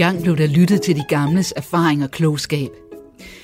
Engang 0.00 0.22
blev 0.22 0.36
der 0.36 0.46
lyttet 0.46 0.82
til 0.82 0.96
de 0.96 1.04
gamles 1.08 1.52
erfaring 1.56 2.04
og 2.04 2.10
klogskab. 2.10 2.70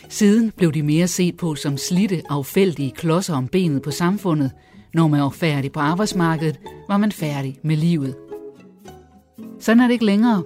Siden 0.08 0.52
blev 0.56 0.72
de 0.72 0.82
mere 0.82 1.08
set 1.08 1.36
på 1.36 1.54
som 1.54 1.76
slitte, 1.76 2.22
affældige 2.28 2.90
klodser 2.90 3.34
om 3.34 3.48
benet 3.48 3.82
på 3.82 3.90
samfundet. 3.90 4.50
Når 4.94 5.08
man 5.08 5.20
var 5.20 5.28
færdig 5.28 5.72
på 5.72 5.80
arbejdsmarkedet, 5.80 6.60
var 6.88 6.96
man 6.96 7.12
færdig 7.12 7.58
med 7.62 7.76
livet. 7.76 8.14
Sådan 9.60 9.80
er 9.80 9.86
det 9.86 9.92
ikke 9.92 10.04
længere. 10.04 10.42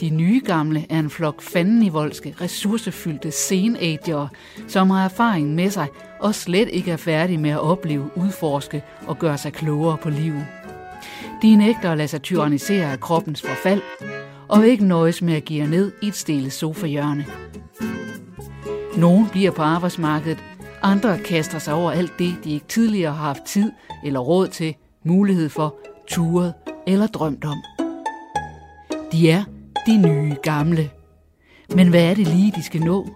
De 0.00 0.10
nye 0.10 0.40
gamle 0.44 0.86
er 0.90 0.98
en 0.98 1.10
flok 1.10 1.42
fandenivoldske, 1.42 2.34
ressourcefyldte 2.40 3.30
senager, 3.30 4.28
som 4.68 4.90
har 4.90 5.04
erfaring 5.04 5.54
med 5.54 5.70
sig 5.70 5.86
og 6.20 6.34
slet 6.34 6.68
ikke 6.72 6.90
er 6.90 6.96
færdige 6.96 7.38
med 7.38 7.50
at 7.50 7.60
opleve, 7.60 8.10
udforske 8.16 8.82
og 9.06 9.18
gøre 9.18 9.38
sig 9.38 9.52
klogere 9.52 9.96
på 9.96 10.10
livet. 10.10 10.46
De 11.42 11.56
nægter 11.56 11.90
at 11.90 11.98
lade 11.98 12.08
sig 12.08 12.22
tyrannisere 12.22 12.92
af 12.92 13.00
kroppens 13.00 13.42
forfald, 13.42 13.82
og 14.48 14.66
ikke 14.66 14.84
nøjes 14.84 15.22
med 15.22 15.34
at 15.34 15.44
give 15.44 15.66
ned 15.66 15.92
i 16.02 16.08
et 16.08 16.14
stille 16.14 16.50
sofahjørne. 16.50 17.26
Nogle 18.96 19.26
bliver 19.32 19.50
på 19.50 19.62
arbejdsmarkedet, 19.62 20.38
andre 20.82 21.18
kaster 21.18 21.58
sig 21.58 21.74
over 21.74 21.90
alt 21.90 22.12
det, 22.18 22.34
de 22.44 22.52
ikke 22.52 22.66
tidligere 22.66 23.12
har 23.12 23.24
haft 23.24 23.44
tid 23.44 23.72
eller 24.04 24.20
råd 24.20 24.48
til, 24.48 24.74
mulighed 25.04 25.48
for, 25.48 25.76
turet 26.08 26.54
eller 26.86 27.06
drømt 27.06 27.44
om. 27.44 27.58
De 29.12 29.30
er 29.30 29.44
de 29.86 29.98
nye 29.98 30.36
gamle. 30.42 30.90
Men 31.74 31.88
hvad 31.88 32.10
er 32.10 32.14
det 32.14 32.28
lige, 32.28 32.52
de 32.56 32.62
skal 32.62 32.80
nå? 32.80 33.08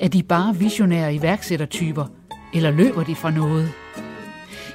Er 0.00 0.08
de 0.08 0.22
bare 0.22 0.56
visionære 0.56 1.14
iværksættertyper, 1.14 2.06
eller 2.54 2.70
løber 2.70 3.04
de 3.04 3.14
fra 3.14 3.30
noget? 3.30 3.68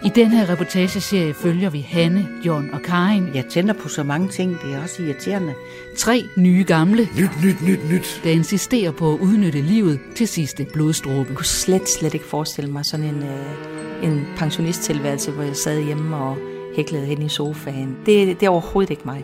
I 0.06 0.10
den 0.16 0.28
her 0.32 0.50
reportageserie 0.50 1.34
følger 1.34 1.70
vi 1.70 1.80
Hanne, 1.80 2.28
John 2.46 2.70
og 2.74 2.82
Karin. 2.82 3.28
Jeg 3.36 3.46
tænder 3.46 3.74
på 3.74 3.88
så 3.90 4.04
mange 4.04 4.28
ting, 4.30 4.58
det 4.62 4.74
er 4.74 4.82
også 4.84 5.04
irriterende. 5.04 5.54
Tre 5.98 6.24
nye 6.38 6.64
gamle, 6.68 7.08
Nyt, 7.18 7.30
nyt, 7.44 7.62
nyt, 7.68 7.80
nyt. 7.92 8.22
der 8.24 8.30
insisterer 8.30 8.92
på 8.92 9.14
at 9.14 9.20
udnytte 9.20 9.62
livet 9.62 10.00
til 10.16 10.28
sidste 10.28 10.66
blodstråbe. 10.74 11.26
Jeg 11.30 11.36
kunne 11.36 11.46
slet, 11.46 11.90
slet 11.90 12.14
ikke 12.14 12.26
forestille 12.26 12.72
mig 12.72 12.86
sådan 12.86 13.06
en, 13.06 13.24
øh, 13.24 14.10
en 14.10 14.28
pensionisttilværelse, 14.38 15.32
hvor 15.32 15.44
jeg 15.44 15.56
sad 15.56 15.82
hjemme 15.84 16.16
og 16.16 16.38
hæklede 16.76 17.06
hen 17.06 17.22
i 17.22 17.30
sofaen. 17.30 17.98
Det, 18.06 18.40
det 18.40 18.44
er 18.46 18.50
overhovedet 18.50 18.92
ikke 18.92 19.04
mig. 19.06 19.24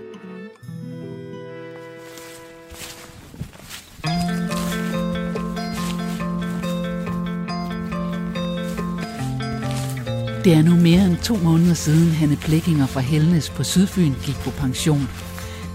Det 10.45 10.53
er 10.53 10.63
nu 10.63 10.75
mere 10.75 11.05
end 11.05 11.17
to 11.17 11.35
måneder 11.35 11.73
siden 11.73 12.11
Hanne 12.11 12.35
Plækkinger 12.35 12.87
fra 12.87 12.99
Helnes 12.99 13.49
på 13.49 13.63
Sydfyn 13.63 14.13
gik 14.23 14.35
på 14.35 14.49
pension. 14.49 15.09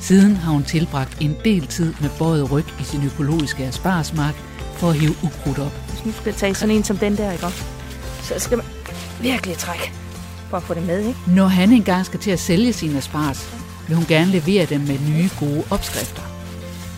Siden 0.01 0.37
har 0.37 0.53
hun 0.53 0.65
tilbragt 0.65 1.17
en 1.21 1.37
del 1.45 1.67
tid 1.67 1.95
med 2.01 2.11
bøjet 2.19 2.53
ryg 2.53 2.65
i 2.81 2.85
sin 2.85 3.05
økologiske 3.05 3.65
asparsmark 3.65 4.35
for 4.77 4.89
at 4.91 4.95
hive 4.95 5.15
ukrudt 5.23 5.59
op. 5.59 5.73
Hvis 5.89 6.05
nu 6.07 6.13
skal 6.13 6.35
tage 6.35 6.55
sådan 6.55 6.75
en 6.75 6.85
som 6.85 6.97
den 6.97 7.17
der, 7.17 7.33
ikke? 7.33 7.47
Så 8.23 8.35
skal 8.37 8.57
man 8.57 8.67
virkelig 9.23 9.57
trække 9.57 9.93
for 10.51 10.57
at 10.57 10.63
få 10.63 10.75
det 10.75 10.87
med, 10.87 10.99
ikke? 10.99 11.19
Når 11.27 11.47
han 11.47 11.73
engang 11.73 12.07
skal 12.07 12.21
til 12.21 12.31
at 12.31 12.41
sælge 12.41 12.73
sine 12.73 12.99
aspars, 12.99 13.55
vil 13.89 13.97
hun 13.97 14.07
gerne 14.07 14.31
levere 14.31 14.67
dem 14.67 14.81
med 14.81 14.99
nye 15.09 15.31
gode 15.41 15.65
opskrifter. 15.71 16.23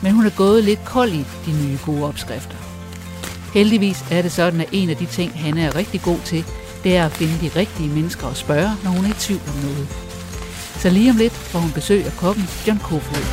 Men 0.02 0.12
hun 0.12 0.26
er 0.26 0.36
gået 0.36 0.64
lidt 0.64 0.84
kold 0.84 1.12
i 1.12 1.24
de 1.46 1.52
nye 1.64 1.78
gode 1.86 2.04
opskrifter. 2.04 2.56
Heldigvis 3.54 4.04
er 4.10 4.22
det 4.22 4.32
sådan, 4.32 4.60
at 4.60 4.68
en 4.72 4.90
af 4.90 4.96
de 4.96 5.06
ting, 5.06 5.32
han 5.40 5.58
er 5.58 5.76
rigtig 5.76 6.02
god 6.02 6.18
til, 6.24 6.44
det 6.84 6.96
er 6.96 7.04
at 7.06 7.12
finde 7.12 7.36
de 7.44 7.60
rigtige 7.60 7.88
mennesker 7.88 8.26
og 8.26 8.36
spørge, 8.36 8.70
når 8.84 8.90
hun 8.90 9.04
er 9.04 9.10
i 9.10 9.18
tvivl 9.26 9.40
om 9.48 9.58
noget. 9.66 9.88
Så 10.82 10.90
lige 10.90 11.10
om 11.10 11.16
lidt 11.16 11.32
får 11.32 11.58
hun 11.58 11.72
besøg 11.72 12.04
af 12.04 12.12
kokken 12.12 12.44
John 12.66 12.78
Kofod. 12.78 13.26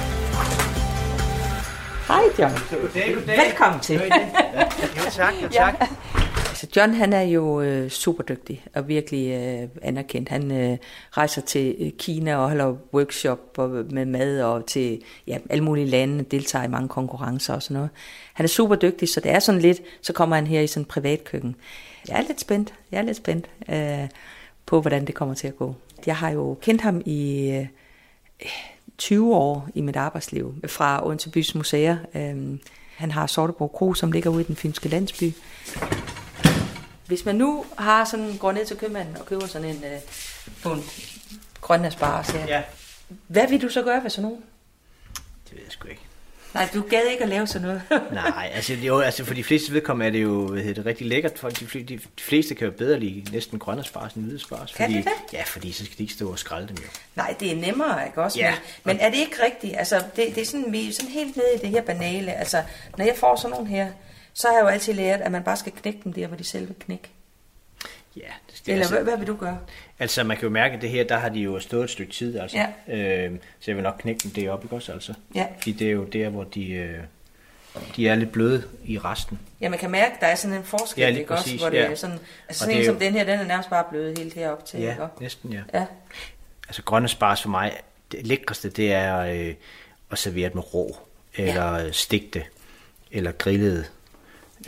Hej 2.07 2.23
John. 2.39 2.53
Goddag, 2.71 3.15
goddag. 3.15 3.37
Velkommen 3.45 3.79
til. 3.81 3.95
Jo 4.97 5.03
tak, 5.11 5.33
jo 5.43 5.47
tak. 5.49 5.75
Ja. 5.79 5.87
Altså 6.49 6.67
John 6.75 6.93
han 6.93 7.13
er 7.13 7.21
jo 7.21 7.61
øh, 7.61 7.89
super 7.89 8.23
dygtig 8.23 8.65
og 8.75 8.87
virkelig 8.87 9.31
øh, 9.31 9.69
anerkendt. 9.81 10.29
Han 10.29 10.51
øh, 10.51 10.77
rejser 11.11 11.41
til 11.41 11.75
øh, 11.79 11.91
Kina 11.99 12.35
og 12.35 12.47
holder 12.47 12.75
workshop 12.93 13.39
og, 13.57 13.69
med 13.69 14.05
mad 14.05 14.41
og 14.41 14.65
til 14.65 15.01
ja, 15.27 15.37
alle 15.49 15.63
mulige 15.63 15.87
lande, 15.87 16.23
deltager 16.23 16.65
i 16.65 16.67
mange 16.67 16.87
konkurrencer 16.87 17.53
og 17.53 17.63
sådan 17.63 17.75
noget. 17.75 17.89
Han 18.33 18.43
er 18.43 18.47
super 18.47 18.75
dygtig, 18.75 19.09
så 19.09 19.19
det 19.19 19.31
er 19.31 19.39
sådan 19.39 19.61
lidt, 19.61 19.81
så 20.01 20.13
kommer 20.13 20.35
han 20.35 20.47
her 20.47 20.61
i 20.61 20.67
sådan 20.67 20.81
en 20.81 20.85
privatkøkken. 20.85 21.55
Jeg 22.09 22.17
er 22.17 22.21
lidt 22.21 22.41
spændt, 22.41 22.73
jeg 22.91 22.97
er 22.97 23.01
lidt 23.01 23.17
spændt 23.17 23.49
øh, 23.69 24.09
på, 24.65 24.81
hvordan 24.81 25.07
det 25.07 25.15
kommer 25.15 25.35
til 25.35 25.47
at 25.47 25.57
gå. 25.57 25.75
Jeg 26.05 26.15
har 26.15 26.29
jo 26.29 26.57
kendt 26.61 26.81
ham 26.81 27.01
i 27.05 27.49
øh, 27.49 27.67
20 28.97 29.35
år 29.35 29.69
i 29.75 29.81
mit 29.81 29.95
arbejdsliv 29.95 30.55
fra 30.67 31.07
Odense 31.07 31.29
Bys 31.29 31.55
Museer. 31.55 31.97
Øh, 32.15 32.59
han 32.95 33.11
har 33.11 33.27
Sortebro 33.27 33.67
Kro, 33.67 33.93
som 33.93 34.11
ligger 34.11 34.29
ude 34.29 34.41
i 34.41 34.45
den 34.45 34.55
fynske 34.55 34.89
landsby. 34.89 35.33
Hvis 37.07 37.25
man 37.25 37.35
nu 37.35 37.65
har 37.77 38.05
sådan, 38.05 38.37
går 38.37 38.51
ned 38.51 38.65
til 38.65 38.77
købmanden 38.77 39.17
og 39.17 39.25
køber 39.25 39.47
sådan 39.47 39.69
en, 39.69 39.83
øh, 39.83 39.99
på 40.63 40.71
en 40.71 40.83
grøn 41.61 41.85
asparges 41.85 42.29
her, 42.29 42.45
ja. 42.47 42.63
hvad 43.27 43.47
vil 43.47 43.61
du 43.61 43.69
så 43.69 43.83
gøre 43.83 44.03
ved 44.03 44.09
sådan 44.09 44.29
nogen? 44.29 44.43
Det 45.49 45.53
ved 45.53 45.63
jeg 45.63 45.71
sgu 45.71 45.87
ikke. 45.87 46.08
Nej, 46.53 46.69
du 46.73 46.81
gad 46.81 47.05
ikke 47.11 47.23
at 47.23 47.29
lave 47.29 47.47
sådan 47.47 47.67
noget. 47.67 47.81
Nej, 48.11 48.51
altså, 48.53 48.73
jo, 48.73 48.99
altså 48.99 49.25
for 49.25 49.33
de 49.33 49.43
fleste 49.43 49.73
vedkommende 49.73 50.07
er 50.07 50.11
det 50.11 50.21
jo 50.21 50.47
hvad 50.47 50.61
hedder 50.61 50.75
det, 50.75 50.85
rigtig 50.85 51.07
lækkert. 51.07 51.39
For 51.39 51.49
de, 51.49 51.65
fl- 51.65 51.85
de, 51.85 51.99
fleste 52.19 52.55
kan 52.55 52.65
jo 52.65 52.71
bedre 52.71 52.99
lide 52.99 53.31
næsten 53.31 53.59
grønne 53.59 53.83
spars 53.83 54.13
end 54.13 54.23
hvide 54.23 54.39
spars. 54.39 54.73
Kan 54.73 54.85
fordi, 54.85 54.97
det? 54.97 55.33
Ja, 55.33 55.43
fordi 55.43 55.71
så 55.71 55.85
skal 55.85 55.97
de 55.97 56.03
ikke 56.03 56.13
stå 56.13 56.31
og 56.31 56.39
skralde 56.39 56.67
dem 56.67 56.75
jo. 56.75 56.89
Nej, 57.15 57.35
det 57.39 57.51
er 57.51 57.55
nemmere, 57.55 58.05
ikke 58.07 58.23
også? 58.23 58.39
Ja. 58.39 58.51
Men, 58.51 58.57
men 58.83 58.99
er 58.99 59.09
det 59.09 59.17
ikke 59.17 59.43
rigtigt? 59.43 59.77
Altså, 59.77 60.03
det, 60.15 60.35
det 60.35 60.41
er 60.41 60.45
sådan, 60.45 60.71
vi 60.71 60.89
er 60.89 60.93
sådan 60.93 61.11
helt 61.11 61.35
nede 61.35 61.47
i 61.55 61.57
det 61.57 61.69
her 61.69 61.81
banale. 61.81 62.33
Altså, 62.33 62.63
når 62.97 63.05
jeg 63.05 63.15
får 63.17 63.35
sådan 63.35 63.49
nogle 63.49 63.67
her, 63.67 63.91
så 64.33 64.47
har 64.47 64.55
jeg 64.55 64.63
jo 64.63 64.67
altid 64.67 64.93
lært, 64.93 65.21
at 65.21 65.31
man 65.31 65.43
bare 65.43 65.57
skal 65.57 65.71
knække 65.71 65.99
dem 66.03 66.13
der, 66.13 66.27
hvor 66.27 66.37
de 66.37 66.43
selv 66.43 66.67
vil 66.67 66.75
knække. 66.79 67.09
Ja, 68.15 68.21
det, 68.21 68.61
det 68.65 68.71
Eller 68.71 68.83
altså, 68.83 68.95
hvad, 68.95 69.03
hvad 69.03 69.17
vil 69.17 69.27
du 69.27 69.35
gøre? 69.35 69.59
Altså, 69.99 70.23
man 70.23 70.37
kan 70.37 70.43
jo 70.43 70.49
mærke, 70.49 70.75
at 70.75 70.81
det 70.81 70.89
her, 70.89 71.03
der 71.03 71.17
har 71.17 71.29
de 71.29 71.39
jo 71.39 71.59
stået 71.59 71.83
et 71.83 71.89
stykke 71.89 72.11
tid, 72.13 72.39
altså. 72.39 72.57
Ja. 72.87 72.95
Øh, 73.27 73.31
så 73.59 73.71
jeg 73.71 73.75
vil 73.75 73.83
nok 73.83 73.95
knække 73.99 74.19
dem 74.23 74.31
deroppe, 74.31 74.65
ikke 74.65 74.75
også, 74.75 74.91
altså? 74.91 75.13
Ja. 75.35 75.45
Fordi 75.57 75.71
det 75.71 75.87
er 75.87 75.91
jo 75.91 76.03
der, 76.03 76.29
hvor 76.29 76.43
de, 76.43 76.71
øh, 76.71 76.99
de 77.95 78.07
er 78.07 78.15
lidt 78.15 78.31
bløde 78.31 78.63
i 78.85 78.97
resten. 78.99 79.39
Ja, 79.61 79.69
man 79.69 79.79
kan 79.79 79.91
mærke, 79.91 80.13
at 80.15 80.21
der 80.21 80.27
er 80.27 80.35
sådan 80.35 80.57
en 80.57 80.63
forskel, 80.63 81.01
Ja, 81.01 81.09
lige 81.09 81.19
ikke 81.19 81.31
også? 81.33 81.43
præcis, 81.43 81.61
Hvor 81.61 81.69
det 81.69 81.77
ja. 81.77 81.83
er 81.91 81.95
sådan, 81.95 82.19
altså 82.47 82.59
sådan 82.59 82.75
det 82.75 82.79
en 82.79 82.85
som 82.85 82.93
jo- 82.95 82.99
den 82.99 83.13
her, 83.13 83.23
den 83.23 83.39
er 83.39 83.43
nærmest 83.45 83.69
bare 83.69 83.83
blevet 83.89 84.17
helt 84.17 84.33
herop 84.33 84.65
til, 84.65 84.79
Ja, 84.79 84.89
ikke 84.91 85.03
også? 85.03 85.13
næsten, 85.21 85.53
ja. 85.53 85.61
Ja. 85.73 85.85
Altså 86.67 86.83
grønne 86.83 87.07
spars 87.07 87.41
for 87.41 87.49
mig, 87.49 87.77
det 88.11 88.27
lækreste, 88.27 88.69
det 88.69 88.93
er 88.93 89.17
øh, 89.19 89.53
at 90.11 90.17
servere 90.17 90.45
det 90.47 90.55
med 90.55 90.73
rå, 90.73 90.97
eller 91.35 91.77
ja. 91.77 91.91
stigte 91.91 92.39
det, 92.39 92.47
eller 93.11 93.31
grillet. 93.31 93.91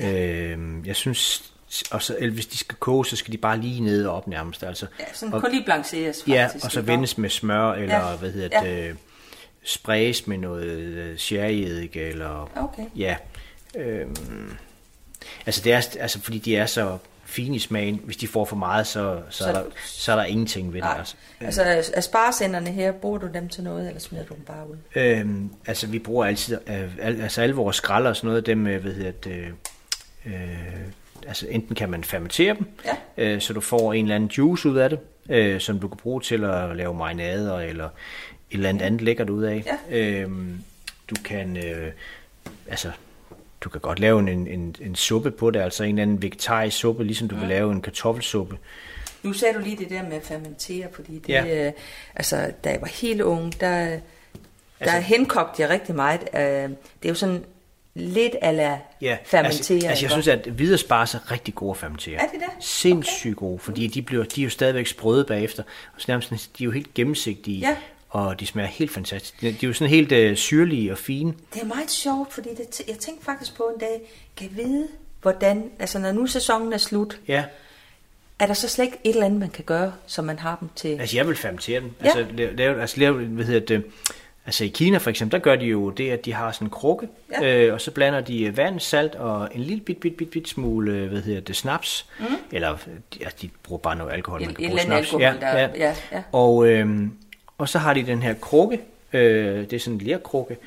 Øh, 0.02 0.58
jeg 0.88 0.96
synes, 0.96 1.52
og 1.92 2.02
så, 2.02 2.16
eller 2.20 2.34
hvis 2.34 2.46
de 2.46 2.58
skal 2.58 2.76
koge, 2.80 3.06
så 3.06 3.16
skal 3.16 3.32
de 3.32 3.38
bare 3.38 3.58
lige 3.58 3.82
ned 3.82 4.06
og 4.06 4.16
op 4.16 4.28
nærmest. 4.28 4.64
Altså, 4.64 4.86
Ja, 5.00 5.06
sådan 5.14 5.34
og, 5.34 5.42
kun 5.42 5.52
lige 5.52 5.64
blancheres 5.66 6.18
faktisk. 6.18 6.28
ja, 6.28 6.50
og 6.64 6.72
så 6.72 6.82
vendes 6.82 7.18
med 7.18 7.30
smør, 7.30 7.72
eller 7.72 8.10
Ja, 8.10 8.16
hvad 8.16 8.32
hedder 8.32 8.62
ja. 8.64 8.88
det, 8.88 8.98
sprays 9.64 10.28
med 10.28 10.38
noget 10.38 10.66
øh, 10.68 11.18
sherryeddike, 11.18 12.02
eller 12.02 12.52
Okay. 12.64 12.84
ja. 12.96 13.16
Øhm, 13.76 14.52
altså 15.46 15.62
det 15.64 15.74
er, 15.74 15.82
altså 16.00 16.22
fordi 16.22 16.38
de 16.40 16.56
er 16.56 16.66
så 16.66 16.98
fine 17.26 17.56
i 17.56 17.60
smagen, 17.60 18.02
hvis 18.04 18.18
de 18.18 18.28
får 18.28 18.46
for 18.46 18.56
meget, 18.56 18.88
så, 18.88 19.22
så, 19.30 19.38
Så- 19.44 19.50
er, 19.50 19.54
der, 19.54 19.64
så 19.86 20.12
er 20.12 20.16
der 20.16 20.24
ingenting 20.24 20.68
ved 20.74 20.82
det. 20.82 20.90
Nej. 20.90 20.98
Altså. 21.00 21.16
Altså, 21.64 21.92
asparsenderne 21.96 22.72
her, 22.72 22.92
bruger 22.92 23.18
du 23.18 23.28
dem 23.34 23.50
til 23.50 23.64
noget, 23.64 23.88
eller 23.88 24.00
smider 24.00 24.26
du 24.26 24.34
dem 24.34 24.44
bare 24.44 24.70
ud? 24.70 24.78
Øhm, 24.96 25.50
altså 25.68 25.88
vi 25.88 26.00
bruger 26.00 26.26
altid, 26.26 26.58
øh, 26.68 26.90
al, 27.02 27.22
altså 27.22 27.42
alle 27.42 27.56
vores 27.56 27.76
skralder 27.76 28.10
og 28.10 28.16
sådan 28.16 28.28
noget, 28.28 28.46
dem, 28.46 28.68
øh, 28.68 28.82
hvad 28.82 28.92
hedder 28.94 29.12
det, 29.12 29.46
øh, 30.26 30.34
altså 31.28 31.48
enten 31.50 31.76
kan 31.76 31.90
man 31.90 32.04
fermentere 32.04 32.54
dem, 32.56 32.66
Ja. 33.18 33.24
øh, 33.26 33.42
så 33.42 33.54
du 33.54 33.62
får 33.62 33.94
en 33.94 34.06
eller 34.06 34.16
anden 34.16 34.30
juice 34.30 34.70
ud 34.70 34.78
af 34.78 34.90
det, 34.90 35.00
øh, 35.30 35.60
som 35.62 35.80
du 35.80 35.88
kan 35.88 35.98
bruge 35.98 36.22
til 36.22 36.44
at 36.44 36.76
lave 36.76 36.94
marinader 36.94 37.60
eller 37.60 37.86
et 37.86 37.92
eller 38.52 38.70
andet 38.70 38.82
andet 38.86 39.02
lækkert 39.02 39.30
ud 39.30 39.44
af. 39.44 39.64
Ja. 39.92 39.98
Øhm, 39.98 40.64
du 41.10 41.16
kan, 41.26 41.58
øh, 41.58 41.92
altså 42.70 42.92
du 43.62 43.70
kan 43.70 43.82
godt 43.82 44.00
lave 44.00 44.20
en, 44.20 44.28
en, 44.48 44.76
en 44.82 44.96
suppe 44.96 45.32
på 45.32 45.52
det, 45.52 45.60
altså 45.60 45.84
en 45.84 45.90
eller 45.90 46.02
anden 46.02 46.22
vegetarisk 46.22 46.78
suppe, 46.78 47.04
ligesom 47.04 47.28
du 47.28 47.36
vil 47.36 47.48
lave 47.48 47.72
en 47.72 47.82
kartoffelsuppe. 47.82 48.58
Nu 49.24 49.34
sagde 49.34 49.54
du 49.54 49.60
lige 49.60 49.78
det 49.78 49.90
der 49.90 50.04
med 50.04 50.14
at 50.14 50.24
fermentere, 50.24 50.88
fordi 50.94 51.20
det, 51.20 51.30
ja. 51.30 51.68
øh, 51.68 51.72
altså, 52.16 52.52
da 52.64 52.70
jeg 52.70 52.82
var 52.82 52.88
helt 52.88 53.22
ung, 53.22 53.60
der, 53.62 53.86
der 53.86 54.00
Altså- 54.80 55.00
henkogte 55.00 55.62
jeg 55.62 55.70
rigtig 55.70 55.96
meget. 55.96 56.22
Øh, 56.34 56.40
det 56.42 56.76
er 57.04 57.10
jo 57.10 57.16
sådan 57.16 57.44
lidt 57.96 58.36
ala 58.42 58.80
Ja, 59.02 59.18
fermentere. 59.26 59.76
altså, 59.76 59.88
altså 59.90 60.06
jeg 60.06 60.12
synes, 60.12 60.28
at 60.28 60.46
hvide 60.48 60.78
spars 60.78 61.16
er 61.16 61.32
rigtig 61.32 61.56
gode 61.56 61.72
at 61.72 61.78
fermentere. 61.78 62.16
Er 62.16 62.28
de 62.28 62.34
det? 62.40 62.64
Sindssygt 62.66 63.36
gode, 63.36 63.60
fordi 63.60 63.88
de, 63.88 64.02
bliver, 64.02 64.24
de 64.24 64.42
er 64.42 64.44
jo 64.44 64.50
stadigvæk 64.50 64.88
sprøde 64.88 65.26
bagefter. 65.26 65.64
Og 65.96 66.02
så 66.02 66.06
nærmest, 66.08 66.30
de 66.32 66.64
er 66.64 66.66
jo 66.66 66.72
helt 66.72 66.94
gennemsigtige, 66.94 67.60
Ja. 67.60 67.76
og 68.10 68.40
de 68.40 68.48
smager 68.48 68.68
helt 68.70 68.92
fantastisk. 68.92 69.42
De 69.42 69.48
er 69.50 69.54
jo 69.64 69.74
sådan 69.74 69.90
helt 69.90 70.12
øh, 70.12 70.36
syrlige 70.36 70.92
og 70.92 70.98
fine. 70.98 71.34
Det 71.54 71.62
er 71.62 71.66
meget 71.66 71.92
sjovt, 71.92 72.34
fordi 72.34 72.50
det, 72.50 72.82
jeg 72.88 72.96
tænkte 72.98 73.26
faktisk 73.26 73.56
på 73.56 73.64
en 73.76 73.80
dag, 73.80 74.02
kan 74.38 74.50
jeg 74.58 74.66
vide, 74.66 74.88
hvordan, 75.22 75.72
altså 75.80 76.00
når 76.00 76.12
nu 76.12 76.28
sæsonen 76.28 76.74
er 76.74 76.78
slut, 76.78 77.20
Ja, 77.28 77.44
er 78.40 78.46
der 78.46 78.54
så 78.54 78.68
slet 78.68 78.86
ikke 78.86 78.98
et 79.04 79.10
eller 79.14 79.26
andet, 79.26 79.40
man 79.40 79.50
kan 79.50 79.64
gøre, 79.64 79.94
så 80.08 80.22
man 80.22 80.40
har 80.40 80.58
dem 80.60 80.70
til... 80.76 81.00
altså 81.00 81.18
jeg 81.18 81.28
vil 81.28 81.36
fermentere 81.36 81.80
dem. 81.82 81.92
Ja. 82.04 82.18
Altså, 82.18 82.26
lave, 82.58 82.82
altså 82.82 83.00
lave, 83.00 83.26
hvad 83.26 83.46
hedder 83.46 83.60
det, 83.66 83.84
Altså 84.46 84.64
i 84.64 84.68
Kina 84.68 84.98
for 84.98 85.10
eksempel, 85.10 85.32
der 85.40 85.44
gør 85.44 85.56
de 85.56 85.66
jo 85.66 85.90
det, 85.90 86.12
at 86.12 86.26
de 86.26 86.34
har 86.34 86.52
sådan 86.52 86.66
en 86.66 86.72
krukke, 86.72 87.08
ja. 87.42 87.66
øh, 87.68 87.74
og 87.74 87.82
så 87.82 87.92
blander 87.92 88.22
de 88.22 88.44
øh, 88.44 88.58
vand, 88.58 88.80
salt 88.80 89.16
og 89.16 89.50
en 89.56 89.62
lille 89.62 89.84
bit, 89.84 89.98
bit, 89.98 90.18
bit, 90.18 90.30
bit 90.32 90.50
smule, 90.50 90.92
øh, 90.92 91.10
hvad 91.10 91.22
hedder 91.22 91.42
det, 91.42 91.56
snaps. 91.56 92.06
Mm. 92.20 92.26
Eller 92.52 92.78
ja, 93.20 93.28
de 93.42 93.50
bruger 93.64 93.80
bare 93.80 93.96
noget 93.96 94.12
alkohol, 94.14 94.42
En- 94.42 94.48
man 94.48 94.56
kan 94.56 94.68
bruge 94.68 94.80
snaps. 94.80 95.14
alkohol, 95.14 95.22
der- 95.42 95.58
ja, 95.76 95.96
ja. 96.12 96.24
Og, 96.32 96.68
øh, 96.68 96.90
og 97.58 97.70
så 97.70 97.78
har 97.80 97.94
de 97.94 98.04
den 98.04 98.22
her 98.22 98.34
krukke, 98.34 98.80
øh, 99.14 99.60
det 99.60 99.74
er 99.74 99.80
sådan 99.80 99.94
en 100.00 100.02
lerkrukke, 100.08 100.58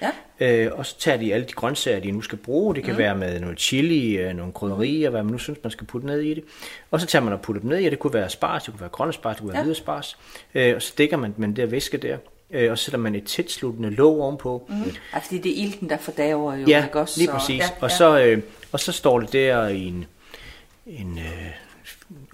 Ja. 0.41 0.65
øh, 0.67 0.73
og 0.79 0.87
så 0.87 0.99
tager 0.99 1.19
de 1.19 1.35
alle 1.35 1.47
de 1.47 1.53
grøntsager, 1.53 2.01
de 2.01 2.11
nu 2.11 2.21
skal 2.21 2.39
bruge. 2.39 2.75
Det 2.75 2.85
kan 2.85 2.93
mm. 2.93 2.99
være 2.99 3.17
med 3.17 3.41
noget 3.41 3.61
chili, 3.61 4.17
øh, 4.17 4.37
nogle 4.37 4.53
krydderier, 4.53 5.11
hvad 5.11 5.23
man 5.23 5.33
nu 5.33 5.39
synes, 5.39 5.59
man 5.63 5.71
skal 5.71 5.87
putte 5.87 6.07
ned 6.07 6.21
i 6.21 6.35
det. 6.35 6.45
Og 6.91 7.01
så 7.01 7.07
tager 7.07 7.23
man 7.23 7.33
og 7.33 7.41
putter 7.41 7.61
dem 7.61 7.71
ned 7.71 7.79
i, 7.79 7.83
det. 7.85 7.91
det 7.91 7.99
kunne 7.99 8.15
være 8.15 8.31
spars, 8.31 8.63
det 8.63 8.73
kunne 8.73 8.81
være 8.81 8.91
grønne 8.91 9.13
spars, 9.13 9.37
det 9.37 9.41
kunne 9.41 9.49
være 9.53 9.59
Ja. 9.59 9.63
hvide 9.65 9.75
spars. 9.77 10.19
Øh, 10.55 10.75
og 10.77 10.83
så 10.83 10.93
dækker 10.99 11.17
man 11.17 11.35
med 11.37 11.49
den 11.49 11.57
der 11.57 11.67
væske 11.67 11.97
der, 11.97 12.17
øh, 12.51 12.71
og 12.71 12.79
så 12.79 12.85
sætter 12.85 12.99
man 12.99 13.15
et 13.15 13.25
tætsluttende 13.25 13.91
låg 13.91 14.21
ovenpå. 14.21 14.67
Mm. 14.69 14.75
Ja, 15.15 15.19
fordi 15.19 15.39
det 15.39 15.59
er 15.59 15.65
ilten, 15.65 15.89
der 15.91 15.97
fordaver 15.99 16.55
jo, 16.57 16.67
Ja, 16.69 16.85
ikke 16.85 17.01
også? 17.01 17.19
lige 17.21 17.27
Så- 17.29 17.33
præcis. 17.33 17.59
Ja, 17.61 17.69
Og, 17.81 17.91
ja. 17.91 17.97
så, 17.97 18.19
øh, 18.21 18.43
og 18.73 18.81
så 18.81 18.93
står 18.93 19.21
det 19.21 19.33
der 19.33 19.69
i 19.69 19.85
en, 19.85 20.07
en 20.87 21.19
øh, 21.19 21.51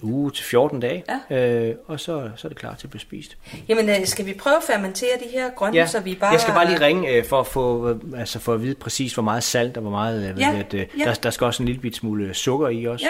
uge 0.01 0.31
til 0.31 0.45
14 0.45 0.79
dage, 0.79 1.03
øh, 1.31 1.75
og 1.87 1.99
så, 1.99 2.29
så 2.35 2.47
er 2.47 2.49
det 2.49 2.57
klar 2.57 2.75
til 2.75 2.87
at 2.87 2.91
blive 2.91 3.01
spist. 3.01 3.37
Jamen, 3.67 3.89
øh, 3.89 4.05
skal 4.05 4.25
vi 4.25 4.33
prøve 4.33 4.55
at 4.57 4.63
fermentere 4.63 5.09
de 5.23 5.29
her 5.33 5.49
grønne, 5.49 5.77
Ja, 5.77 5.87
så 5.87 5.99
vi 5.99 6.15
bare... 6.15 6.31
jeg 6.31 6.39
skal 6.41 6.53
bare 6.53 6.67
lige 6.67 6.79
ringe 6.81 7.09
øh, 7.09 7.25
for 7.25 7.39
at 7.39 7.47
få 7.47 7.89
øh, 7.89 8.19
altså 8.19 8.39
for 8.39 8.53
at 8.53 8.61
vide 8.61 8.75
præcis 8.75 9.13
hvor 9.13 9.23
meget 9.23 9.43
salt 9.43 9.77
og 9.77 9.81
hvor 9.81 9.91
meget 9.91 10.29
øh, 10.33 10.39
Ja, 10.39 10.51
hedder 10.51 10.69
det, 10.69 10.87
ja. 10.99 11.03
der, 11.03 11.13
der 11.13 11.29
skal 11.29 11.45
også 11.45 11.63
en 11.63 11.67
lille 11.67 11.81
bit 11.81 11.95
smule 11.95 12.33
sukker 12.33 12.67
i 12.69 12.85
også. 12.85 13.05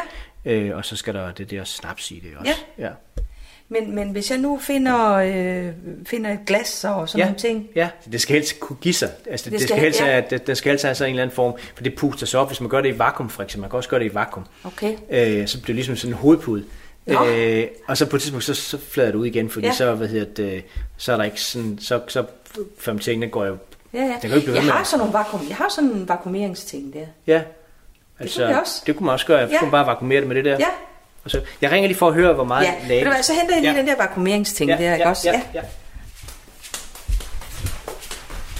Øh, 0.45 0.75
og 0.77 0.85
så 0.85 0.95
skal 0.95 1.13
der 1.13 1.31
det 1.31 1.51
der 1.51 1.63
snaps 1.63 2.11
i 2.11 2.19
det 2.19 2.37
også. 2.37 2.51
Ja. 2.77 2.85
ja. 2.85 2.91
Men, 3.71 3.95
men 3.95 4.09
hvis 4.09 4.31
jeg 4.31 4.37
nu 4.39 4.59
finder, 4.61 5.11
øh, 5.13 5.67
finder 6.05 6.31
et 6.31 6.39
glas 6.47 6.83
og 6.85 7.09
sådan 7.09 7.19
ja. 7.19 7.25
nogle 7.25 7.39
ting... 7.39 7.67
Ja, 7.75 7.89
det 8.11 8.21
skal 8.21 8.33
helst 8.35 8.59
kunne 8.59 8.77
give 8.81 8.93
sig. 8.93 9.09
Altså, 9.29 9.43
det, 9.49 9.51
Det 9.51 9.59
det, 9.59 9.61
skal- 9.61 9.67
skal 9.77 9.83
helst 9.83 9.99
ja. 9.99 10.05
have, 10.05 10.23
det, 10.29 10.47
det 10.47 10.57
skal 10.57 10.69
helst 10.69 10.85
have 10.85 10.95
sådan 10.95 11.09
en 11.09 11.15
eller 11.15 11.23
anden 11.23 11.35
form, 11.35 11.53
for 11.75 11.83
det 11.83 11.95
puster 11.95 12.25
sig 12.25 12.39
op. 12.39 12.47
Hvis 12.47 12.61
man 12.61 12.69
gør 12.69 12.81
det 12.81 12.95
i 12.95 12.99
vakuum 12.99 13.29
for 13.29 13.43
eksempel, 13.43 13.61
man 13.61 13.69
kan 13.69 13.77
også 13.77 13.89
gøre 13.89 13.99
det 13.99 14.11
i 14.11 14.15
vakuum, 14.15 14.45
Okay. 14.63 14.95
øh, 15.09 15.47
så 15.47 15.57
bliver 15.57 15.65
det 15.67 15.75
ligesom 15.75 15.95
sådan 15.95 16.13
en 16.13 16.17
hovedpude. 16.17 16.63
Nå. 17.05 17.25
Øh, 17.25 17.67
og 17.87 17.97
så 17.97 18.05
på 18.05 18.15
et 18.15 18.21
tidspunkt, 18.21 18.43
så, 18.45 18.53
så 18.53 18.77
flader 18.77 19.11
det 19.11 19.17
ud 19.17 19.25
igen, 19.25 19.49
fordi 19.49 19.65
Ja. 19.67 19.73
så, 19.73 19.93
hvad 19.95 20.07
hedder 20.07 20.33
det, 20.33 20.63
så 20.97 21.13
er 21.13 21.17
der 21.17 21.23
ikke 21.23 21.41
sådan, 21.41 21.77
så, 21.81 22.01
så 22.07 22.23
fermenteringen 22.79 23.21
den 23.21 23.29
går 23.29 23.45
jo, 23.45 23.57
Ja, 23.93 23.99
ja. 23.99 24.05
den 24.05 24.19
kan 24.21 24.29
jo 24.29 24.35
ikke 24.35 24.45
blive 24.45 24.55
jeg 24.55 24.63
med. 24.65 24.71
har 24.71 24.83
sådan 24.83 24.99
nogle 24.99 25.13
vakuum, 25.13 25.41
jeg 25.49 25.55
har 25.55 25.69
sådan 25.75 25.89
en 25.89 26.09
vakuumeringsting 26.09 26.93
der. 26.93 27.05
Ja. 27.27 27.41
Altså, 28.19 28.39
kunne 28.41 28.47
vi 28.47 28.59
også. 28.61 28.83
Det 28.85 28.95
kunne 28.95 29.05
man 29.05 29.13
også 29.13 29.25
gøre. 29.25 29.37
Jeg 29.39 29.49
Ja. 29.51 29.59
kunne 29.59 29.71
bare 29.71 29.85
vakuumere 29.85 30.19
det 30.19 30.27
med 30.27 30.35
det 30.35 30.45
der. 30.45 30.51
Ja, 30.59 30.65
Og 31.23 31.31
så, 31.31 31.41
jeg 31.61 31.71
ringer 31.71 31.87
lige 31.87 31.97
for 31.97 32.07
at 32.07 32.13
høre, 32.13 32.33
hvor 32.33 32.43
meget 32.43 32.65
ja. 32.65 32.73
lag- 32.87 32.97
Ved 32.97 33.05
du 33.05 33.11
hvad, 33.11 33.23
så 33.23 33.33
henter 33.33 33.55
jeg 33.55 33.61
lige 33.61 33.71
Ja. 33.73 33.79
den 33.79 33.87
der 33.87 33.95
vakuumeringsting 33.97 34.69
ja, 34.71 34.77
der, 34.77 34.93
ikke 34.93 35.03
ja, 35.05 35.09
også? 35.09 35.29
Ja, 35.29 35.41
ja. 35.53 35.61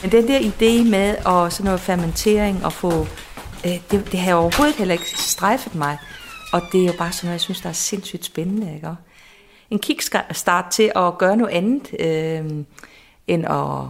Men 0.02 0.12
den 0.12 0.28
der 0.28 0.40
idé 0.40 0.90
med 0.90 1.16
at 1.28 1.54
sådan 1.54 1.66
noget 1.66 1.80
fermentering 1.80 2.66
og 2.66 2.74
få... 2.74 3.08
Øh, 3.66 3.72
det, 3.92 4.12
det 4.12 4.20
har 4.20 4.34
overhovedet 4.34 4.76
heller 4.76 4.94
ikke 4.94 5.10
strejfet 5.20 5.76
mig. 5.76 5.98
Og 6.54 6.62
det 6.72 6.82
er 6.82 6.86
jo 6.86 6.94
bare 6.98 7.12
sådan 7.12 7.28
noget, 7.28 7.34
jeg 7.34 7.42
synes, 7.42 7.62
der 7.62 7.70
er 7.70 7.74
sindssygt 7.74 8.26
spændende, 8.26 8.76
ikke? 8.76 8.88
Og 8.88 8.96
En 9.70 9.80
kickstart 9.80 10.66
til 10.72 10.92
at 10.96 11.18
gøre 11.18 11.38
noget 11.38 11.52
andet, 11.54 11.88
øh, 12.00 12.64
end 13.28 13.46
at 13.46 13.86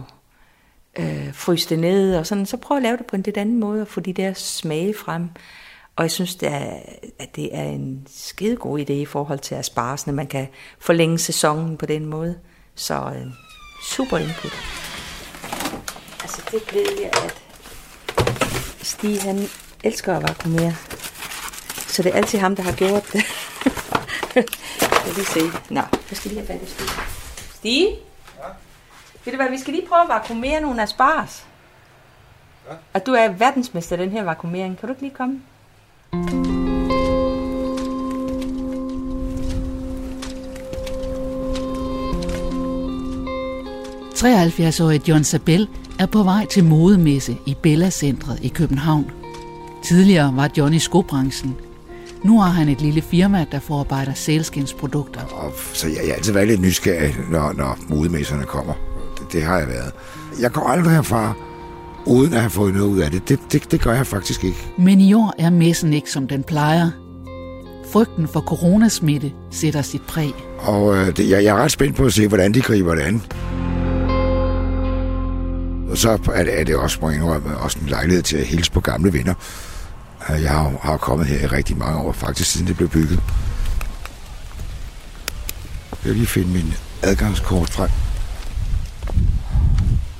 øh, 1.04 1.34
fryse 1.34 1.68
det 1.68 1.78
ned 1.78 2.16
og 2.16 2.26
sådan. 2.26 2.46
Så 2.46 2.56
prøv 2.56 2.76
at 2.76 2.82
lave 2.82 2.96
det 2.96 3.06
på 3.06 3.16
en 3.16 3.22
lidt 3.22 3.36
anden 3.36 3.60
måde 3.60 3.82
og 3.82 3.88
få 3.88 4.00
de 4.00 4.12
der 4.12 4.32
smage 4.34 4.94
frem. 5.04 5.28
Og 5.96 6.04
jeg 6.04 6.10
synes, 6.10 6.34
det 6.34 6.48
er, 6.48 6.78
at 7.18 7.36
det 7.36 7.56
er 7.56 7.62
en 7.62 8.06
skidegod 8.10 8.80
idé 8.80 8.92
i 8.92 9.04
forhold 9.04 9.38
til 9.38 9.54
asparsene. 9.54 10.12
Man 10.12 10.26
kan 10.26 10.48
forlænge 10.78 11.18
sæsonen 11.18 11.76
på 11.76 11.86
den 11.86 12.06
måde. 12.06 12.38
Så 12.74 12.94
øh, 12.94 13.26
super 13.84 14.18
input. 14.18 14.52
Altså, 16.22 16.42
det 16.50 16.74
ved 16.74 17.00
jeg, 17.00 17.10
at 17.24 17.42
Stig, 18.82 19.22
han 19.22 19.48
elsker 19.84 20.16
at 20.16 20.22
vakuumere. 20.22 20.74
Så 21.86 22.02
det 22.02 22.12
er 22.12 22.16
altid 22.16 22.38
ham, 22.38 22.56
der 22.56 22.62
har 22.62 22.72
gjort 22.72 23.12
det. 23.12 23.24
Skal 25.00 25.16
vi 25.16 25.24
se. 25.24 25.40
Nå, 25.70 25.80
jeg 26.10 26.16
skal 26.16 26.30
lige 26.30 26.40
have 26.40 26.46
fat 26.46 26.68
i 26.68 26.70
Stig. 26.70 26.88
Stig? 27.54 27.88
Ja? 28.38 28.48
Ved 29.24 29.32
du 29.32 29.36
hvad, 29.36 29.50
vi 29.50 29.58
skal 29.58 29.74
lige 29.74 29.86
prøve 29.88 30.02
at 30.02 30.08
vakuumere 30.08 30.60
nogle 30.60 30.82
asparges. 30.82 31.46
Ja? 32.68 32.74
Og 32.92 33.06
du 33.06 33.12
er 33.12 33.28
verdensmester 33.28 33.96
den 33.96 34.10
her 34.10 34.24
vakuumering. 34.24 34.78
Kan 34.78 34.88
du 34.88 34.92
ikke 34.92 35.02
lige 35.02 35.14
komme? 35.14 35.42
73-årige 44.22 45.02
John 45.08 45.24
Sabel 45.24 45.68
er 45.98 46.06
på 46.06 46.22
vej 46.22 46.46
til 46.46 46.64
modemesse 46.64 47.36
i 47.46 47.56
Bella 47.62 47.90
Centret 47.90 48.38
i 48.42 48.48
København. 48.48 49.10
Tidligere 49.84 50.36
var 50.36 50.50
John 50.56 50.74
i 50.74 50.78
skobranchen. 50.78 51.56
Nu 52.24 52.40
har 52.40 52.50
han 52.50 52.68
et 52.68 52.80
lille 52.80 53.02
firma, 53.02 53.46
der 53.52 53.60
forarbejder 53.60 54.14
sælskindsprodukter. 54.14 55.20
Og 55.20 55.52
så 55.72 55.88
jeg, 55.88 55.96
jeg 55.96 56.06
har 56.06 56.14
altid 56.14 56.32
været 56.32 56.48
lidt 56.48 56.60
nysgerrig, 56.60 57.16
når, 57.30 57.52
når 57.52 57.78
modemesserne 57.88 58.44
kommer. 58.44 58.72
Det, 59.18 59.32
det 59.32 59.42
har 59.42 59.58
jeg 59.58 59.68
været. 59.68 59.92
Jeg 60.40 60.50
går 60.52 60.62
aldrig 60.62 60.92
herfra, 60.92 61.34
uden 62.06 62.32
at 62.32 62.40
have 62.40 62.50
fået 62.50 62.74
noget 62.74 62.88
ud 62.88 62.98
af 62.98 63.10
det. 63.10 63.28
Det, 63.28 63.38
det, 63.52 63.70
det 63.70 63.80
gør 63.80 63.92
jeg 63.94 64.06
faktisk 64.06 64.44
ikke. 64.44 64.58
Men 64.78 65.00
i 65.00 65.14
år 65.14 65.34
er 65.38 65.50
messen 65.50 65.92
ikke 65.92 66.10
som 66.10 66.28
den 66.28 66.42
plejer. 66.42 66.90
Frygten 67.92 68.28
for 68.28 68.40
coronasmitte 68.40 69.32
sætter 69.50 69.82
sit 69.82 70.02
præg. 70.02 70.32
Og 70.58 70.96
øh, 70.96 71.16
det, 71.16 71.30
jeg, 71.30 71.44
jeg 71.44 71.56
er 71.58 71.62
ret 71.62 71.72
spændt 71.72 71.96
på 71.96 72.04
at 72.04 72.12
se, 72.12 72.28
hvordan 72.28 72.54
de 72.54 72.60
griber 72.60 72.94
det 72.94 73.02
an. 73.02 73.22
Og 75.90 75.98
så 75.98 76.18
er 76.34 76.44
det, 76.44 76.60
er 76.60 76.64
det 76.64 76.76
også, 76.76 76.98
må 77.02 77.10
jeg 77.10 77.18
indrømme, 77.18 77.56
også 77.58 77.78
en 77.82 77.86
lejlighed 77.88 78.22
til 78.22 78.36
at 78.36 78.46
hilse 78.46 78.72
på 78.72 78.80
gamle 78.80 79.12
venner. 79.12 79.34
Øh, 80.30 80.42
Jeg 80.42 80.50
har, 80.50 80.72
har 80.82 80.96
kommet 80.96 81.26
her 81.26 81.40
i 81.40 81.46
rigtig 81.46 81.76
mange 81.76 81.98
år, 81.98 82.12
faktisk 82.12 82.50
siden 82.50 82.66
det 82.66 82.76
blev 82.76 82.88
bygget. 82.88 83.20
Jeg 86.04 86.08
vil 86.10 86.14
lige 86.14 86.26
finde 86.26 86.48
min 86.48 86.74
adgangskort 87.02 87.70
frem. 87.70 87.88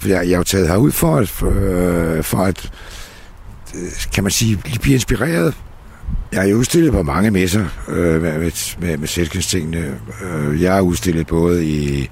For 0.03 0.09
jeg, 0.09 0.29
jeg 0.29 0.33
er 0.33 0.39
jo 0.39 0.43
taget 0.43 0.69
herud 0.69 0.93
for 0.93 1.17
at, 1.17 1.29
for, 1.29 1.53
øh, 1.57 2.25
for 2.25 2.39
at 2.39 2.73
øh, 3.75 3.91
kan 4.15 4.25
man 4.25 4.31
sige, 4.31 4.57
blive 4.57 4.95
inspireret. 4.95 5.55
Jeg 6.33 6.45
er 6.45 6.49
jo 6.49 6.57
udstillet 6.57 6.93
på 6.93 7.03
mange 7.03 7.31
messer 7.31 7.67
øh, 7.89 8.23
med, 8.23 8.39
med, 8.39 8.79
med, 8.79 8.97
med 8.99 9.43
tingene. 9.43 10.01
Øh, 10.23 10.63
jeg 10.63 10.77
er 10.77 10.81
udstillet 10.81 11.27
både 11.27 11.67
i 11.67 12.11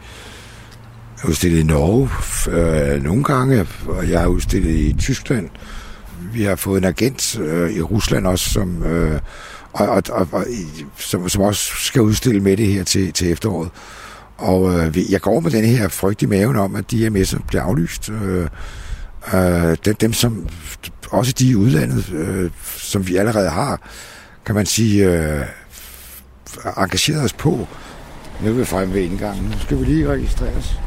udstillet 1.29 1.59
i 1.59 1.63
Norge 1.63 2.11
øh, 2.57 3.03
nogle 3.03 3.25
gange, 3.25 3.67
og 3.87 4.11
jeg 4.11 4.20
har 4.20 4.27
udstillet 4.27 4.70
i 4.70 4.97
Tyskland. 4.99 5.49
Vi 6.32 6.43
har 6.43 6.56
fået 6.56 6.79
en 6.79 6.85
agent 6.85 7.39
øh, 7.41 7.73
i 7.73 7.82
Rusland 7.82 8.27
også, 8.27 8.51
som, 8.51 8.82
øh, 8.82 9.20
og, 9.73 9.89
og, 9.89 10.03
og, 10.11 10.29
og, 10.32 10.44
som, 10.99 11.29
som 11.29 11.43
også 11.43 11.70
skal 11.77 12.03
udstille 12.03 12.41
med 12.41 12.56
det 12.56 12.67
her 12.67 12.85
til, 12.85 13.13
til 13.13 13.32
efteråret. 13.32 13.70
Og 14.41 14.79
øh, 14.79 14.94
vi- 14.94 15.06
jeg 15.11 15.20
går 15.20 15.41
med 15.41 15.51
den 15.51 15.65
her 15.65 15.89
frygt 15.89 16.23
i 16.23 16.27
maven 16.27 16.56
om, 16.56 16.75
at 16.77 16.91
de 16.91 16.99
her 16.99 17.11
messer 17.11 17.39
bliver 17.49 17.63
aflyst. 17.63 18.11
Øh, 18.11 18.49
øh, 19.35 19.77
dem, 19.85 19.94
dem, 19.94 20.13
som 20.13 20.49
også 21.11 21.32
de 21.32 21.47
i 21.49 21.55
udlandet, 21.56 22.13
øh, 22.13 22.51
som 22.77 23.09
vi 23.09 23.17
allerede 23.17 23.51
har, 23.51 23.81
kan 24.47 24.55
man 24.55 24.67
sige, 24.67 25.05
øh, 25.06 25.41
engageret 26.77 27.25
os 27.25 27.32
på. 27.32 27.67
Nu 28.43 28.49
er 28.49 28.53
vi 28.53 28.65
fremme 28.65 28.94
ved 28.94 29.01
indgangen. 29.03 29.44
Nu 29.44 29.59
skal 29.63 29.79
vi 29.79 29.85
lige 29.85 30.09
registreres. 30.09 30.81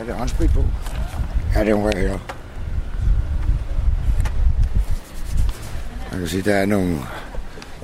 Er 0.00 0.04
det 0.04 0.14
håndsprit 0.14 0.50
på? 0.50 0.64
Ja, 1.54 1.64
det 1.64 1.76
må 1.76 1.90
jeg 1.94 2.00
høre. 2.08 2.18
Man 6.10 6.20
kan 6.20 6.28
sige, 6.28 6.42
der 6.42 6.54
er 6.54 6.66
nogle 6.66 6.98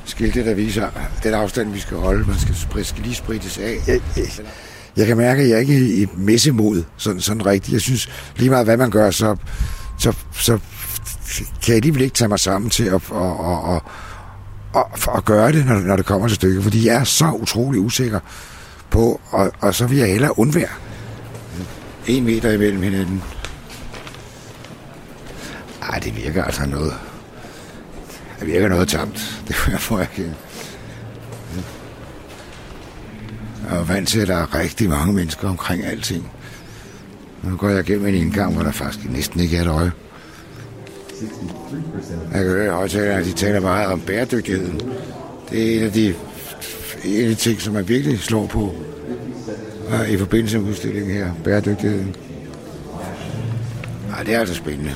skilte, 0.05 0.45
der 0.45 0.55
viser 0.55 0.89
den 1.23 1.35
afstand, 1.35 1.73
vi 1.73 1.81
skal 1.81 1.97
holde. 1.97 2.25
Man 2.27 2.39
skal, 2.39 2.85
skal 2.85 3.03
lige 3.03 3.15
sprittes 3.15 3.59
af. 3.59 3.77
Jeg, 3.87 4.01
jeg, 4.17 4.25
jeg 4.97 5.07
kan 5.07 5.17
mærke, 5.17 5.43
at 5.43 5.49
jeg 5.49 5.61
ikke 5.61 5.75
er 5.75 6.03
i 6.03 6.09
messemod, 6.17 6.85
sådan, 6.97 7.21
sådan 7.21 7.47
rigtigt. 7.47 7.73
Jeg 7.73 7.81
synes, 7.81 8.09
lige 8.37 8.51
meget 8.51 8.67
hvad 8.67 8.77
man 8.77 8.91
gør, 8.91 9.11
så, 9.11 9.37
så, 9.99 10.13
så 10.33 10.59
kan 11.35 11.69
jeg 11.69 11.77
alligevel 11.77 12.03
ikke 12.03 12.15
tage 12.15 12.29
mig 12.29 12.41
sammen 12.41 12.71
til 12.71 12.85
at, 12.85 12.95
at, 12.95 13.01
at, 13.15 13.81
at, 14.77 14.83
at, 14.95 15.09
at 15.17 15.25
gøre 15.25 15.53
det, 15.53 15.67
når, 15.67 15.79
når 15.79 15.97
det 15.97 16.07
kommer 16.07 16.29
til 16.29 16.35
stykket. 16.35 16.63
Fordi 16.63 16.87
jeg 16.87 16.95
er 16.95 17.05
så 17.05 17.31
utrolig 17.31 17.81
usikker 17.81 18.21
på, 18.91 19.21
og, 19.31 19.53
og 19.61 19.75
så 19.75 19.87
vil 19.87 19.99
jeg 19.99 20.09
hellere 20.09 20.39
undvære 20.39 20.69
en 22.07 22.25
meter 22.25 22.51
imellem 22.51 22.83
hinanden. 22.83 23.23
Ej, 25.83 25.99
det 25.99 26.17
virker 26.17 26.45
altså 26.45 26.67
noget. 26.67 26.95
Det 28.43 28.53
virker 28.53 28.69
noget 28.69 28.89
tamt. 28.89 29.19
Det 29.49 29.55
får 29.57 29.99
jeg 29.99 30.09
ikke. 30.19 30.35
Jeg 33.71 33.79
er 33.79 33.85
vant 33.85 34.09
til, 34.09 34.21
at 34.21 34.29
der 34.29 34.37
er 34.37 34.55
rigtig 34.59 34.89
mange 34.89 35.13
mennesker 35.13 35.49
omkring 35.49 35.85
alting. 35.85 36.31
Nu 37.43 37.57
går 37.57 37.69
jeg 37.69 37.85
gennem 37.85 38.07
en 38.07 38.15
indgang, 38.15 38.55
hvor 38.55 38.63
der 38.63 38.73
faktisk 38.73 39.11
næsten 39.11 39.41
ikke 39.41 39.57
er 39.57 39.63
et 39.63 39.69
øje. 39.69 39.93
Jeg 42.33 42.43
kan 42.43 42.51
høre 42.51 42.67
i 42.67 42.71
højtalerne, 42.71 43.21
at 43.21 43.25
de 43.25 43.33
taler 43.33 43.61
meget 43.61 43.87
om 43.87 44.01
bæredygtigheden. 44.01 44.81
Det 45.51 45.73
er 45.73 45.79
en 45.79 45.83
af 45.87 45.93
de, 45.93 46.15
en 47.05 47.21
af 47.21 47.29
de 47.29 47.35
ting, 47.35 47.61
som 47.61 47.75
man 47.75 47.89
virkelig 47.89 48.19
slår 48.19 48.47
på 48.47 48.75
øh, 49.91 50.11
i 50.11 50.17
forbindelse 50.19 50.59
med 50.59 50.71
udstillingen 50.71 51.11
her. 51.11 51.33
Bæredygtigheden. 51.45 52.17
Ej, 54.17 54.23
det 54.23 54.35
er 54.35 54.41
altså 54.41 54.55
spændende. 54.55 54.93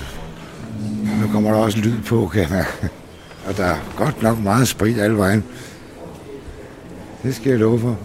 Nu 1.23 1.29
kommer 1.33 1.51
der 1.51 1.59
også 1.59 1.79
lyd 1.79 2.03
på, 2.07 2.29
kan 2.33 2.43
jeg 2.43 2.51
mærke. 2.51 2.89
Og 3.47 3.57
der 3.57 3.65
er 3.65 3.77
godt 3.97 4.23
nok 4.23 4.39
meget 4.43 4.69
sprit 4.69 4.99
alle 4.99 5.17
vejen. 5.17 5.45
Det 7.23 7.35
skal 7.35 7.51
jeg 7.51 7.59
love 7.59 7.81
for. 7.81 7.99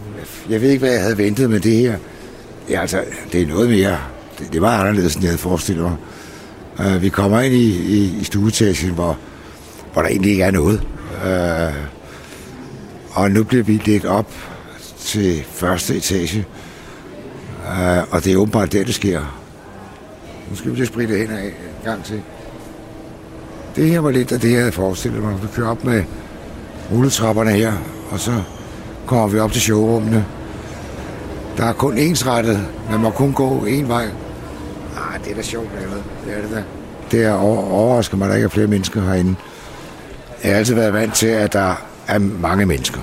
Jeg 0.48 0.60
ved 0.60 0.70
ikke, 0.70 0.80
hvad 0.80 0.92
jeg 0.92 1.02
havde 1.02 1.18
ventet 1.18 1.50
med 1.50 1.60
det 1.60 1.76
her. 1.76 1.96
Ja, 2.68 2.80
altså, 2.80 3.04
det 3.32 3.42
er 3.42 3.46
noget 3.46 3.70
mere. 3.70 3.98
Det, 4.38 4.52
det 4.52 4.62
var 4.62 4.80
anderledes, 4.80 5.14
end 5.14 5.22
jeg 5.22 5.30
havde 5.30 5.38
forestillet 5.38 5.84
mig. 5.84 5.96
Uh, 6.78 7.02
vi 7.02 7.08
kommer 7.08 7.40
ind 7.40 7.54
i, 7.54 7.96
i, 7.98 8.18
i 8.20 8.24
stueetagen, 8.24 8.90
hvor, 8.90 9.18
hvor 9.92 10.02
der 10.02 10.08
egentlig 10.08 10.30
ikke 10.30 10.42
er 10.42 10.50
noget. 10.50 10.82
Uh, 11.24 11.74
og 13.10 13.30
nu 13.30 13.44
bliver 13.44 13.64
vi 13.64 13.82
lidt 13.84 14.04
op 14.04 14.32
til 14.98 15.44
første 15.52 15.96
etage. 15.96 16.46
Uh, 17.66 18.14
og 18.14 18.24
det 18.24 18.32
er 18.32 18.36
åbenbart 18.36 18.72
der, 18.72 18.84
det 18.84 18.94
sker. 18.94 19.42
Nu 20.50 20.56
skal 20.56 20.70
vi 20.70 20.76
lige 20.76 20.86
spritte 20.86 21.18
hen 21.18 21.30
af 21.30 21.44
en 21.44 21.52
gang 21.84 22.04
til. 22.04 22.22
Det 23.76 23.90
her 23.90 24.00
var 24.00 24.10
lidt 24.10 24.32
af 24.32 24.40
det, 24.40 24.50
jeg 24.50 24.58
havde 24.58 24.72
forestillet 24.72 25.22
mig. 25.22 25.42
Vi 25.42 25.48
kører 25.54 25.68
op 25.68 25.84
med 25.84 26.04
rulletrapperne 26.92 27.50
her, 27.50 27.72
og 28.10 28.20
så 28.20 28.42
kommer 29.06 29.26
vi 29.26 29.38
op 29.38 29.52
til 29.52 29.60
showrummene. 29.60 30.24
Der 31.56 31.64
er 31.64 31.72
kun 31.72 31.98
ensrettet. 31.98 32.60
Man 32.90 33.00
må 33.00 33.10
kun 33.10 33.32
gå 33.32 33.64
en 33.64 33.88
vej. 33.88 34.04
Ah, 34.96 35.24
det 35.24 35.30
er 35.30 35.36
da 35.36 35.42
sjovt, 35.42 35.68
eller 35.82 35.96
Det 36.26 36.36
er 36.36 36.40
det 36.42 36.50
da. 36.50 36.62
Det 37.10 37.24
er 37.24 37.32
overrasker 37.32 38.16
mig, 38.16 38.24
at 38.24 38.30
der 38.30 38.36
ikke 38.36 38.44
er 38.44 38.48
flere 38.48 38.66
mennesker 38.66 39.00
herinde. 39.00 39.34
Jeg 40.44 40.50
har 40.50 40.58
altid 40.58 40.74
været 40.74 40.92
vant 40.92 41.14
til, 41.14 41.26
at 41.26 41.52
der 41.52 41.74
er 42.06 42.18
mange 42.18 42.66
mennesker. 42.66 43.00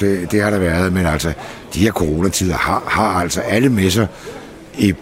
Det, 0.00 0.32
det 0.32 0.42
har 0.42 0.50
der 0.50 0.58
været, 0.58 0.92
men 0.92 1.06
altså, 1.06 1.32
de 1.74 1.78
her 1.78 1.92
coronatider 1.92 2.54
har, 2.54 2.82
har 2.86 3.20
altså 3.20 3.40
alle 3.40 3.68
messer 3.68 4.06
i, 4.78 4.94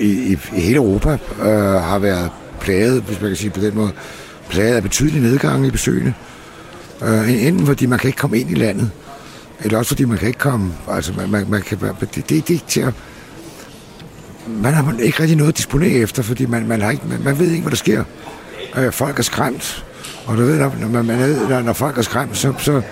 i, 0.00 0.06
i, 0.06 0.38
i 0.56 0.60
hele 0.60 0.76
Europa 0.76 1.18
øh, 1.42 1.82
har 1.82 1.98
været 1.98 2.30
plaget, 2.60 3.02
hvis 3.02 3.20
man 3.20 3.30
kan 3.30 3.36
sige 3.36 3.50
på 3.50 3.60
den 3.60 3.74
måde, 3.74 3.90
plaget 4.50 4.76
af 4.76 4.82
betydelig 4.82 5.22
nedgang 5.22 5.66
i 5.66 5.70
besøgende. 5.70 6.14
Øh, 7.02 7.46
enten 7.46 7.66
fordi 7.66 7.86
man 7.86 7.98
kan 7.98 8.08
ikke 8.08 8.18
komme 8.18 8.38
ind 8.38 8.50
i 8.50 8.54
landet, 8.54 8.90
eller 9.64 9.78
også 9.78 9.88
fordi 9.88 10.04
man 10.04 10.18
kan 10.18 10.26
ikke 10.28 10.38
komme, 10.38 10.72
altså 10.88 11.12
man, 11.16 11.30
man, 11.30 11.46
man 11.48 11.62
kan, 11.62 11.78
det, 12.00 12.28
det, 12.28 12.48
det 12.48 12.56
er 12.56 12.60
til 12.68 12.80
at, 12.80 12.94
man 14.48 14.74
har 14.74 14.94
ikke 15.02 15.20
rigtig 15.22 15.36
noget 15.36 15.52
at 15.52 15.56
disponere 15.56 15.90
efter, 15.90 16.22
fordi 16.22 16.46
man, 16.46 16.66
man, 16.68 16.80
har 16.80 16.90
ikke, 16.90 17.02
man, 17.08 17.20
man 17.24 17.38
ved 17.38 17.46
ikke, 17.50 17.60
hvad 17.62 17.70
der 17.70 17.76
sker. 17.76 18.04
Øh, 18.76 18.92
folk 18.92 19.18
er 19.18 19.22
skræmt, 19.22 19.84
og 20.26 20.36
du 20.36 20.42
ved, 20.42 20.58
når, 20.58 20.88
man, 20.88 21.04
man, 21.04 21.20
er- 21.20 21.48
når, 21.48 21.62
når 21.62 21.72
folk 21.72 21.98
er 21.98 22.02
skræmt, 22.02 22.36
så, 22.36 22.52
så, 22.58 22.82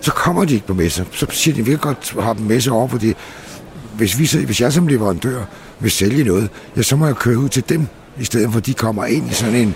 så 0.00 0.10
kommer 0.12 0.44
de 0.44 0.54
ikke 0.54 0.66
på 0.66 0.74
messer. 0.74 1.04
Så 1.12 1.26
siger 1.30 1.54
de, 1.54 1.64
vi 1.64 1.70
kan 1.70 1.78
godt 1.78 2.14
have 2.22 2.34
dem 2.34 2.44
messer 2.46 2.72
over, 2.72 2.88
fordi 2.88 3.14
hvis, 3.96 4.18
vi, 4.18 4.44
hvis 4.44 4.60
jeg 4.60 4.72
som 4.72 4.86
leverandør 4.86 5.44
vil 5.80 5.90
sælge 5.90 6.24
noget, 6.24 6.48
ja, 6.76 6.82
så 6.82 6.96
må 6.96 7.06
jeg 7.06 7.16
køre 7.16 7.38
ud 7.38 7.48
til 7.48 7.68
dem, 7.68 7.86
i 8.20 8.24
stedet 8.24 8.50
for 8.50 8.58
at 8.58 8.66
de 8.66 8.74
kommer 8.74 9.04
ind 9.04 9.30
i 9.30 9.34
sådan 9.34 9.54
en, 9.54 9.74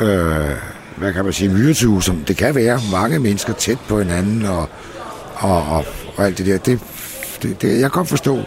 øh, 0.00 0.56
hvad 0.96 1.12
kan 1.12 1.24
man 1.24 1.32
sige, 1.32 1.50
myretue, 1.50 2.02
som 2.02 2.16
det 2.16 2.36
kan 2.36 2.54
være 2.54 2.80
mange 2.92 3.18
mennesker 3.18 3.52
tæt 3.52 3.78
på 3.88 3.98
hinanden, 3.98 4.46
og, 4.46 4.68
og, 5.34 5.62
og, 5.62 5.84
og 6.16 6.24
alt 6.24 6.38
det 6.38 6.46
der. 6.46 6.58
Det, 6.58 6.80
det, 7.42 7.62
det, 7.62 7.68
jeg 7.68 7.80
kan 7.80 7.90
godt 7.90 8.08
forstå, 8.08 8.40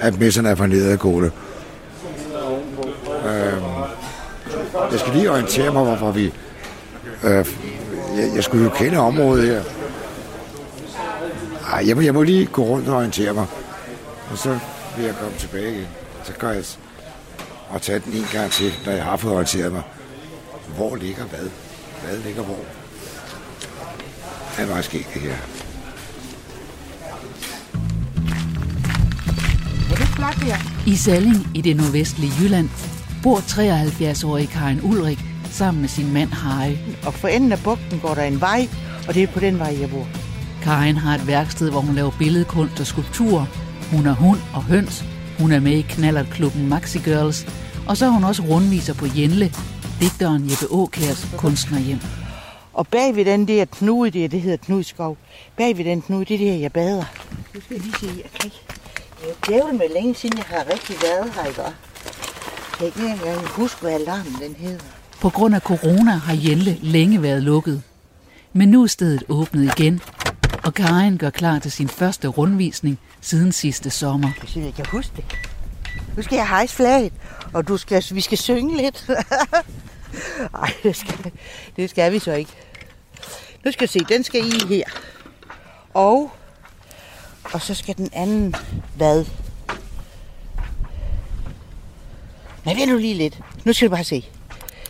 at 0.00 0.18
messerne 0.20 0.48
er 0.48 0.54
for 0.54 0.66
nedadgående. 0.66 1.30
Øh, 3.26 3.62
jeg 4.92 5.00
skal 5.00 5.12
lige 5.12 5.30
orientere 5.30 5.72
mig, 5.72 5.84
hvorfor 5.84 6.10
vi... 6.10 6.32
Øh, 7.24 7.46
jeg, 8.16 8.30
jeg 8.34 8.44
skulle 8.44 8.64
jo 8.64 8.70
kende 8.70 8.98
området 8.98 9.46
her. 9.46 9.62
Ej, 11.72 11.84
jeg 11.86 11.96
må, 11.96 12.02
jeg 12.02 12.14
må 12.14 12.22
lige 12.22 12.46
gå 12.46 12.64
rundt 12.64 12.88
og 12.88 12.96
orientere 12.96 13.32
mig. 13.34 13.46
Og 14.30 14.38
så 14.38 14.58
vil 14.96 15.04
jeg 15.04 15.14
komme 15.20 15.38
tilbage 15.38 15.72
igen. 15.72 15.86
Så 16.24 16.32
gør 16.38 16.50
jeg 16.50 16.64
og 17.70 17.82
tage 17.82 18.02
den 18.04 18.12
en 18.12 18.26
gang 18.32 18.50
til, 18.50 18.72
når 18.86 18.92
jeg 18.92 19.04
har 19.04 19.16
fået 19.16 19.34
orienteret 19.34 19.72
mig. 19.72 19.82
Hvor 20.76 20.96
ligger 20.96 21.24
hvad? 21.24 21.48
Hvad 22.04 22.18
ligger 22.18 22.42
hvor? 22.42 22.64
Det 24.56 24.62
er 24.62 24.66
meget 24.66 24.84
skægt, 24.84 25.14
det 25.14 25.22
her. 25.22 25.36
I 30.86 30.96
Salling 30.96 31.46
i 31.54 31.60
det 31.60 31.76
nordvestlige 31.76 32.32
Jylland 32.40 32.68
bor 33.22 33.38
73-årige 33.38 34.46
Karin 34.46 34.80
Ulrik 34.82 35.18
sammen 35.50 35.80
med 35.80 35.88
sin 35.88 36.12
mand 36.12 36.30
Harry. 36.30 36.76
Og 37.06 37.14
for 37.14 37.28
enden 37.28 37.52
af 37.52 37.58
bugten 37.64 38.00
går 38.00 38.14
der 38.14 38.22
en 38.22 38.40
vej, 38.40 38.68
og 39.08 39.14
det 39.14 39.22
er 39.22 39.26
på 39.26 39.40
den 39.40 39.58
vej, 39.58 39.76
jeg 39.80 39.90
bor. 39.90 40.06
Karin 40.62 40.96
har 40.96 41.14
et 41.14 41.26
værksted, 41.26 41.70
hvor 41.70 41.80
hun 41.80 41.94
laver 41.94 42.10
billedkunst 42.18 42.80
og 42.80 42.86
skulpturer. 42.86 43.46
Hun 43.90 44.06
har 44.06 44.12
hund 44.12 44.38
og 44.54 44.62
høns. 44.62 45.04
Hun 45.38 45.52
er 45.52 45.60
med 45.60 45.72
i 45.72 45.82
knallertklubben 45.82 46.68
Maxi 46.68 46.98
Girls. 46.98 47.46
Og 47.86 47.96
så 47.96 48.06
er 48.06 48.10
hun 48.10 48.24
også 48.24 48.42
rundviser 48.42 48.94
på 48.94 49.06
Jenle, 49.16 49.52
digteren 50.02 50.50
Jeppe 50.50 50.66
Åkærs 50.70 51.28
kunstnerhjem. 51.36 51.98
Og 52.72 52.86
bag 52.86 53.16
ved 53.16 53.24
den 53.24 53.48
der 53.48 53.64
knude 53.64 54.10
der, 54.10 54.28
det 54.28 54.40
hedder 54.40 54.56
Knudskov. 54.56 55.16
Bag 55.56 55.76
ved 55.76 55.84
den 55.84 56.02
knude, 56.02 56.24
det 56.24 56.34
er 56.34 56.38
der, 56.38 56.58
jeg 56.58 56.72
bader. 56.72 57.04
Nu 57.54 57.60
skal 57.60 57.74
jeg 57.74 57.84
lige 57.84 57.94
se, 58.00 58.06
jeg 58.06 58.30
kan 58.40 58.44
ikke... 58.44 58.56
Det 59.46 59.54
er 59.54 59.58
jo 59.58 59.72
med 59.72 59.94
længe 59.94 60.14
siden, 60.14 60.38
jeg 60.38 60.44
har 60.46 60.64
rigtig 60.72 60.96
været 61.02 61.32
her, 61.34 61.44
ikke? 61.44 61.62
Jeg 61.62 61.72
kan 62.78 62.86
ikke 62.86 63.12
engang 63.12 63.46
huske, 63.46 63.80
hvad 63.80 63.92
alarmen 63.92 64.34
den 64.42 64.54
hedder. 64.58 64.84
På 65.20 65.30
grund 65.30 65.54
af 65.54 65.60
corona 65.60 66.10
har 66.10 66.38
Jenle 66.44 66.78
længe 66.82 67.22
været 67.22 67.42
lukket. 67.42 67.82
Men 68.52 68.68
nu 68.68 68.82
er 68.82 68.86
stedet 68.86 69.22
åbnet 69.28 69.78
igen, 69.78 70.00
og 70.64 70.74
Karin 70.74 71.16
gør 71.16 71.30
klar 71.30 71.58
til 71.58 71.72
sin 71.72 71.88
første 71.88 72.28
rundvisning 72.28 72.98
siden 73.20 73.52
sidste 73.52 73.90
sommer. 73.90 74.30
Jeg 74.56 74.74
kan 74.74 74.86
huske 74.86 75.12
det. 75.16 75.24
Nu 76.16 76.22
skal 76.22 76.36
jeg 76.36 76.48
hejse 76.48 76.74
flaget, 76.74 77.12
og 77.52 77.68
du 77.68 77.76
skal, 77.76 78.04
vi 78.12 78.20
skal 78.20 78.38
synge 78.38 78.76
lidt. 78.76 79.08
Nej, 80.52 80.74
det 80.82 80.96
skal, 80.96 81.32
det 81.76 81.90
skal 81.90 82.12
vi 82.12 82.18
så 82.18 82.32
ikke. 82.32 82.52
Nu 83.64 83.72
skal 83.72 83.82
jeg 83.82 83.88
se, 83.88 83.98
den 83.98 84.24
skal 84.24 84.40
i 84.40 84.66
her. 84.68 84.84
Og, 85.94 86.32
og 87.42 87.60
så 87.60 87.74
skal 87.74 87.96
den 87.96 88.08
anden 88.12 88.54
hvad? 88.96 89.24
Men 92.64 92.76
vil 92.76 92.88
nu 92.88 92.96
lige 92.96 93.14
lidt. 93.14 93.40
Nu 93.64 93.72
skal 93.72 93.88
du 93.88 93.94
bare 93.94 94.04
se. 94.04 94.28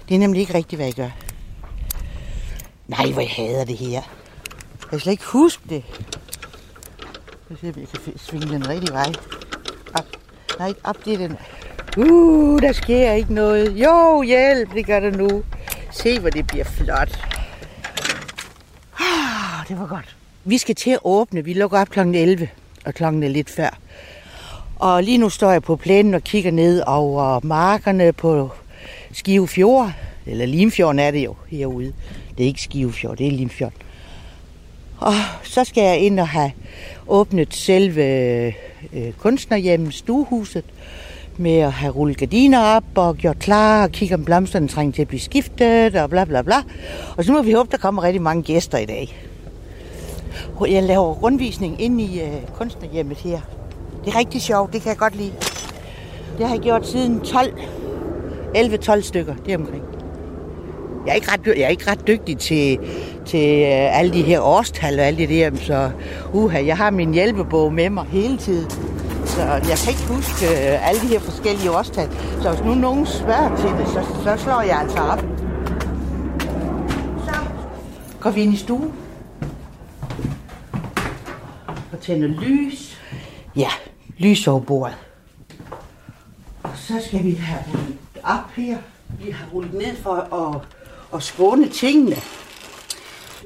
Det 0.08 0.14
er 0.14 0.18
nemlig 0.18 0.40
ikke 0.40 0.54
rigtigt, 0.54 0.78
hvad 0.78 0.86
jeg 0.86 0.94
gør. 0.94 1.10
Nej, 2.86 3.10
hvor 3.12 3.20
jeg 3.20 3.30
hader 3.30 3.64
det 3.64 3.76
her. 3.76 3.90
Jeg 3.90 4.02
kan 4.90 5.00
slet 5.00 5.12
ikke 5.12 5.24
huske 5.24 5.62
det. 5.68 5.84
Jeg 7.50 7.58
ser, 7.60 7.72
om 7.72 7.80
jeg 7.80 7.88
kan 7.88 8.18
svinge 8.18 8.48
den 8.48 8.68
rigtige 8.68 8.92
vej. 8.92 9.12
Op. 9.94 10.21
Nej, 10.58 10.68
ikke 10.68 10.80
op, 10.84 11.04
det 11.04 11.18
den. 11.18 11.36
Uh, 11.96 12.62
der 12.62 12.72
sker 12.72 13.12
ikke 13.12 13.34
noget. 13.34 13.72
Jo, 13.72 14.22
hjælp, 14.22 14.74
det 14.74 14.86
gør 14.86 15.00
der 15.00 15.10
nu. 15.10 15.42
Se, 15.90 16.20
hvor 16.20 16.30
det 16.30 16.46
bliver 16.46 16.64
flot. 16.64 17.18
Ah, 19.00 19.68
det 19.68 19.78
var 19.78 19.86
godt. 19.86 20.16
Vi 20.44 20.58
skal 20.58 20.74
til 20.74 20.90
at 20.90 20.98
åbne. 21.04 21.44
Vi 21.44 21.52
lukker 21.52 21.80
op 21.80 21.88
kl. 21.88 21.98
11, 22.00 22.48
og 22.84 22.94
klokken 22.94 23.22
er 23.22 23.28
lidt 23.28 23.50
før. 23.50 23.78
Og 24.76 25.02
lige 25.02 25.18
nu 25.18 25.28
står 25.28 25.50
jeg 25.50 25.62
på 25.62 25.76
plænen 25.76 26.14
og 26.14 26.24
kigger 26.24 26.50
ned 26.50 26.82
over 26.86 27.40
markerne 27.42 28.12
på 28.12 28.50
Skive 29.12 29.48
Fjord. 29.48 29.92
Eller 30.26 30.46
Limfjorden 30.46 30.98
er 30.98 31.10
det 31.10 31.24
jo 31.24 31.36
herude. 31.48 31.92
Det 32.38 32.44
er 32.44 32.46
ikke 32.46 32.62
Skive 32.62 32.92
Fjord, 32.92 33.16
det 33.16 33.26
er 33.26 33.30
Limfjorden. 33.30 33.78
Og 34.98 35.12
så 35.42 35.64
skal 35.64 35.82
jeg 35.82 35.98
ind 35.98 36.20
og 36.20 36.28
have 36.28 36.52
åbnet 37.08 37.54
selve 37.54 38.54
øh, 38.92 39.12
kunstnerhjemmet, 39.12 39.94
stuehuset, 39.94 40.64
med 41.36 41.58
at 41.58 41.72
have 41.72 41.92
rullet 41.92 42.16
gardiner 42.16 42.60
op 42.60 42.84
og 42.94 43.16
gjort 43.16 43.38
klar 43.38 43.82
og 43.82 43.90
kigge 43.90 44.14
om 44.14 44.24
blomsterne 44.24 44.68
trænger 44.68 44.92
til 44.92 45.02
at 45.02 45.08
blive 45.08 45.20
skiftet 45.20 45.96
og 45.96 46.10
bla 46.10 46.24
bla 46.24 46.42
bla. 46.42 46.56
Og 47.16 47.24
så 47.24 47.32
må 47.32 47.42
vi 47.42 47.52
håbe, 47.52 47.68
der 47.70 47.78
kommer 47.78 48.02
rigtig 48.02 48.22
mange 48.22 48.42
gæster 48.42 48.78
i 48.78 48.86
dag. 48.86 49.28
Jeg 50.68 50.82
laver 50.82 51.12
rundvisning 51.12 51.82
ind 51.82 52.00
i 52.00 52.20
øh, 52.20 52.32
kunstnerhjemmet 52.54 53.16
her. 53.16 53.40
Det 54.04 54.14
er 54.14 54.18
rigtig 54.18 54.42
sjovt, 54.42 54.72
det 54.72 54.82
kan 54.82 54.88
jeg 54.88 54.98
godt 54.98 55.16
lide. 55.16 55.32
Det 56.38 56.46
har 56.46 56.54
jeg 56.54 56.62
gjort 56.62 56.88
siden 56.88 57.20
12, 57.20 57.58
11-12 58.56 59.00
stykker, 59.00 59.34
det 59.46 59.56
omkring. 59.56 59.82
Jeg 61.06 61.12
er 61.12 61.14
ikke 61.14 61.30
ret, 61.30 61.46
jeg 61.46 61.64
er 61.64 61.68
ikke 61.68 61.90
ret 61.90 62.06
dygtig 62.06 62.38
til, 62.38 62.78
til 63.26 63.62
øh, 63.62 63.98
alle 63.98 64.12
de 64.12 64.22
her 64.22 64.40
årstal 64.40 64.98
og 64.98 65.04
alt 65.04 65.18
det 65.18 65.28
der, 65.28 65.50
så 65.56 65.90
uha, 66.32 66.64
jeg 66.66 66.76
har 66.76 66.90
min 66.90 67.14
hjælpebog 67.14 67.72
med 67.72 67.90
mig 67.90 68.04
hele 68.04 68.36
tiden. 68.36 68.70
Så 69.26 69.42
jeg 69.42 69.78
kan 69.84 69.88
ikke 69.88 70.08
huske 70.08 70.46
øh, 70.46 70.88
alle 70.88 71.00
de 71.00 71.06
her 71.06 71.20
forskellige 71.20 71.70
årstal. 71.70 72.08
Så 72.42 72.50
hvis 72.50 72.64
nu 72.64 72.74
nogen 72.74 73.06
spørger 73.06 73.56
til 73.56 73.68
det, 73.68 73.88
så, 73.88 74.22
så 74.24 74.44
slår 74.44 74.60
jeg 74.62 74.80
altså 74.80 74.98
op. 74.98 75.24
Så 77.24 77.34
går 78.20 78.30
vi 78.30 78.42
ind 78.42 78.54
i 78.54 78.56
stuen. 78.56 78.92
Og 81.92 82.00
tænder 82.00 82.28
lys. 82.28 82.98
Ja, 83.56 83.70
lys 84.18 84.46
over 84.46 84.60
bordet. 84.60 84.96
Og 86.62 86.70
så 86.74 86.94
skal 87.06 87.24
vi 87.24 87.34
have 87.34 87.60
rullet 87.72 87.96
op 88.24 88.50
her. 88.56 88.78
Vi 89.24 89.30
har 89.30 89.46
rullet 89.54 89.74
ned 89.74 89.96
for 89.96 90.14
at, 90.14 90.60
at 91.14 91.22
skåne 91.22 91.68
tingene. 91.68 92.16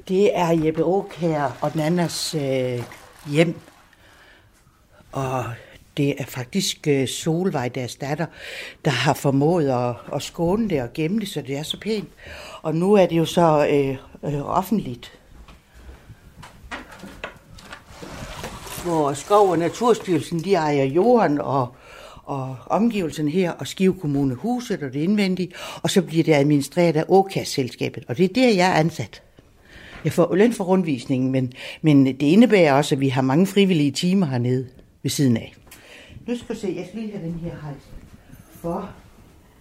Det 0.08 0.38
er 0.38 0.64
Jeppe 0.64 0.82
Aukær 0.82 1.58
og 1.60 1.72
den 1.72 1.80
andens 1.80 2.34
øh, 2.34 2.82
hjem. 3.30 3.60
Og 5.12 5.44
Det 5.96 6.14
er 6.20 6.24
faktisk 6.24 6.86
øh, 6.88 7.08
Solvej, 7.08 7.68
deres 7.68 7.96
datter, 7.96 8.26
der 8.84 8.90
har 8.90 9.14
formået 9.14 9.70
at, 9.70 9.94
at 10.14 10.22
skåne 10.22 10.70
det 10.70 10.82
og 10.82 10.92
gemme 10.94 11.20
det, 11.20 11.28
så 11.28 11.42
det 11.42 11.56
er 11.56 11.62
så 11.62 11.80
pænt. 11.80 12.08
Og 12.62 12.74
nu 12.74 12.94
er 12.94 13.06
det 13.06 13.18
jo 13.18 13.24
så 13.24 13.68
øh, 13.70 13.96
øh, 14.34 14.58
offentligt. 14.58 15.18
Hvor 18.84 19.12
Skov 19.12 19.50
og 19.50 19.58
Naturstyrelsen, 19.58 20.44
de 20.44 20.54
ejer 20.54 20.84
jorden 20.84 21.40
og, 21.40 21.68
og 22.24 22.56
omgivelserne 22.66 23.30
her, 23.30 23.52
og 23.52 23.66
Skive 23.66 23.94
Kommune 23.94 24.34
huset 24.34 24.82
og 24.82 24.92
det 24.92 25.00
indvendige, 25.00 25.52
og 25.82 25.90
så 25.90 26.02
bliver 26.02 26.24
det 26.24 26.34
administreret 26.34 26.96
af 26.96 27.04
OK-selskabet, 27.08 28.04
og 28.08 28.16
det 28.16 28.24
er 28.24 28.34
der, 28.34 28.48
jeg 28.48 28.70
er 28.70 28.74
ansat. 28.74 29.22
Jeg 30.06 30.12
får 30.12 30.34
løn 30.34 30.52
for 30.52 30.64
rundvisningen, 30.64 31.32
men, 31.32 31.52
men 31.82 32.06
det 32.06 32.22
indebærer 32.22 32.72
også, 32.72 32.94
at 32.94 33.00
vi 33.00 33.08
har 33.08 33.22
mange 33.22 33.46
frivillige 33.46 33.90
timer 33.90 34.26
hernede 34.26 34.66
ved 35.02 35.10
siden 35.10 35.36
af. 35.36 35.54
Nu 36.26 36.36
skal 36.36 36.54
du 36.54 36.60
se, 36.60 36.74
jeg 36.76 36.86
skal 36.88 37.00
lige 37.00 37.12
have 37.12 37.26
den 37.26 37.40
her 37.42 37.50
hejs. 37.62 37.82
For 38.60 38.90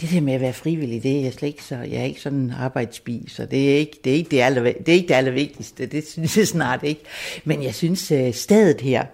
det 0.01 0.11
der 0.11 0.21
med 0.21 0.33
at 0.33 0.41
være 0.41 0.53
frivillig, 0.53 1.03
det 1.03 1.17
er 1.17 1.21
jeg 1.21 1.33
slet 1.33 1.47
ikke 1.47 1.63
så, 1.63 1.75
jeg 1.75 1.99
er 1.99 2.03
ikke 2.03 2.21
sådan 2.21 2.39
en 2.39 2.51
arbejdsbi, 2.51 3.25
så 3.27 3.45
det 3.45 3.73
er 3.73 3.77
ikke 3.77 3.99
det, 4.03 4.11
er 4.11 4.15
ikke 4.15 4.31
det, 4.31 4.41
aller, 4.41 4.63
det, 4.63 4.89
er 4.89 4.93
ikke 4.93 5.07
det 5.07 5.13
allervigtigste, 5.13 5.85
det 5.85 6.07
synes 6.07 6.37
jeg 6.37 6.47
snart 6.47 6.83
ikke. 6.83 7.01
Men 7.43 7.63
jeg 7.63 7.75
synes, 7.75 8.11
øh, 8.11 8.33
stedet 8.33 8.81
her, 8.81 9.05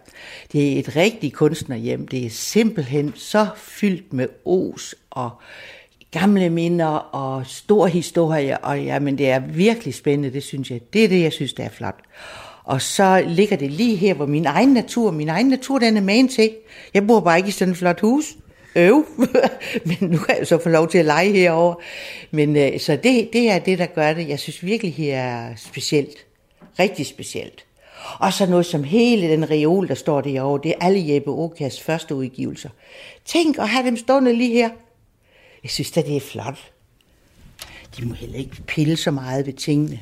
det 0.51 0.73
er 0.73 0.79
et 0.79 0.95
rigtigt 0.95 1.33
kunstnerhjem, 1.33 2.07
det 2.07 2.25
er 2.25 2.29
simpelthen 2.29 3.13
så 3.15 3.47
fyldt 3.55 4.13
med 4.13 4.27
os 4.45 4.95
og 5.09 5.31
gamle 6.11 6.49
minder 6.49 6.87
og 6.95 7.47
stor 7.47 7.87
historie, 7.87 8.57
og 8.57 8.83
jamen, 8.83 9.17
det 9.17 9.29
er 9.29 9.39
virkelig 9.39 9.93
spændende, 9.93 10.33
det 10.33 10.43
synes 10.43 10.71
jeg. 10.71 10.81
Det 10.93 11.03
er 11.03 11.07
det, 11.07 11.21
jeg 11.21 11.33
synes, 11.33 11.53
det 11.53 11.65
er 11.65 11.69
flot. 11.69 11.99
Og 12.63 12.81
så 12.81 13.23
ligger 13.27 13.57
det 13.57 13.71
lige 13.71 13.95
her, 13.95 14.13
hvor 14.13 14.25
min 14.25 14.45
egen 14.45 14.73
natur, 14.73 15.11
min 15.11 15.29
egen 15.29 15.47
natur, 15.47 15.79
den 15.79 15.97
er 15.97 16.01
magen 16.01 16.27
til. 16.27 16.51
Jeg 16.93 17.07
bor 17.07 17.19
bare 17.19 17.37
ikke 17.37 17.49
i 17.49 17.51
sådan 17.51 17.71
et 17.71 17.77
flot 17.77 17.99
hus. 17.99 18.25
Øv. 18.75 19.05
Men 19.85 19.97
nu 20.01 20.17
kan 20.17 20.35
jeg 20.39 20.47
så 20.47 20.59
få 20.63 20.69
lov 20.69 20.87
til 20.87 20.97
at 20.97 21.05
lege 21.05 21.31
herover. 21.31 21.75
Men 22.31 22.57
øh, 22.57 22.79
så 22.79 22.95
det, 22.95 23.29
det 23.33 23.51
er 23.51 23.59
det, 23.59 23.79
der 23.79 23.85
gør 23.85 24.13
det. 24.13 24.29
Jeg 24.29 24.39
synes 24.39 24.65
virkelig, 24.65 24.93
her 24.93 25.17
er 25.19 25.55
specielt. 25.55 26.25
Rigtig 26.79 27.05
specielt. 27.05 27.65
Og 28.19 28.33
så 28.33 28.45
noget 28.45 28.65
som 28.65 28.83
hele 28.83 29.31
den 29.31 29.51
reol, 29.51 29.87
der 29.87 29.95
står 29.95 30.21
derovre, 30.21 30.59
det 30.63 30.71
er 30.71 30.85
alle 30.85 31.13
Jeppe 31.13 31.31
Okas 31.31 31.81
første 31.81 32.15
udgivelser. 32.15 32.69
Tænk 33.25 33.57
at 33.57 33.69
have 33.69 33.85
dem 33.85 33.97
stående 33.97 34.33
lige 34.33 34.53
her. 34.53 34.69
Jeg 35.63 35.71
synes 35.71 35.91
da, 35.91 36.01
det 36.01 36.15
er 36.15 36.21
flot. 36.21 36.71
De 37.97 38.05
må 38.05 38.13
heller 38.13 38.37
ikke 38.37 38.61
pille 38.67 38.97
så 38.97 39.11
meget 39.11 39.45
ved 39.45 39.53
tingene. 39.53 39.99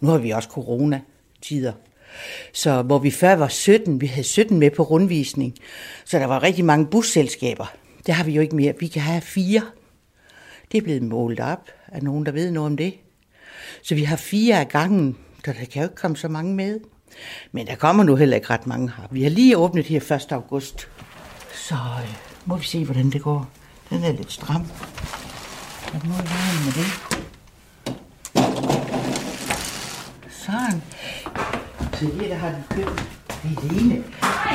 Nu 0.00 0.08
har 0.08 0.18
vi 0.18 0.30
også 0.30 0.48
corona-tider. 0.48 1.72
Så 2.52 2.82
hvor 2.82 2.98
vi 2.98 3.10
før 3.10 3.34
var 3.34 3.48
17, 3.48 4.00
vi 4.00 4.06
havde 4.06 4.26
17 4.26 4.58
med 4.58 4.70
på 4.70 4.82
rundvisning, 4.82 5.54
så 6.04 6.18
der 6.18 6.26
var 6.26 6.42
rigtig 6.42 6.64
mange 6.64 6.86
busselskaber. 6.86 7.66
Det 8.06 8.14
har 8.14 8.24
vi 8.24 8.32
jo 8.32 8.40
ikke 8.40 8.56
mere. 8.56 8.74
Vi 8.80 8.86
kan 8.86 9.02
have 9.02 9.20
fire. 9.20 9.62
Det 10.72 10.78
er 10.78 10.82
blevet 10.82 11.02
målt 11.02 11.40
op 11.40 11.70
af 11.88 12.02
nogen, 12.02 12.26
der 12.26 12.32
ved 12.32 12.50
noget 12.50 12.66
om 12.66 12.76
det. 12.76 12.94
Så 13.82 13.94
vi 13.94 14.02
har 14.02 14.16
fire 14.16 14.60
af 14.60 14.68
gangen, 14.68 15.16
så 15.44 15.52
der 15.52 15.64
kan 15.64 15.82
jo 15.82 15.88
ikke 15.88 15.94
komme 15.94 16.16
så 16.16 16.28
mange 16.28 16.54
med. 16.54 16.80
Men 17.52 17.66
der 17.66 17.74
kommer 17.74 18.04
nu 18.04 18.16
heller 18.16 18.36
ikke 18.36 18.50
ret 18.50 18.66
mange 18.66 18.92
her. 18.96 19.08
Vi 19.10 19.22
har 19.22 19.30
lige 19.30 19.58
åbnet 19.58 19.86
her 19.86 20.12
1. 20.12 20.32
august. 20.32 20.88
Så 21.54 21.74
øh, 21.74 22.14
må 22.44 22.56
vi 22.56 22.64
se, 22.64 22.84
hvordan 22.84 23.10
det 23.10 23.22
går. 23.22 23.50
Den 23.90 24.04
er 24.04 24.12
lidt 24.12 24.32
stram. 24.32 24.62
Hvad 25.90 26.00
må 26.04 26.14
jeg 26.14 26.24
være 26.24 26.64
med 26.64 26.72
det? 26.72 26.90
Sådan. 30.30 30.82
Så 31.92 32.04
her, 32.20 32.28
der 32.28 32.34
har 32.34 32.48
de 32.48 32.62
købt 32.70 33.16
det 33.42 33.56
er 33.56 33.72
Lene. 33.72 33.94
Det 33.94 34.04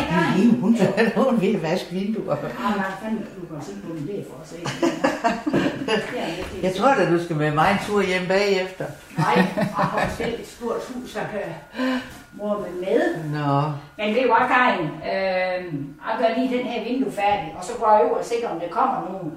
er 0.09 0.37
Lene, 0.37 0.51
hun, 0.51 0.61
hun 0.61 0.75
er 0.75 1.39
ved 1.39 1.55
at 1.55 1.61
vaske 1.61 1.87
vinduer. 1.91 2.35
Ah, 2.35 2.77
nej, 2.77 2.85
fandme, 3.03 3.19
du 3.19 3.55
kan 3.55 3.65
se 3.65 3.71
på 3.87 3.93
min 3.93 4.07
det 4.07 4.25
for 4.29 4.41
at 4.41 4.47
se. 4.49 4.55
Jeg 6.63 6.75
tror 6.75 6.93
da, 6.93 7.11
du 7.11 7.23
skal 7.23 7.35
med 7.35 7.51
mig 7.51 7.71
en 7.71 7.77
tur 7.87 8.01
hjem 8.01 8.27
bagefter. 8.27 8.85
Nej, 9.17 9.47
jeg 9.55 9.65
har 9.65 10.13
selv 10.17 10.39
et 10.41 10.47
stort 10.47 10.81
hus, 10.93 11.15
jeg 11.15 11.27
kan 11.31 11.41
mor 12.33 12.59
med 12.59 12.73
med. 12.79 13.01
Nå, 13.31 13.71
Men 13.97 14.15
du 14.15 14.21
hvad, 14.21 14.47
Karin? 14.47 14.85
Øh, 14.85 15.73
jeg 16.07 16.15
gør 16.19 16.29
lige 16.41 16.57
den 16.57 16.65
her 16.65 16.83
vindue 16.83 17.11
færdig, 17.11 17.55
og 17.57 17.63
så 17.65 17.71
går 17.79 17.91
jeg 17.91 18.01
over 18.01 18.17
og 18.17 18.25
sikrer, 18.25 18.49
om 18.49 18.59
der 18.59 18.69
kommer 18.69 19.09
nogen. 19.11 19.33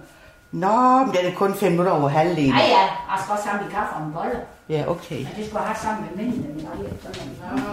Nå, 0.53 1.05
men 1.07 1.15
den 1.17 1.33
er 1.33 1.35
kun 1.35 1.55
fem 1.55 1.71
minutter 1.73 1.93
over 1.93 2.09
halvdelen. 2.09 2.51
Ja, 2.55 2.67
ja, 2.79 2.85
jeg 3.11 3.19
skal 3.23 3.33
også 3.33 3.45
samle 3.45 3.71
kaffe 3.71 3.95
og 3.95 4.07
en 4.07 4.13
bolle. 4.13 4.41
Ja, 4.69 4.85
okay. 4.89 5.21
Ja, 5.21 5.29
det 5.37 5.47
skulle 5.47 5.61
jeg 5.63 5.69
have 5.69 5.79
sammen 5.83 6.05
med 6.07 6.25
mændene. 6.25 6.49
men 6.55 6.61
jeg 6.61 6.71
er 6.73 7.13
sådan, 7.13 7.65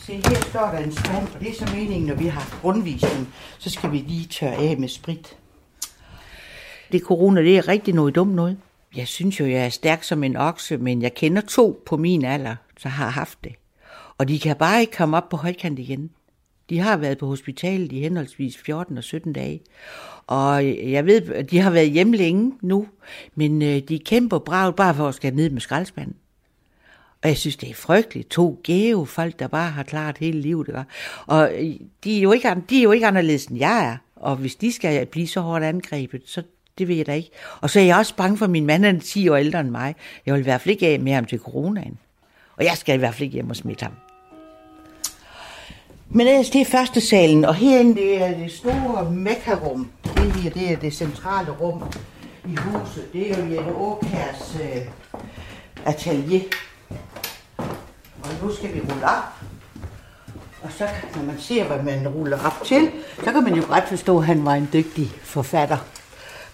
Se, 0.00 0.12
her 0.14 0.40
står 0.50 0.60
der 0.72 0.78
en 0.78 0.92
spand, 0.92 1.28
og 1.34 1.40
det 1.40 1.48
er 1.50 1.54
så 1.66 1.74
meningen, 1.74 2.06
når 2.06 2.14
vi 2.14 2.26
har 2.26 2.58
rundvisning, 2.64 3.34
så 3.58 3.70
skal 3.70 3.92
vi 3.92 3.96
lige 3.98 4.26
tørre 4.28 4.54
af 4.54 4.76
med 4.78 4.88
sprit. 4.88 5.36
Det 6.92 7.02
corona, 7.02 7.42
det 7.42 7.58
er 7.58 7.68
rigtig 7.68 7.94
noget 7.94 8.14
dumt 8.14 8.34
noget. 8.34 8.56
Jeg 8.96 9.08
synes 9.08 9.40
jo, 9.40 9.46
jeg 9.46 9.64
er 9.64 9.68
stærk 9.68 10.02
som 10.02 10.24
en 10.24 10.36
okse, 10.36 10.76
men 10.76 11.02
jeg 11.02 11.14
kender 11.14 11.42
to 11.42 11.82
på 11.86 11.96
min 11.96 12.24
alder, 12.24 12.56
der 12.82 12.88
har 12.88 13.08
haft 13.08 13.38
det. 13.44 13.52
Og 14.18 14.28
de 14.28 14.38
kan 14.38 14.56
bare 14.56 14.80
ikke 14.80 14.96
komme 14.96 15.16
op 15.16 15.28
på 15.28 15.36
højkant 15.36 15.78
igen. 15.78 16.10
De 16.70 16.78
har 16.78 16.96
været 16.96 17.18
på 17.18 17.26
hospitalet 17.26 17.92
i 17.92 18.00
henholdsvis 18.00 18.58
14 18.58 18.98
og 18.98 19.04
17 19.04 19.32
dage. 19.32 19.60
Og 20.26 20.66
jeg 20.90 21.06
ved, 21.06 21.44
de 21.44 21.58
har 21.58 21.70
været 21.70 21.90
hjemme 21.90 22.16
længe 22.16 22.52
nu, 22.62 22.86
men 23.34 23.62
øh, 23.62 23.78
de 23.88 23.98
kæmper 23.98 24.38
bravt 24.38 24.76
bare 24.76 24.94
for 24.94 25.08
at 25.08 25.14
skal 25.14 25.34
ned 25.34 25.50
med 25.50 25.60
skraldespanden. 25.60 26.16
Og 27.22 27.28
jeg 27.28 27.36
synes, 27.36 27.56
det 27.56 27.70
er 27.70 27.74
frygteligt. 27.74 28.28
To 28.28 28.60
gæve 28.62 29.06
folk, 29.06 29.38
der 29.38 29.46
bare 29.46 29.70
har 29.70 29.82
klaret 29.82 30.18
hele 30.18 30.40
livet. 30.40 30.68
Ikke? 30.68 30.84
Og 31.26 31.52
øh, 31.54 31.74
de 32.04 32.18
er, 32.18 32.20
jo 32.20 32.32
ikke, 32.32 32.54
de 32.70 32.78
er 32.78 32.82
jo 32.82 32.92
ikke 32.92 33.06
anderledes, 33.06 33.46
end 33.46 33.58
jeg 33.58 33.86
er. 33.86 33.96
Og 34.16 34.36
hvis 34.36 34.56
de 34.56 34.72
skal 34.72 35.06
blive 35.06 35.28
så 35.28 35.40
hårdt 35.40 35.64
angrebet, 35.64 36.22
så 36.26 36.42
det 36.78 36.88
ved 36.88 36.96
jeg 36.96 37.06
da 37.06 37.12
ikke. 37.12 37.30
Og 37.60 37.70
så 37.70 37.80
er 37.80 37.84
jeg 37.84 37.96
også 37.96 38.14
bange 38.16 38.36
for, 38.38 38.44
at 38.44 38.50
min 38.50 38.66
mand 38.66 38.84
er 38.84 39.00
10 39.00 39.28
år 39.28 39.36
ældre 39.36 39.60
end 39.60 39.70
mig. 39.70 39.94
Jeg 40.26 40.34
vil 40.34 40.40
i 40.40 40.42
hvert 40.44 40.60
fald 40.60 40.72
ikke 40.72 40.86
af 40.88 41.00
med 41.00 41.12
ham 41.12 41.24
til 41.24 41.38
coronaen. 41.38 41.98
Og 42.56 42.64
jeg 42.64 42.76
skal 42.76 42.94
i 42.94 42.98
hvert 42.98 43.14
fald 43.14 43.22
ikke 43.22 43.34
hjem 43.34 43.50
og 43.50 43.56
smitte 43.56 43.82
ham. 43.82 43.92
Men 46.10 46.26
ellers, 46.26 46.50
det 46.50 46.60
er 46.60 46.64
første 46.64 47.00
salen, 47.00 47.44
og 47.44 47.54
herinde 47.54 47.94
det 47.94 48.22
er 48.22 48.38
det 48.38 48.52
store 48.52 49.10
mekkarum. 49.10 49.90
Det 50.16 50.32
her, 50.32 50.50
det 50.50 50.72
er 50.72 50.76
det 50.76 50.94
centrale 50.94 51.50
rum 51.50 51.82
i 52.48 52.56
huset. 52.56 53.12
Det 53.12 53.30
er 53.32 53.44
jo 53.46 53.54
Jeppe 53.56 53.72
Åkærs 53.74 54.56
øh, 54.62 54.82
atelier. 55.86 56.40
Og 58.22 58.30
nu 58.42 58.54
skal 58.54 58.74
vi 58.74 58.80
rulle 58.80 59.04
op. 59.04 59.34
Og 60.62 60.72
så 60.72 60.86
kan- 60.86 61.08
når 61.16 61.22
man 61.32 61.40
ser, 61.40 61.64
hvad 61.64 61.82
man 61.82 62.08
ruller 62.08 62.38
op 62.46 62.64
til, 62.66 62.90
så 63.24 63.32
kan 63.32 63.42
man 63.44 63.54
jo 63.54 63.62
godt 63.68 63.88
forstå, 63.88 64.18
at 64.18 64.24
han 64.26 64.44
var 64.44 64.54
en 64.54 64.68
dygtig 64.72 65.10
forfatter. 65.22 65.76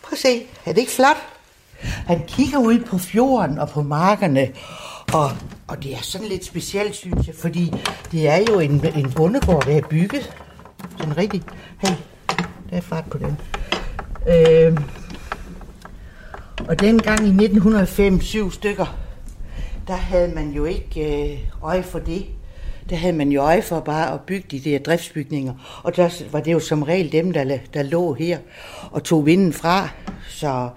Prøv 0.05 0.13
at 0.13 0.19
se, 0.19 0.47
er 0.65 0.73
det 0.73 0.81
ikke 0.81 0.93
flot? 0.93 1.17
Han 1.83 2.23
kigger 2.27 2.59
ud 2.59 2.79
på 2.79 2.99
fjorden 2.99 3.59
og 3.59 3.69
på 3.69 3.83
markerne, 3.83 4.49
og, 5.13 5.31
og 5.69 5.83
det 5.83 5.93
er 5.95 6.03
sådan 6.03 6.27
lidt 6.27 6.45
specielt, 6.45 6.97
synes 6.97 7.27
jeg, 7.27 7.35
fordi 7.35 7.73
det 8.13 8.29
er 8.29 8.45
jo 8.49 8.59
en, 8.59 8.87
en 8.97 9.13
bondegård, 9.13 9.65
der 9.67 9.77
er 9.77 9.89
bygget. 9.91 10.33
Sådan 10.99 11.17
rigtig. 11.17 11.43
Hey, 11.79 11.95
der 12.71 12.77
er 12.77 12.81
fart 12.81 13.05
på 13.11 13.19
den. 13.19 13.37
Øh, 14.29 14.79
og 16.69 16.81
dengang 16.81 17.19
i 17.27 17.45
1905, 17.45 18.21
syv 18.21 18.51
stykker, 18.51 18.97
der 19.87 19.97
havde 19.97 20.35
man 20.35 20.51
jo 20.51 20.65
ikke 20.65 21.33
øh, 21.33 21.39
øje 21.63 21.83
for 21.83 21.99
det. 21.99 22.27
Der 22.91 22.97
havde 22.97 23.13
man 23.13 23.33
jo 23.33 23.43
øje 23.43 23.63
for 23.63 23.81
bare 23.81 24.15
at 24.15 24.21
bygge 24.21 24.47
de 24.51 24.71
der 24.71 24.79
driftsbygninger. 24.79 25.81
Og 25.83 25.97
der 25.97 26.23
var 26.31 26.41
det 26.41 26.53
jo 26.53 26.61
som 26.61 26.83
regel 26.83 27.13
dem, 27.13 27.33
der, 27.33 27.59
der 27.75 27.83
lå 27.83 28.13
her 28.15 28.39
og 28.91 29.03
tog 29.03 29.27
vinden 29.27 29.53
fra. 29.53 29.89
Så 30.29 30.69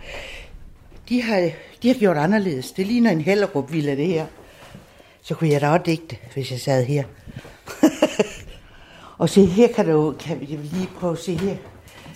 de 1.10 1.22
har, 1.22 1.50
de 1.84 1.88
har 1.88 1.96
gjort 1.96 2.17
anderledes. 2.17 2.72
Det 2.72 2.88
ligner 2.88 3.12
en 3.12 3.22
Hellerup 3.22 3.74
Villa, 3.74 3.96
det 3.96 4.08
her. 4.08 4.26
Så 5.22 5.36
kunne 5.36 5.50
jeg 5.50 5.62
da 5.62 5.70
også 5.70 5.84
digte, 5.86 6.17
hvis 6.34 6.52
jeg 6.52 6.60
sad 6.60 6.86
her. 6.86 7.04
og 9.17 9.30
se, 9.30 9.46
her 9.46 9.67
kan 9.67 9.86
du 9.86 10.15
kan 10.20 10.39
vi 10.39 10.46
lige 10.46 10.89
prøve 11.00 11.13
at 11.13 11.20
se 11.20 11.38
her. 11.38 11.56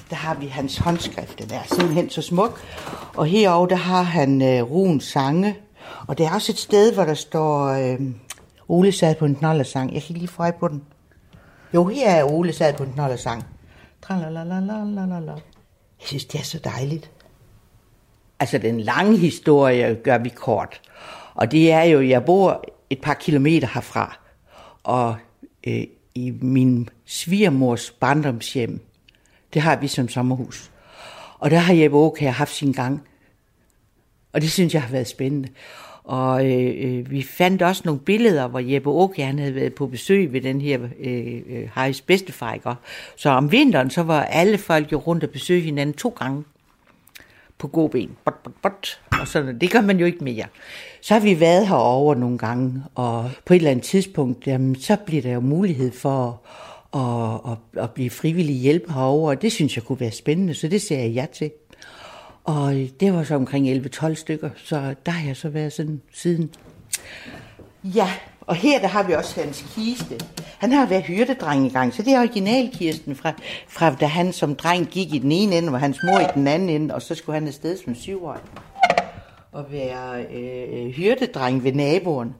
Der 0.10 0.16
har 0.16 0.36
vi 0.36 0.48
hans 0.48 0.78
håndskrift, 0.78 1.40
den 1.40 1.52
er 1.52 1.76
simpelthen 1.76 2.10
så 2.10 2.22
smuk. 2.22 2.62
Og 3.16 3.26
herovre, 3.26 3.70
der 3.70 3.76
har 3.76 4.02
han 4.02 4.42
øh, 4.42 4.72
Ruens 4.72 5.04
sange. 5.04 5.56
Og 6.08 6.18
der 6.18 6.30
er 6.30 6.34
også 6.34 6.52
et 6.52 6.58
sted, 6.58 6.94
hvor 6.94 7.06
der 7.06 7.14
står 7.14 7.68
øh, 7.68 8.00
Ole 8.72 8.92
sad 8.92 9.16
på 9.16 9.26
en 9.26 9.36
knoldersang. 9.36 9.94
Jeg 9.94 10.04
kan 10.04 10.16
lige 10.16 10.28
få 10.28 10.44
øje 10.44 10.54
på 10.60 10.68
den. 10.68 10.84
Jo, 11.74 11.88
her 11.88 12.10
er 12.10 12.24
Ole 12.24 12.54
sad 12.54 12.74
på 12.74 12.84
en 12.84 12.94
knoldersang. 12.94 13.44
Jeg 16.00 16.08
synes, 16.08 16.26
det 16.26 16.40
er 16.40 16.44
så 16.44 16.60
dejligt. 16.64 17.12
Altså, 18.40 18.58
den 18.58 18.80
lange 18.80 19.18
historie 19.18 19.96
gør 19.96 20.18
vi 20.18 20.30
kort. 20.30 20.82
Og 21.34 21.52
det 21.52 21.72
er 21.72 21.84
jo, 21.84 22.02
jeg 22.02 22.26
bor 22.26 22.64
et 22.90 23.02
par 23.02 23.14
kilometer 23.14 23.68
herfra. 23.74 24.20
Og 24.84 25.16
øh, 25.68 25.84
i 26.16 26.32
min 26.42 26.90
svigermors 27.06 27.92
barndomshjem, 27.92 28.82
det 29.54 29.62
har 29.62 29.76
vi 29.76 29.88
som 29.88 30.10
sommerhus. 30.10 30.72
Og 31.40 31.52
der 31.52 31.58
har 31.58 31.74
Jeppe 31.74 31.98
Aukær 31.98 32.32
haft 32.32 32.56
sin 32.56 32.72
gang. 32.72 33.08
Og 34.34 34.42
det 34.42 34.52
synes 34.52 34.74
jeg 34.74 34.82
har 34.82 34.92
været 34.92 35.08
spændende. 35.08 35.50
Og 36.04 36.52
øh, 36.52 36.74
øh, 36.78 37.12
vi 37.12 37.24
fandt 37.24 37.62
også 37.62 37.82
nogle 37.86 38.02
billeder, 38.02 38.48
hvor 38.48 38.60
Jeppe 38.60 38.90
Åke, 38.90 39.24
han 39.24 39.40
havde 39.40 39.56
været 39.56 39.74
på 39.74 39.88
besøg 39.88 40.34
ved 40.34 40.42
den 40.42 40.62
her 40.62 40.80
øh, 41.00 41.42
øh, 41.50 41.70
Harrys 41.74 42.02
bedstefar. 42.02 42.54
Ikke? 42.54 42.70
Så 43.16 43.30
om 43.30 43.52
vinteren, 43.52 43.90
så 43.90 44.04
var 44.04 44.24
alle 44.24 44.58
folk 44.58 44.92
jo 44.92 44.98
rundt 44.98 45.24
og 45.24 45.30
besøge 45.30 45.62
hinanden 45.62 45.96
to 45.96 46.10
gange 46.10 46.44
på 47.58 47.68
god 47.68 47.90
ben. 47.90 48.12
Bot, 48.26 48.44
bot, 48.44 48.54
bot. 48.62 49.00
Og 49.22 49.28
sådan, 49.28 49.60
det 49.60 49.72
gør 49.72 49.82
man 49.82 50.00
jo 50.00 50.06
ikke 50.06 50.24
mere. 50.24 50.46
Så 51.02 51.14
har 51.14 51.22
vi 51.22 51.40
været 51.40 51.68
herover 51.68 52.16
nogle 52.16 52.38
gange, 52.38 52.84
og 52.96 53.32
på 53.46 53.54
et 53.54 53.58
eller 53.58 53.72
andet 53.72 53.86
tidspunkt, 53.86 54.48
jamen, 54.48 54.76
så 54.76 54.98
bliver 55.06 55.22
der 55.22 55.34
jo 55.34 55.40
mulighed 55.40 55.92
for 55.92 56.42
at, 56.94 57.52
at, 57.52 57.84
at 57.84 57.92
blive 57.92 58.10
frivillig 58.10 58.56
hjælp 58.56 58.92
herover, 58.92 59.30
og 59.30 59.42
det 59.42 59.52
synes 59.52 59.76
jeg 59.76 59.84
kunne 59.84 60.00
være 60.00 60.12
spændende, 60.12 60.54
så 60.54 60.68
det 60.68 60.82
ser 60.82 61.00
jeg 61.00 61.10
ja 61.10 61.26
til. 61.34 61.52
Og 62.44 62.74
det 63.00 63.14
var 63.14 63.24
så 63.24 63.36
omkring 63.36 63.86
11-12 63.86 64.14
stykker, 64.14 64.50
så 64.56 64.96
der 65.06 65.12
har 65.12 65.28
jeg 65.28 65.38
så 65.38 65.50
været 65.50 65.74
sådan 65.74 66.02
siden. 66.14 66.54
Ja, 67.84 68.12
og 68.42 68.56
her 68.56 68.80
der 68.80 68.88
har 68.88 69.04
vi 69.04 69.14
også 69.14 69.42
hans 69.42 69.66
kiste. 69.76 70.26
Han 70.60 70.72
har 70.72 70.86
været 70.86 71.04
hyrdedreng 71.04 71.66
i 71.66 71.70
gang, 71.70 71.94
så 71.94 72.04
det 72.04 72.14
er 72.14 72.20
originalkisten 72.20 73.16
fra, 73.16 73.34
fra 73.68 73.96
da 73.96 74.06
han 74.06 74.34
som 74.34 74.56
dreng 74.56 74.88
gik 74.88 75.14
i 75.14 75.20
den 75.20 75.32
ene 75.32 75.56
ende, 75.58 75.74
og 75.74 75.80
hans 75.80 75.98
mor 76.04 76.20
i 76.20 76.26
den 76.34 76.48
anden 76.48 76.70
ende, 76.70 76.96
og 76.96 77.02
så 77.02 77.16
skulle 77.16 77.40
han 77.40 77.48
afsted 77.48 77.78
som 77.78 77.96
syvårig 77.96 78.42
og 79.52 79.72
være 79.72 80.26
øh, 80.26 80.92
hyrdedreng 80.92 81.64
ved 81.64 81.74
naboen. 81.74 82.36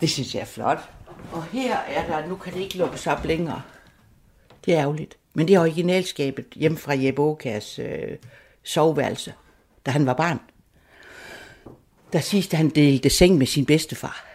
Det 0.00 0.10
synes 0.10 0.34
jeg 0.34 0.40
er 0.40 0.46
flot. 0.46 0.90
Og 1.32 1.44
her 1.44 1.76
er 1.76 2.06
der, 2.06 2.28
nu 2.28 2.36
kan 2.36 2.52
det 2.54 2.60
ikke 2.60 2.78
lukkes 2.78 3.06
op 3.06 3.24
længere. 3.24 3.62
Det 4.66 4.74
er 4.74 4.80
ærgerligt. 4.80 5.16
Men 5.34 5.48
det 5.48 5.54
er 5.54 5.60
originalskabet 5.60 6.46
hjemme 6.54 6.78
fra 6.78 6.94
Jeppe 6.96 7.22
Åkærs 7.22 7.78
øh, 7.78 8.16
soveværelse, 8.66 9.32
da 9.86 9.90
han 9.90 10.06
var 10.06 10.14
barn. 10.14 10.40
Der 12.12 12.20
sidste 12.20 12.56
han 12.56 12.68
delte 12.68 13.10
seng 13.10 13.38
med 13.38 13.46
sin 13.46 13.66
bedstefar. 13.66 14.26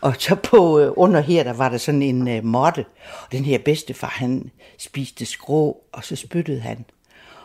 Og 0.00 0.14
så 0.18 0.34
på 0.34 0.80
øh, 0.80 0.92
under 0.96 1.20
her, 1.20 1.44
der 1.44 1.52
var 1.52 1.68
der 1.68 1.78
sådan 1.78 2.02
en 2.02 2.28
øh, 2.28 2.44
måtte. 2.44 2.84
Og 3.22 3.32
den 3.32 3.44
her 3.44 3.58
bedstefar, 3.58 4.08
han 4.08 4.50
spiste 4.78 5.26
skrå, 5.26 5.82
og 5.92 6.04
så 6.04 6.16
spyttede 6.16 6.60
han. 6.60 6.84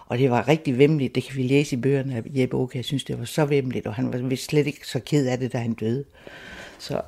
Og 0.07 0.17
det 0.17 0.31
var 0.31 0.47
rigtig 0.47 0.77
vemmeligt, 0.77 1.15
det 1.15 1.23
kan 1.23 1.35
vi 1.35 1.43
læse 1.43 1.75
i 1.75 1.79
bøgerne 1.79 2.15
af 2.15 2.23
Jeppe 2.25 2.57
Oke. 2.57 2.77
Jeg 2.77 2.85
synes, 2.85 3.03
det 3.03 3.19
var 3.19 3.25
så 3.25 3.45
vemmeligt, 3.45 3.87
og 3.87 3.93
han 3.93 4.13
var 4.13 4.35
slet 4.35 4.67
ikke 4.67 4.87
så 4.87 4.99
ked 4.99 5.27
af 5.27 5.37
det, 5.37 5.53
da 5.53 5.57
han 5.57 5.73
døde. 5.73 6.05
Så 6.79 7.01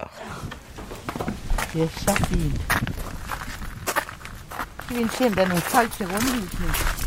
det 1.74 1.82
er 1.82 1.88
så 1.88 2.26
fint. 2.30 2.62
Vi 4.90 4.96
vil 4.96 5.10
se, 5.10 5.26
om 5.26 5.34
der 5.34 5.42
er 5.42 5.48
nogle 5.48 5.62
folk 5.62 5.92
til 5.92 6.06
rundvisning. 6.06 7.05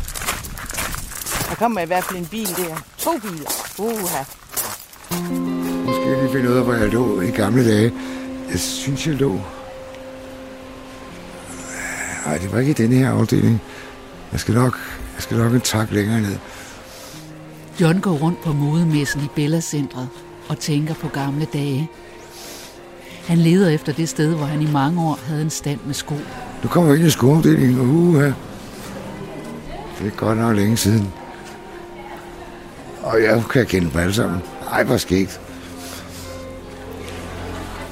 Der 1.59 1.65
kommer 1.65 1.81
i 1.81 1.85
hvert 1.85 2.03
fald 2.03 2.19
en 2.19 2.25
bil 2.25 2.47
der. 2.47 2.83
To 2.97 3.09
biler. 3.21 3.49
Uha. 3.79 4.23
Nu 5.85 5.93
skal 5.93 6.07
jeg 6.07 6.21
lige 6.21 6.31
finde 6.31 6.49
ud 6.49 6.55
af, 6.55 6.63
hvor 6.63 6.73
jeg 6.73 6.89
lå 6.89 7.21
i 7.21 7.31
gamle 7.31 7.69
dage. 7.69 7.93
Jeg 8.51 8.59
synes, 8.59 9.07
jeg 9.07 9.15
lå... 9.15 9.39
Nej, 12.25 12.37
det 12.37 12.51
var 12.51 12.59
ikke 12.59 12.71
i 12.71 12.73
denne 12.73 12.95
her 12.95 13.11
afdeling. 13.11 13.61
Jeg 14.31 14.39
skal 14.39 14.53
nok, 14.53 14.79
jeg 15.15 15.23
skal 15.23 15.37
nok 15.37 15.53
en 15.53 15.61
tak 15.61 15.91
længere 15.91 16.21
ned. 16.21 16.37
John 17.81 17.99
går 17.99 18.11
rundt 18.11 18.41
på 18.43 18.53
modemessen 18.53 19.21
i 19.21 19.27
Bella-centret 19.35 20.09
og 20.49 20.59
tænker 20.59 20.93
på 20.93 21.07
gamle 21.07 21.47
dage. 21.53 21.89
Han 23.25 23.37
leder 23.37 23.69
efter 23.69 23.93
det 23.93 24.09
sted, 24.09 24.35
hvor 24.35 24.45
han 24.45 24.61
i 24.61 24.71
mange 24.71 25.01
år 25.01 25.19
havde 25.27 25.41
en 25.41 25.49
stand 25.49 25.79
med 25.85 25.93
sko. 25.93 26.15
Nu 26.63 26.69
kommer 26.69 26.91
vi 26.91 26.97
ind 26.97 27.07
i 27.07 27.11
skoafdelingen, 27.11 27.79
og 27.79 27.85
uha. 27.85 28.31
Det 29.99 30.07
er 30.07 30.09
godt 30.17 30.37
nok 30.37 30.55
længe 30.55 30.77
siden. 30.77 31.13
Og 33.03 33.23
jeg 33.23 33.43
kan 33.51 33.65
kende 33.65 33.91
dem 33.91 33.99
alle 33.99 34.13
sammen. 34.13 34.41
Ej, 34.71 34.83
hvor 34.83 34.97
skægt. 34.97 35.41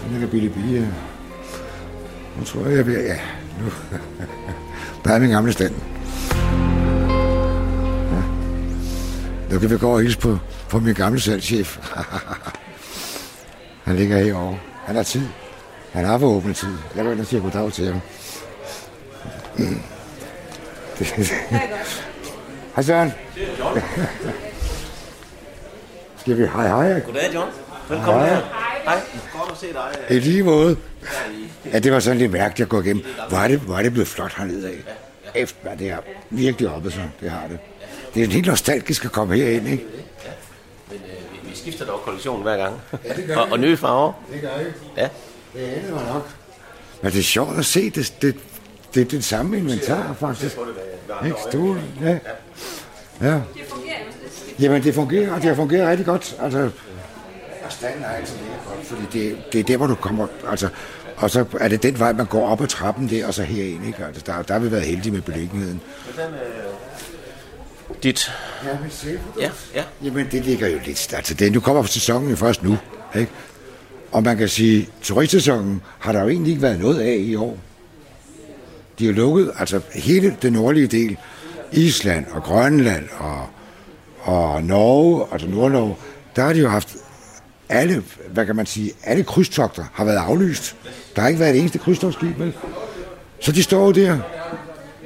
Den 0.04 0.12
ligger 0.12 0.28
Billy 0.28 0.48
Bia. 0.48 0.88
Nu 2.38 2.44
tror 2.46 2.66
jeg, 2.66 2.78
jeg 2.78 2.86
bliver... 2.86 3.02
Ja, 3.02 3.20
nu. 3.62 3.72
Der 5.04 5.14
er 5.14 5.20
min 5.20 5.30
gamle 5.30 5.54
stand. 5.54 5.74
Ja. 8.12 8.22
Nu 9.54 9.60
kan 9.60 9.70
vi 9.70 9.78
gå 9.78 9.94
og 9.94 10.02
hilse 10.02 10.20
på, 10.20 10.38
på 10.70 10.80
min 10.80 10.96
gamle 10.96 11.20
salgschef. 11.20 11.78
Han 13.86 13.96
ligger 13.96 14.18
herovre. 14.18 14.58
Han 14.86 14.96
har 14.96 15.04
tid. 15.04 15.28
Han 15.92 16.06
har 16.06 16.18
for 16.18 16.28
åbent 16.28 16.58
tid. 16.58 16.76
Jeg 16.96 17.04
går 17.04 17.12
ind 17.12 17.20
og 17.20 17.26
siger 17.26 17.42
goddag 17.42 17.74
til 17.74 17.86
ham. 17.86 18.02
Mm. 19.58 19.80
Hej 22.76 22.84
Søren. 22.84 23.12
Skal 26.28 26.38
vi? 26.38 26.46
Hej 26.48 26.68
hej. 26.68 27.00
Goddag, 27.06 27.34
John. 27.34 27.50
Velkommen 27.90 28.22
Hej. 28.26 28.30
her. 28.36 28.42
Hej. 28.84 29.00
Godt 29.40 29.52
at 29.52 29.58
se 29.58 29.68
dig. 29.74 30.18
I 30.18 30.20
lige 30.20 30.44
måde. 30.44 30.78
Ja, 31.74 31.80
det 31.80 31.92
var 31.92 32.00
sådan 32.00 32.18
lidt 32.18 32.32
mærkeligt 32.32 32.66
at 32.66 32.70
gå 32.70 32.82
igennem. 32.82 33.04
Hvor 33.30 33.38
er 33.38 33.48
det, 33.48 33.60
hvor 33.60 33.78
er 33.78 33.84
det 33.84 33.92
blevet 33.92 34.08
flot 34.08 34.34
hernede 34.38 34.68
af. 34.68 34.74
Efter, 35.36 35.58
hvad 35.62 35.78
det 35.78 35.90
er 35.90 35.98
virkelig 36.30 36.70
oppe 36.70 36.92
så. 36.92 37.00
Det 37.22 37.32
har 37.32 37.48
det. 37.48 37.60
Det 38.14 38.24
er 38.24 38.28
helt 38.28 38.48
nostalgisk 38.48 39.06
at 39.06 39.12
komme 39.12 39.36
herind, 39.36 39.68
ikke? 39.68 39.86
Men 40.90 40.98
øh, 41.06 41.44
vi- 41.44 41.50
vi 41.50 41.56
skifter 41.56 41.86
dog 41.86 42.00
kollektion 42.06 42.42
hver 42.42 42.58
gang. 42.58 42.76
Ja, 43.06 43.14
det 43.14 43.28
gør 43.28 43.36
og, 43.36 43.48
vi. 43.48 43.52
og 43.52 43.60
nye 43.60 43.78
farver. 43.78 44.14
Det 44.34 44.42
gør 44.42 44.50
jeg. 44.50 44.66
Ja. 44.98 45.10
Det 45.84 45.94
mig 45.94 46.06
nok. 46.14 46.30
Men 47.02 47.12
det 47.12 47.20
er 47.20 47.24
sjovt 47.24 47.58
at 47.60 47.66
se, 47.66 47.90
det, 47.90 48.14
det, 48.22 48.36
det 48.94 49.02
er 49.02 49.06
det 49.06 49.24
samme 49.26 49.58
inventar, 49.58 50.16
faktisk. 50.20 50.58
Ikke? 51.26 51.36
Stol, 51.50 51.82
ja. 52.02 52.18
Ja. 53.22 53.40
Jamen, 54.60 54.84
det 54.84 54.96
fungerer, 54.96 55.32
og 55.34 55.38
det 55.38 55.46
har 55.46 55.56
fungeret 55.56 55.88
rigtig 55.88 56.06
godt. 56.06 56.36
Altså, 56.42 56.70
og 57.66 57.72
standen 57.72 58.04
er 58.04 58.10
altid 58.10 58.36
lige 58.36 58.50
godt, 58.68 58.86
fordi 58.88 59.20
det, 59.20 59.54
det 59.54 59.60
er 59.60 59.64
der, 59.64 59.78
hvor 59.78 59.88
du 59.88 59.96
kommer, 59.96 60.28
altså, 60.50 60.70
og 61.18 61.30
så 61.30 61.46
er 61.60 61.68
det 61.68 61.84
den 61.84 62.00
vej, 62.00 62.14
man 62.14 62.26
går 62.26 62.48
op 62.48 62.62
ad 62.62 62.68
trappen 62.68 63.10
der, 63.10 63.28
og 63.28 63.34
så 63.34 63.44
herind, 63.44 63.88
ikke? 63.88 64.06
Altså, 64.06 64.24
der, 64.26 64.42
der 64.42 64.54
har 64.54 64.60
vi 64.60 64.72
været 64.72 64.84
heldige 64.84 65.12
med 65.12 65.22
beliggenheden. 65.22 65.82
Dit. 68.04 68.32
Ja, 68.66 68.80
men 68.82 68.92
selvprodukt. 68.92 69.42
Ja, 69.42 69.52
ja. 69.76 69.84
Jamen, 70.04 70.28
det 70.32 70.46
ligger 70.46 70.68
jo 70.68 70.80
lidt... 70.86 71.14
Altså, 71.14 71.34
det, 71.34 71.52
nu 71.52 71.60
kommer 71.60 71.84
sæsonen 71.84 72.30
jo 72.30 72.36
først 72.36 72.64
nu, 72.64 72.78
ikke? 73.16 73.32
Og 74.12 74.24
man 74.24 74.38
kan 74.38 74.50
sige, 74.50 74.90
turistsæsonen 75.02 75.82
har 76.00 76.12
der 76.12 76.22
jo 76.22 76.30
egentlig 76.30 76.52
ikke 76.52 76.62
været 76.62 76.80
noget 76.80 77.00
af 77.00 77.16
i 77.20 77.36
år. 77.36 77.58
De 79.00 79.06
har 79.06 79.14
lukket, 79.14 79.52
altså 79.60 79.82
hele 79.94 80.38
den 80.42 80.54
nordlige 80.54 80.88
del, 80.88 81.18
Island 81.72 82.26
og 82.32 82.44
Grønland 82.44 83.10
og, 83.18 83.50
og 84.28 84.64
Norge, 84.64 85.26
altså 85.32 85.48
Nordnorge, 85.48 85.96
der 86.36 86.42
har 86.42 86.54
de 86.54 86.60
jo 86.60 86.70
haft 86.70 86.96
alle, 87.70 88.04
hvad 88.30 88.46
kan 88.46 88.56
man 88.56 88.66
sige, 88.66 88.92
alle 89.04 89.24
krydstogter 89.24 89.86
har 89.94 90.06
været 90.06 90.18
aflyst. 90.18 90.76
Der 91.16 91.22
har 91.22 91.28
ikke 91.28 91.40
været 91.40 91.56
et 91.56 91.60
eneste 91.60 91.80
krydstogtskib, 91.80 92.40
vel? 92.40 92.54
Så 93.40 93.52
de 93.52 93.64
står 93.64 93.92
der. 93.92 94.18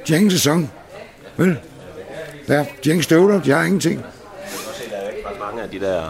De 0.06 0.12
har 0.12 0.16
ingen 0.16 0.30
sæson, 0.30 0.70
vel? 1.36 1.58
Ja, 2.48 2.54
de 2.54 2.64
har 2.84 2.90
ingen 2.90 3.02
støvler, 3.02 3.42
de 3.42 3.50
har 3.50 3.62
ingenting. 3.62 4.04
Der 4.90 4.96
er 4.96 5.08
ikke 5.10 5.40
mange 5.40 5.62
af 5.62 5.70
de 5.70 5.80
der 5.80 6.02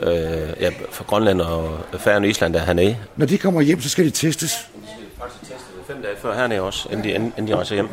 øh, 0.00 0.62
ja, 0.62 0.70
fra 0.90 1.04
Grønland 1.04 1.40
og 1.40 1.78
Færøerne 1.98 2.26
og 2.26 2.30
Island, 2.30 2.54
der 2.54 2.60
er 2.60 2.64
hernede. 2.64 2.96
Når 3.16 3.26
de 3.26 3.38
kommer 3.38 3.60
hjem, 3.60 3.80
så 3.80 3.88
skal 3.88 4.04
de 4.04 4.10
testes. 4.10 4.70
Faktisk 5.20 5.40
testet 5.40 5.76
fem 5.86 6.02
dage 6.02 6.14
før 6.22 6.34
hernede 6.34 6.60
også, 6.60 6.88
inden 6.92 7.04
de, 7.04 7.10
inden 7.10 7.48
de 7.48 7.54
rejser 7.54 7.74
hjem. 7.74 7.88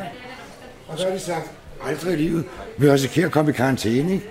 Og 0.87 0.97
så 0.99 1.05
har 1.05 1.13
de 1.13 1.19
sagt, 1.19 1.51
aldrig 1.87 2.13
i 2.13 2.17
livet 2.17 2.45
vil 2.77 2.91
risikere 2.91 3.25
at 3.25 3.31
komme 3.31 3.51
i 3.51 3.53
karantæne, 3.53 4.13
ikke? 4.13 4.29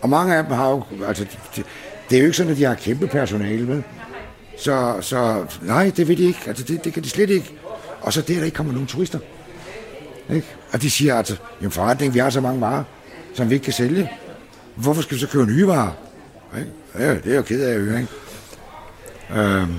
Og 0.00 0.08
mange 0.08 0.36
af 0.36 0.44
dem 0.44 0.52
har 0.52 0.70
jo, 0.70 0.84
altså, 1.06 1.26
det, 1.56 1.64
det 2.10 2.16
er 2.16 2.20
jo 2.20 2.26
ikke 2.26 2.36
sådan, 2.36 2.52
at 2.52 2.58
de 2.58 2.64
har 2.64 2.74
kæmpe 2.74 3.06
personale, 3.06 3.68
vel? 3.68 3.82
Så, 4.58 4.96
så 5.00 5.46
nej, 5.62 5.92
det 5.96 6.08
vil 6.08 6.18
de 6.18 6.24
ikke. 6.24 6.40
Altså, 6.46 6.64
det, 6.64 6.84
det 6.84 6.92
kan 6.92 7.02
de 7.02 7.08
slet 7.08 7.30
ikke. 7.30 7.52
Og 8.00 8.12
så 8.12 8.20
der, 8.20 8.34
der 8.34 8.44
ikke 8.44 8.54
kommer 8.54 8.72
nogen 8.72 8.86
turister. 8.88 9.18
Ikke? 10.30 10.46
Og 10.72 10.82
de 10.82 10.90
siger 10.90 11.14
altså, 11.14 11.36
jamen 11.60 11.70
forretning, 11.70 12.14
vi 12.14 12.18
har 12.18 12.30
så 12.30 12.40
mange 12.40 12.60
varer, 12.60 12.84
som 13.34 13.50
vi 13.50 13.54
ikke 13.54 13.64
kan 13.64 13.72
sælge. 13.72 14.10
Hvorfor 14.74 15.02
skal 15.02 15.14
vi 15.14 15.20
så 15.20 15.28
købe 15.28 15.46
nye 15.46 15.66
varer? 15.66 15.92
Ikke? 16.58 16.70
Ja, 16.98 17.14
det 17.14 17.32
er 17.32 17.36
jo 17.36 17.42
ked 17.42 17.62
af 17.62 17.74
at 17.74 17.80
høre, 17.80 18.00
ikke? 18.00 18.12
Øhm, 19.40 19.74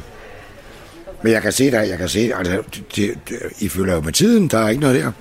men 1.23 1.31
jeg 1.31 1.41
kan 1.41 1.51
se 1.51 1.71
der, 1.71 1.81
jeg 1.81 1.97
kan 1.97 2.09
se, 2.09 2.31
altså, 2.35 2.63
det, 2.95 3.17
det, 3.29 3.39
I 3.59 3.69
følger 3.69 3.95
jo 3.95 4.01
med 4.01 4.13
tiden, 4.13 4.47
der 4.47 4.59
er 4.59 4.69
ikke 4.69 4.81
noget 4.81 5.03
der. 5.03 5.11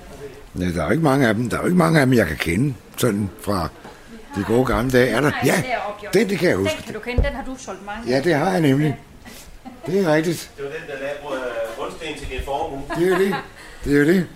Der 0.73 0.81
er 0.81 0.85
jo 0.85 0.91
ikke 0.91 1.03
mange 1.03 1.27
af 1.27 1.35
dem, 1.35 1.49
der 1.49 1.57
er 1.57 1.61
jo 1.61 1.67
ikke 1.67 1.77
mange 1.77 1.99
af 1.99 2.05
dem, 2.05 2.13
jeg 2.13 2.27
kan 2.27 2.37
kende, 2.37 2.73
sådan 2.97 3.29
fra 3.41 3.69
de 4.35 4.43
gode 4.43 4.65
gamle 4.65 4.91
dage. 4.91 5.09
Er 5.09 5.21
der? 5.21 5.31
Ja, 5.45 5.63
den, 6.13 6.29
det 6.29 6.39
kan 6.39 6.49
jeg 6.49 6.57
huske. 6.57 6.75
Den 6.75 6.83
kan 6.83 6.93
du 6.93 6.99
kende, 6.99 7.23
den 7.23 7.33
har 7.35 7.43
du 7.45 7.55
solgt 7.57 7.85
mange. 7.85 8.09
Ja, 8.09 8.21
det 8.21 8.35
har 8.35 8.51
jeg 8.51 8.61
nemlig. 8.61 8.99
Det 9.85 9.99
er 9.99 10.13
rigtigt. 10.13 10.51
Det 10.57 10.65
var 10.65 10.71
den, 10.71 10.81
der 10.87 10.95
lavede 10.99 11.45
grundsten 11.77 12.07
til 12.17 12.29
din 12.29 12.39
formue. 12.45 12.83
Det 12.97 13.03
er 13.03 13.09
jo 13.09 13.19
det. 13.25 13.35
Det 13.83 13.93
er 13.95 13.99
jo 13.99 14.05
det. 14.05 14.27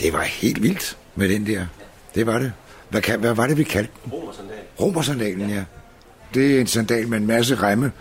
Det 0.00 0.12
var 0.12 0.22
helt 0.22 0.62
vildt 0.62 0.96
med 1.14 1.28
den 1.28 1.46
der. 1.46 1.66
Det 2.14 2.26
var 2.26 2.38
det. 2.38 2.52
Hvad, 2.88 3.02
kan, 3.02 3.20
hvad 3.20 3.34
var 3.34 3.46
det, 3.46 3.58
vi 3.58 3.64
kaldte 3.64 3.92
den? 4.04 4.12
Romersandal. 4.12 4.56
Romersandalen, 4.80 5.50
ja. 5.50 5.64
Det 6.34 6.56
er 6.56 6.60
en 6.60 6.66
sandal 6.66 7.08
med 7.08 7.18
en 7.18 7.26
masse 7.26 7.54
remme. 7.54 7.92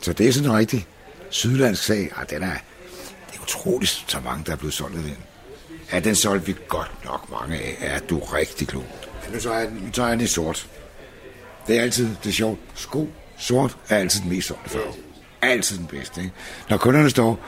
Så 0.00 0.12
det 0.12 0.28
er 0.28 0.32
sådan 0.32 0.50
en 0.50 0.56
rigtig 0.56 0.86
sydlandsk 1.30 1.82
sag. 1.82 2.10
Ah, 2.16 2.30
den 2.30 2.42
er, 2.42 2.52
det 3.30 3.38
er 3.38 3.42
utroligt, 3.42 4.04
så 4.06 4.20
mange, 4.24 4.44
der 4.46 4.52
er 4.52 4.56
blevet 4.56 4.74
solgt 4.74 4.96
af 4.96 5.02
den. 5.02 5.16
Ja, 5.92 6.00
den 6.00 6.14
solgte 6.14 6.46
vi 6.46 6.56
godt 6.68 7.04
nok 7.04 7.30
mange 7.30 7.56
af. 7.56 7.76
Ja, 7.80 7.98
du 7.98 8.18
er 8.18 8.34
rigtig 8.34 8.68
klog. 8.68 8.84
Nu 9.32 9.40
tager 9.40 9.58
jeg 9.58 9.68
den, 9.68 9.76
nu 9.76 9.90
tager 9.90 10.08
jeg 10.08 10.16
den 10.16 10.24
i 10.24 10.28
sort. 10.28 10.68
Det 11.66 11.78
er 11.78 11.82
altid 11.82 12.08
det 12.24 12.28
er 12.28 12.34
sjovt. 12.34 12.58
Sko, 12.74 13.08
Sort 13.38 13.76
er 13.88 13.96
altid 13.96 14.20
den 14.20 14.30
mest 14.30 14.48
sorte 14.48 14.70
farve. 14.70 14.92
Altid 15.42 15.78
den 15.78 15.86
bedste. 15.86 16.20
Ikke? 16.20 16.32
Når 16.70 16.76
kunderne 16.76 17.10
står 17.10 17.40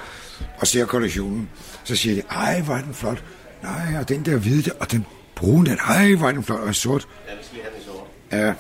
og 0.58 0.66
ser 0.66 0.86
kollektionen, 0.86 1.50
så 1.84 1.96
siger 1.96 2.14
de, 2.14 2.22
ej, 2.30 2.60
hvor 2.60 2.74
er 2.74 2.82
den 2.82 2.94
flot. 2.94 3.24
Nej, 3.62 4.00
og 4.00 4.08
den 4.08 4.24
der 4.24 4.36
hvide, 4.36 4.70
og 4.80 4.92
den 4.92 5.06
brune, 5.36 5.70
den, 5.70 5.78
ej, 5.88 6.14
hvor 6.14 6.28
er 6.28 6.32
den 6.32 6.44
flot, 6.44 6.60
og 6.60 6.74
sort. 6.74 7.08
Ja, 7.28 7.34
vi 7.34 7.44
skal 7.44 7.58
have 7.62 7.74
den 7.76 7.84
sort. 7.84 8.06
Ja, 8.32 8.54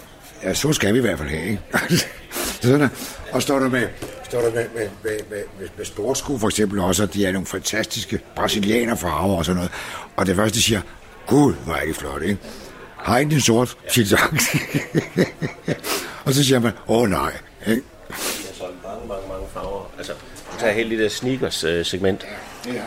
ja, 0.48 0.54
så 0.54 0.72
skal 0.72 0.92
vi 0.94 0.98
i 0.98 1.02
hvert 1.02 1.18
fald 1.18 1.28
have, 1.28 1.44
ikke? 1.44 1.62
Sådan 2.62 2.80
er. 2.80 2.88
Og 3.32 3.42
står 3.42 3.58
der 3.58 3.68
med, 3.68 3.88
står 4.24 4.40
der 4.40 4.50
med, 4.50 4.64
med, 4.74 4.88
med, 5.04 5.18
med, 5.30 5.42
med, 5.58 5.68
med 5.76 5.84
sportsko 5.84 6.38
for 6.38 6.48
eksempel 6.48 6.78
også, 6.78 7.02
og 7.02 7.14
de 7.14 7.26
er 7.26 7.32
nogle 7.32 7.46
fantastiske 7.46 8.20
brasilianerfarver 8.36 9.36
og 9.36 9.44
sådan 9.44 9.56
noget. 9.56 9.72
Og 10.16 10.26
det 10.26 10.36
første, 10.36 10.62
siger, 10.62 10.80
gud, 11.26 11.54
hvor 11.54 11.74
er 11.74 11.86
det 11.86 11.96
flot, 11.96 12.22
ikke? 12.22 12.38
Har 13.04 13.18
I 13.18 13.24
den 13.24 13.40
sort? 13.40 13.76
Siger 13.88 14.06
så. 14.06 14.18
og 16.24 16.34
så 16.34 16.44
siger 16.44 16.58
man, 16.58 16.72
åh 16.88 17.02
oh, 17.02 17.08
nej, 17.08 17.32
ikke? 17.66 17.82
Solgt 18.52 18.76
mange, 18.84 19.08
mange, 19.08 19.28
mange 19.28 19.46
farver. 19.52 19.90
Altså, 19.98 20.12
du 20.12 20.58
tager 20.58 20.72
hele 20.72 20.90
det 20.90 20.98
der 20.98 21.08
sneakers-segment. 21.08 22.26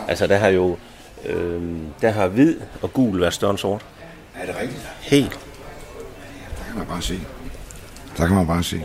Altså, 0.08 0.28
der 0.28 0.38
har 0.38 0.48
jo... 0.48 0.78
Øh, 1.26 1.62
der 2.02 2.12
har 2.12 2.28
hvid 2.28 2.56
og 2.82 2.94
gul 2.94 3.22
været 3.22 3.34
større 3.34 3.52
end 3.52 3.58
sort. 3.58 3.86
Er 4.36 4.46
det 4.46 4.56
rigtigt? 4.62 4.82
Helt. 5.02 5.32
Der 6.58 6.64
kan 6.68 6.78
man 6.78 6.88
bare 6.88 7.02
se. 7.02 7.20
Der 8.18 8.28
kan 8.28 8.36
man 8.36 8.48
bare 8.48 8.64
se. 8.64 8.84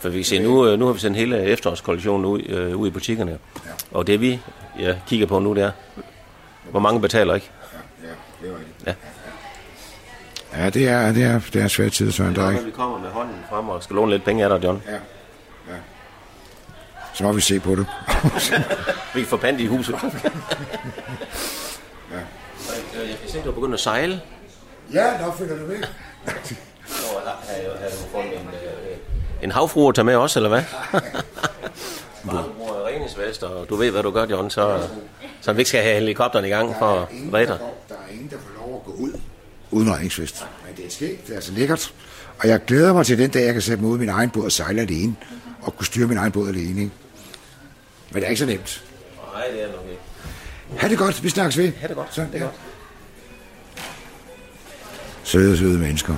For 0.00 0.08
vi 0.08 0.18
kan 0.18 0.24
se, 0.24 0.38
nu, 0.38 0.66
øh, 0.66 0.78
nu 0.78 0.86
har 0.86 0.92
vi 0.92 1.00
sendt 1.00 1.16
hele 1.16 1.42
efterårskollektionen 1.42 2.26
ud, 2.26 2.42
øh, 2.48 2.76
ud 2.76 2.88
i 2.88 2.90
butikkerne. 2.90 3.38
Og 3.90 4.06
det 4.06 4.20
vi 4.20 4.40
ja, 4.78 4.94
kigger 5.06 5.26
på 5.26 5.38
nu, 5.38 5.54
det 5.54 5.62
er, 5.62 5.70
hvor 6.70 6.80
mange 6.80 7.00
betaler 7.00 7.34
ikke? 7.34 7.50
Ja, 8.02 8.08
det 8.42 8.54
er 8.54 8.58
rigtigt. 8.58 8.86
Ja. 8.86 8.94
Ja, 10.56 10.70
det 10.70 10.88
er, 10.88 11.12
det 11.12 11.22
er, 11.24 11.40
det 11.52 11.62
er 11.62 11.68
svært 11.68 11.92
tid, 11.92 12.12
Søren. 12.12 12.34
Der 12.34 12.40
er 12.40 12.44
Når 12.44 12.50
ikke. 12.52 12.64
vi 12.64 12.70
kommer 12.70 12.98
med 12.98 13.10
hånden 13.10 13.36
frem 13.50 13.68
og 13.68 13.82
skal 13.82 13.96
låne 13.96 14.10
lidt 14.10 14.24
penge 14.24 14.44
af 14.44 14.50
dig, 14.50 14.64
John. 14.68 14.82
Ja, 14.86 14.92
ja. 14.92 15.78
Så 17.14 17.24
må 17.24 17.32
vi 17.32 17.40
se 17.40 17.60
på 17.60 17.70
det. 17.74 17.86
Vi 19.14 19.20
kan 19.20 19.26
få 19.28 19.36
pant 19.36 19.60
i 19.60 19.66
huset. 19.66 19.94
ja. 20.02 20.08
Jeg 22.94 23.16
kan 23.20 23.28
se, 23.30 23.38
at 23.38 23.44
du 23.44 23.50
er 23.50 23.54
begyndt 23.54 23.74
at 23.74 23.80
sejle. 23.80 24.20
ja, 24.92 25.18
nå 25.26 25.32
følger 25.32 25.56
du 25.56 25.66
med. 25.66 25.76
Har 26.24 26.32
du 27.90 28.10
fået 28.12 28.24
en, 28.24 28.32
øh, 28.32 29.42
en 29.42 29.50
havfru 29.50 29.88
at 29.88 29.94
tage 29.94 30.04
med 30.04 30.14
også, 30.16 30.38
eller 30.38 30.48
hvad? 30.48 30.62
Bare 32.26 32.44
du 32.44 32.52
bruger 32.58 32.86
redningsvest, 32.86 33.42
og 33.42 33.68
du 33.68 33.76
ved, 33.76 33.90
hvad 33.90 34.02
du 34.02 34.10
gør, 34.10 34.26
John, 34.26 34.50
så, 34.50 34.80
så 35.40 35.52
vi 35.52 35.60
ikke 35.60 35.68
skal 35.68 35.82
have 35.82 35.94
helikopteren 35.94 36.44
i 36.44 36.48
gang 36.48 36.74
for 36.78 36.86
at 36.86 37.08
redde 37.34 37.46
dig. 37.46 37.58
Der 37.88 37.94
er 37.94 38.12
ingen, 38.12 38.30
der 38.30 38.36
får 38.36 38.66
lov 38.66 38.76
at 38.76 38.84
gå 38.84 38.92
ud 39.70 39.80
uden 39.82 39.92
redningsvest. 39.94 40.46
Men 40.66 40.76
det 40.76 40.86
er 40.86 40.90
sket, 40.90 41.26
det 41.26 41.30
er 41.32 41.36
altså 41.36 41.52
lækkert. 41.52 41.94
Og 42.38 42.48
jeg 42.48 42.64
glæder 42.64 42.92
mig 42.92 43.06
til 43.06 43.18
den 43.18 43.30
dag, 43.30 43.44
jeg 43.44 43.52
kan 43.52 43.62
sætte 43.62 43.82
mig 43.82 43.90
ud 43.92 43.96
i 43.96 44.00
min 44.00 44.08
egen 44.08 44.30
båd 44.30 44.44
og 44.44 44.52
sejle 44.52 44.80
alene. 44.80 45.16
Og 45.62 45.76
kunne 45.76 45.86
styre 45.86 46.06
min 46.06 46.16
egen 46.16 46.32
båd 46.32 46.48
alene, 46.48 46.68
ikke? 46.80 46.92
Men 48.10 48.14
det 48.20 48.24
er 48.24 48.28
ikke 48.28 48.38
så 48.40 48.46
nemt. 48.46 48.84
Nej, 49.34 49.44
det 49.52 49.62
er 49.62 49.66
nok 49.66 49.84
ikke. 49.90 50.02
Ha' 50.80 50.88
det 50.88 50.98
godt, 50.98 51.24
vi 51.24 51.28
snakkes 51.28 51.58
ved. 51.58 51.72
Ha' 51.80 51.86
det 51.88 51.96
godt. 51.96 52.14
Så, 52.14 52.20
Det 52.20 52.28
er 52.34 52.38
ja. 52.38 52.44
godt. 52.44 52.54
Søde, 55.24 55.56
søde 55.58 55.78
mennesker. 55.78 56.14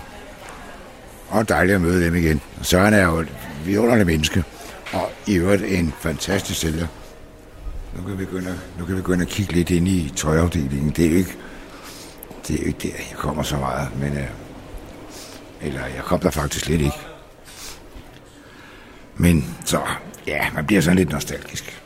Og 1.29 1.49
dejligt 1.49 1.75
at 1.75 1.81
møde 1.81 2.05
dem 2.05 2.15
igen. 2.15 2.41
Og 2.61 2.67
Søren 2.67 2.95
er 2.95 3.05
jo 3.05 3.19
et 3.19 3.29
vidunderligt 3.65 4.07
menneske. 4.07 4.45
Og 4.93 5.11
i 5.27 5.35
øvrigt 5.35 5.63
en 5.63 5.93
fantastisk 6.01 6.61
sælger. 6.61 6.87
Nu 7.97 8.03
kan 8.03 8.19
vi 8.19 8.25
begynde, 8.25 8.51
at- 8.51 8.79
nu 8.79 8.85
kan 8.85 8.97
vi 8.97 9.01
begynde 9.01 9.23
at 9.23 9.29
kigge 9.29 9.53
lidt 9.53 9.71
ind 9.71 9.89
i 9.89 10.13
tøjafdelingen. 10.17 10.91
Det 10.91 11.07
er 11.07 11.11
jo 11.11 11.17
ikke, 11.17 11.37
det 12.49 12.57
er 12.57 12.61
jo 12.61 12.67
ikke 12.67 12.79
der, 12.83 12.95
jeg 13.11 13.17
kommer 13.17 13.43
så 13.43 13.57
meget. 13.57 13.89
Men, 14.01 14.13
øh, 14.13 14.29
eller 15.61 15.81
jeg 15.81 16.05
kom 16.05 16.21
der 16.21 16.31
faktisk 16.31 16.69
lidt 16.69 16.81
ikke. 16.81 16.99
Men 19.17 19.57
så, 19.65 19.81
ja, 20.27 20.51
man 20.55 20.67
bliver 20.67 20.83
sådan 20.83 20.99
lidt 20.99 21.11
nostalgisk. 21.11 21.83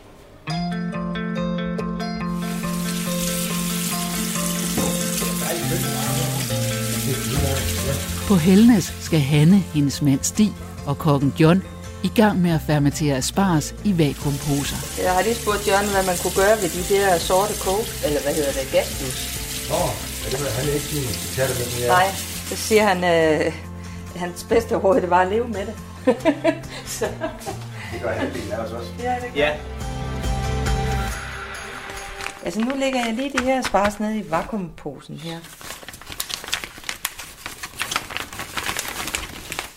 På 8.28 8.34
Helnes 8.34 8.94
skal 9.00 9.20
Hanne, 9.20 9.64
hendes 9.74 10.02
mand 10.02 10.20
Stig 10.22 10.52
og 10.86 10.98
kokken 10.98 11.34
John 11.40 11.62
i 12.02 12.08
gang 12.08 12.42
med 12.42 12.50
at 12.50 12.60
fermentere 12.66 13.16
asparges 13.16 13.74
i 13.84 13.98
vakuumposer. 13.98 15.02
Jeg 15.02 15.12
har 15.12 15.22
lige 15.22 15.34
spurgt 15.34 15.68
Jørgen, 15.68 15.88
hvad 15.90 16.06
man 16.06 16.16
kunne 16.22 16.36
gøre 16.42 16.56
ved 16.62 16.68
de 16.76 16.94
der 16.94 17.18
sorte 17.18 17.54
coke, 17.58 17.88
eller 18.06 18.20
hvad 18.22 18.34
hedder 18.34 18.52
det, 18.52 18.68
gaslus. 18.72 19.18
Åh, 20.34 20.46
er 20.46 20.50
han 20.50 20.64
ikke 20.74 20.86
din 20.92 21.02
detaljer 21.02 21.54
med 21.58 21.80
den 21.80 21.88
Nej, 21.88 22.06
så 22.48 22.56
siger 22.56 22.84
han, 22.86 23.04
øh, 23.04 23.52
hans 24.16 24.44
bedste 24.48 24.76
råd, 24.76 25.00
det 25.00 25.10
var 25.10 25.20
at 25.20 25.28
leve 25.28 25.48
med 25.48 25.66
det. 25.66 25.74
så, 26.98 27.06
Det 27.92 28.00
gør 28.02 28.12
halvdelen 28.12 28.52
af 28.52 28.58
os 28.58 28.72
også. 28.72 28.90
ja, 28.98 29.14
det 29.22 29.30
Ja, 29.36 29.56
Altså 32.44 32.60
nu 32.60 32.72
lægger 32.76 33.04
jeg 33.06 33.14
lige 33.14 33.32
det 33.32 33.40
her 33.40 33.62
spars 33.62 34.00
ned 34.00 34.14
i 34.14 34.30
vakuumposen 34.30 35.16
her. 35.18 35.38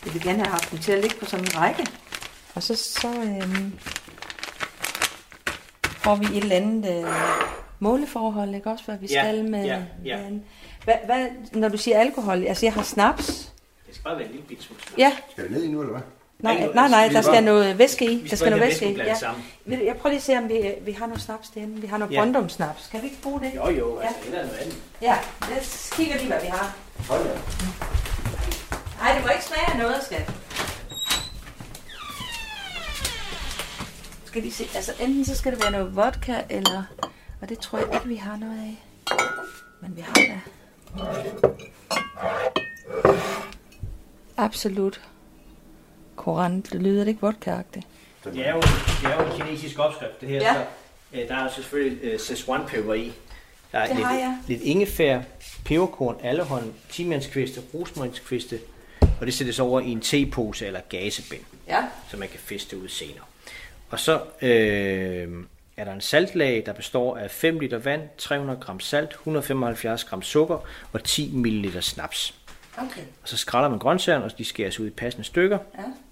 Jeg 0.06 0.14
vil 0.14 0.22
gerne 0.22 0.38
have 0.40 0.52
haft 0.52 0.72
dem 0.72 0.80
til 0.80 0.92
at 0.92 1.00
ligge 1.02 1.16
på 1.20 1.26
sådan 1.26 1.46
en 1.46 1.58
række. 1.58 1.86
Og 2.56 2.64
så, 2.64 2.76
så 2.76 3.08
øhm, 3.08 3.74
får 5.98 6.16
vi 6.16 6.26
et 6.26 6.44
eller 6.44 6.56
andet 6.56 7.04
øh, 7.06 7.12
måleforhold, 7.80 8.56
ikke 8.56 8.70
også, 8.70 8.84
hvad 8.86 8.98
vi 8.98 9.08
Ja, 9.12 9.22
skal 9.24 9.50
med... 9.50 9.66
ja, 9.66 9.82
ja. 10.06 10.18
med- 10.18 10.40
Hvad, 10.84 10.94
hvad, 11.06 11.28
når 11.54 11.70
du 11.70 11.78
siger 11.78 12.00
alkohol, 12.00 12.44
altså 12.48 12.66
jeg 12.66 12.74
har 12.74 12.84
snaps. 12.84 13.26
det 13.88 13.96
skal 13.96 14.04
bare 14.04 14.16
være 14.18 14.26
en 14.26 14.32
lille 14.32 14.48
bit 14.48 14.64
smule. 14.64 14.80
Ja, 14.98 15.12
Skal 15.32 15.44
det 15.44 15.52
ned 15.52 15.64
i 15.64 15.68
nu, 15.72 15.80
eller 15.82 15.92
hvad? 15.92 16.02
nej, 16.40 16.68
nej, 16.76 16.88
nej, 16.90 17.08
vi 17.08 17.14
der 17.14 17.22
skal 17.22 17.44
noget 17.44 17.78
væske 17.78 18.06
i. 18.12 18.16
vi 18.16 18.28
Der 18.30 18.36
skal 18.36 18.50
noget 18.50 18.66
væske 18.66 18.92
i, 18.94 18.98
ja. 18.98 19.16
Jeg 19.68 19.96
prøver 19.96 20.10
lige 20.10 20.16
at 20.18 20.24
se, 20.24 20.38
om 20.38 20.50
vi, 20.50 20.72
vi 20.82 20.92
har 20.92 21.06
noget 21.08 21.22
snaps 21.22 21.50
derinde. 21.50 21.82
Vi 21.82 21.88
har 21.88 21.98
noget 21.98 22.14
Ja. 22.14 22.20
Brøndum-snaps. 22.20 22.88
Kan 22.92 23.02
vi 23.02 23.06
ikke 23.08 23.22
bruge 23.22 23.40
det? 23.40 23.52
Jo, 23.56 23.70
jo, 23.70 24.00
Ja. 24.02 24.08
altså, 24.08 24.22
det 24.32 24.40
er 24.40 24.44
noget 24.46 24.58
andet. 24.58 24.76
Ja, 25.02 25.18
lad 25.50 25.60
os 25.60 25.90
kigge 25.96 26.14
lige, 26.18 26.28
hvad 26.28 26.42
vi 26.42 26.48
har. 26.48 26.76
Hold 27.10 27.24
da. 27.24 27.30
Nej, 29.02 29.14
det 29.16 29.22
må 29.24 29.30
ikke 29.30 29.44
smage 29.46 29.72
af 29.72 29.78
noget, 29.78 29.96
skat. 30.06 30.32
Skal 34.26 34.44
vi 34.44 34.50
se, 34.50 34.64
altså 34.76 34.92
enten 35.00 35.26
så 35.26 35.36
skal 35.36 35.52
det 35.52 35.62
være 35.64 35.72
noget 35.72 35.96
vodka, 35.96 36.36
eller... 36.50 36.84
Og 37.42 37.50
det 37.50 37.60
tror 37.60 37.78
jeg 37.80 37.88
ikke, 37.94 38.08
vi 38.08 38.16
har 38.16 38.36
noget 38.38 38.60
af. 38.60 38.84
Men 39.82 39.96
vi 39.96 40.02
har 40.02 40.14
da... 40.14 40.40
Absolut. 44.38 45.02
Korant, 46.16 46.72
det 46.74 46.82
lyder 46.82 47.00
det 47.04 47.08
ikke 47.08 47.22
vodka-agtigt. 47.22 47.88
Det 48.24 48.48
er 48.48 48.52
jo, 48.52 48.62
det 48.62 49.06
er 49.12 49.24
jo 49.24 49.32
en 49.32 49.42
kinesisk 49.42 49.80
opskrift, 49.80 50.22
det 50.22 50.30
her. 50.30 50.36
Ja. 50.42 50.54
Så, 50.54 50.60
øh, 51.14 51.28
der 51.28 51.36
er 51.36 51.50
selvfølgelig 51.50 52.14
uh, 52.14 52.20
Szechuan-peber 52.20 52.94
i. 52.94 53.12
Der 53.72 53.80
er 53.80 53.88
Det 53.88 53.96
lidt, 53.96 54.08
har 54.08 54.14
jeg. 54.16 54.38
lidt 54.48 54.62
ingefær, 54.62 55.22
peberkorn, 55.66 56.16
allehånd, 56.24 56.74
timianskviste, 56.92 57.62
rosmarinskviste, 57.74 58.60
og 59.02 59.26
det 59.26 59.34
sættes 59.34 59.60
over 59.60 59.82
i 59.82 59.90
en 59.90 60.02
tepose 60.02 60.66
eller 60.68 60.80
gasebind, 60.90 61.42
Ja. 61.68 61.84
så 62.12 62.18
man 62.18 62.28
kan 62.30 62.40
feste 62.40 62.78
ud 62.78 62.88
senere. 62.88 63.24
Og 63.90 64.00
så 64.00 64.22
øh, 64.42 65.34
er 65.80 65.84
der 65.84 65.94
en 65.94 66.02
saltlag, 66.02 66.64
der 66.66 66.74
består 66.74 67.18
af 67.18 67.32
5 67.32 67.60
liter 67.60 67.78
vand, 67.78 68.02
300 68.18 68.60
gram 68.60 68.80
salt, 68.80 69.10
175 69.12 70.04
gram 70.04 70.22
sukker 70.22 70.58
og 70.94 71.04
10 71.04 71.32
ml 71.34 71.82
snaps. 71.82 72.34
Okay. 72.78 73.02
Og 73.22 73.28
så 73.30 73.38
skræller 73.38 73.70
man 73.70 73.80
grøntsagerne, 73.80 74.26
og 74.26 74.38
de 74.38 74.46
skæres 74.46 74.80
ud 74.80 74.88
i 74.88 74.90
passende 74.90 75.26
stykker, 75.26 75.58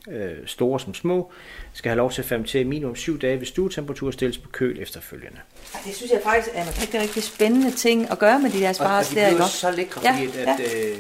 Ja. 0.08 0.14
øh, 0.14 0.48
store 0.48 0.80
som 0.80 0.94
små. 0.94 1.32
Skal 1.74 1.90
have 1.90 1.98
lov 1.98 2.12
til 2.12 2.22
at 2.22 2.28
fermentere 2.28 2.64
minimum 2.64 2.96
7 2.96 3.22
dage 3.22 3.40
ved 3.40 3.46
stuetemperatur 3.46 4.08
og 4.08 4.14
stilles 4.14 4.38
på 4.38 4.50
køl 4.50 4.82
efterfølgende. 4.82 5.38
Ej, 5.76 5.80
Det 5.86 5.96
synes 5.96 6.12
jeg 6.12 6.22
faktisk 6.24 6.50
er 6.56 6.62
en 6.62 6.68
rigtig, 6.82 7.00
rigtig 7.02 7.24
spændende 7.24 7.72
ting 7.72 8.12
at 8.12 8.20
gøre 8.20 8.40
med 8.40 8.50
de 8.52 8.60
der 8.60 8.74
spars 8.74 9.10
der, 9.10 9.28
ikke 9.28 9.44
også? 9.44 9.58
så 9.58 9.72
lækre, 9.72 10.02
Ja, 10.04 10.12
fordi 10.14 10.40
at, 10.40 10.48
at, 10.48 10.60
øh, 10.60 11.00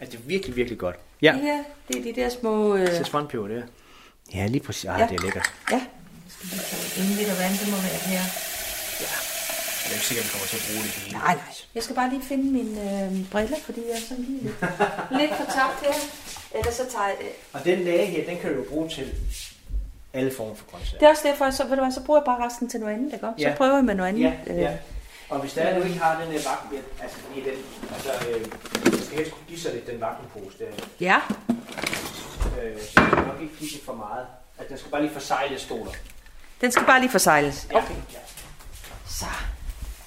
at 0.00 0.12
det 0.12 0.18
er 0.18 0.22
virkelig, 0.26 0.56
virkelig 0.56 0.78
godt. 0.78 0.96
Ja, 1.22 1.32
Det 1.32 1.40
her, 1.40 1.58
det 1.88 1.96
er 1.98 2.02
de 2.14 2.20
der 2.20 2.28
små... 2.28 2.76
Øh, 2.76 2.88
Szechuanpeber, 2.88 3.48
det 3.48 3.56
er. 3.58 3.62
Ja, 4.34 4.46
lige 4.46 4.60
præcis. 4.62 4.84
Ah, 4.84 5.00
Ja. 5.00 5.06
det 5.06 5.18
er 5.18 5.22
lækkert. 5.22 5.52
ja. 5.70 5.80
Skal 6.48 6.78
vi 6.82 6.88
tage 6.94 7.06
en 7.10 7.14
liter 7.18 7.34
vand, 7.42 7.54
det 7.60 7.68
må 7.74 7.76
være 7.88 8.00
her. 8.12 8.24
Jeg 9.84 9.90
er 9.90 9.94
ikke 9.94 10.06
sikker, 10.06 10.22
at 10.22 10.26
vi 10.28 10.32
kommer 10.34 10.46
til 10.52 10.56
at 10.62 10.64
bruge 10.68 10.82
det 10.86 10.92
hele. 10.98 11.12
Nej, 11.18 11.34
nej. 11.34 11.44
Jeg 11.74 11.82
skal 11.82 11.96
bare 12.00 12.10
lige 12.14 12.22
finde 12.30 12.44
mine 12.58 12.74
øh, 12.88 13.30
briller, 13.32 13.56
fordi 13.68 13.80
jeg 13.90 13.96
er 14.00 14.04
sådan 14.08 14.24
lige 14.28 14.42
lidt, 14.42 14.56
lidt 15.20 15.32
for 15.40 15.44
tabt 15.56 15.78
her. 15.86 15.94
Ellers 16.58 16.74
så 16.74 16.84
tager 16.94 17.06
jeg 17.12 17.16
det. 17.20 17.32
Og 17.52 17.60
den 17.64 17.78
lage 17.88 18.06
her, 18.06 18.20
den 18.30 18.36
kan 18.40 18.50
du 18.52 18.56
jo 18.62 18.64
bruge 18.70 18.88
til 18.88 19.06
alle 20.12 20.32
former 20.36 20.54
for 20.54 20.64
grøntsager. 20.70 20.98
Det 20.98 21.06
er 21.06 21.10
også 21.10 21.22
derfor, 21.28 21.50
så, 21.50 21.62
ved 21.64 21.76
du 21.76 21.82
hvad, 21.82 21.92
så 21.92 22.02
bruger 22.06 22.20
jeg 22.20 22.24
bare 22.24 22.46
resten 22.46 22.68
til 22.70 22.80
noget 22.80 22.94
andet, 22.94 23.12
ikke? 23.14 23.26
også? 23.26 23.42
Så 23.42 23.48
Ja. 23.48 23.54
prøver 23.56 23.74
jeg 23.74 23.84
med 23.84 23.94
noget 23.94 24.08
andet. 24.08 24.22
Ja, 24.22 24.54
ja. 24.54 24.72
Og 25.30 25.40
hvis 25.40 25.52
der 25.52 25.62
er, 25.62 25.78
du 25.78 25.84
ikke 25.84 25.98
har 25.98 26.20
den 26.22 26.32
her 26.32 26.40
vakuum, 26.50 26.82
altså 27.02 27.16
i 27.36 27.40
den, 27.40 27.58
altså, 27.94 28.10
øh, 28.28 28.40
jeg 28.92 29.00
skal 29.06 29.16
helst 29.18 29.32
kunne 29.32 29.46
give 29.48 29.60
sig 29.60 29.72
lidt 29.74 29.86
den 29.86 30.00
vakuumpose 30.00 30.56
der. 30.58 30.66
Ja. 31.00 31.16
Øh, 32.62 32.80
så 32.82 32.90
skal 32.92 33.26
nok 33.30 33.40
ikke 33.42 33.54
give 33.58 33.70
det 33.70 33.80
for 33.84 33.92
meget. 33.94 34.26
At 34.58 34.68
den 34.68 34.78
skal 34.78 34.90
bare 34.90 35.02
lige 35.02 35.12
forsejle 35.12 35.58
stoler. 35.58 35.92
Den 36.62 36.72
skal 36.72 36.86
bare 36.86 37.00
lige 37.00 37.10
forsejles. 37.10 37.68
Okay. 37.74 37.94
Så, 39.06 39.24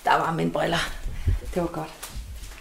der 0.04 0.12
var 0.12 0.34
mine 0.34 0.52
briller. 0.52 0.92
Det 1.26 1.62
var 1.62 1.68
godt. 1.68 1.90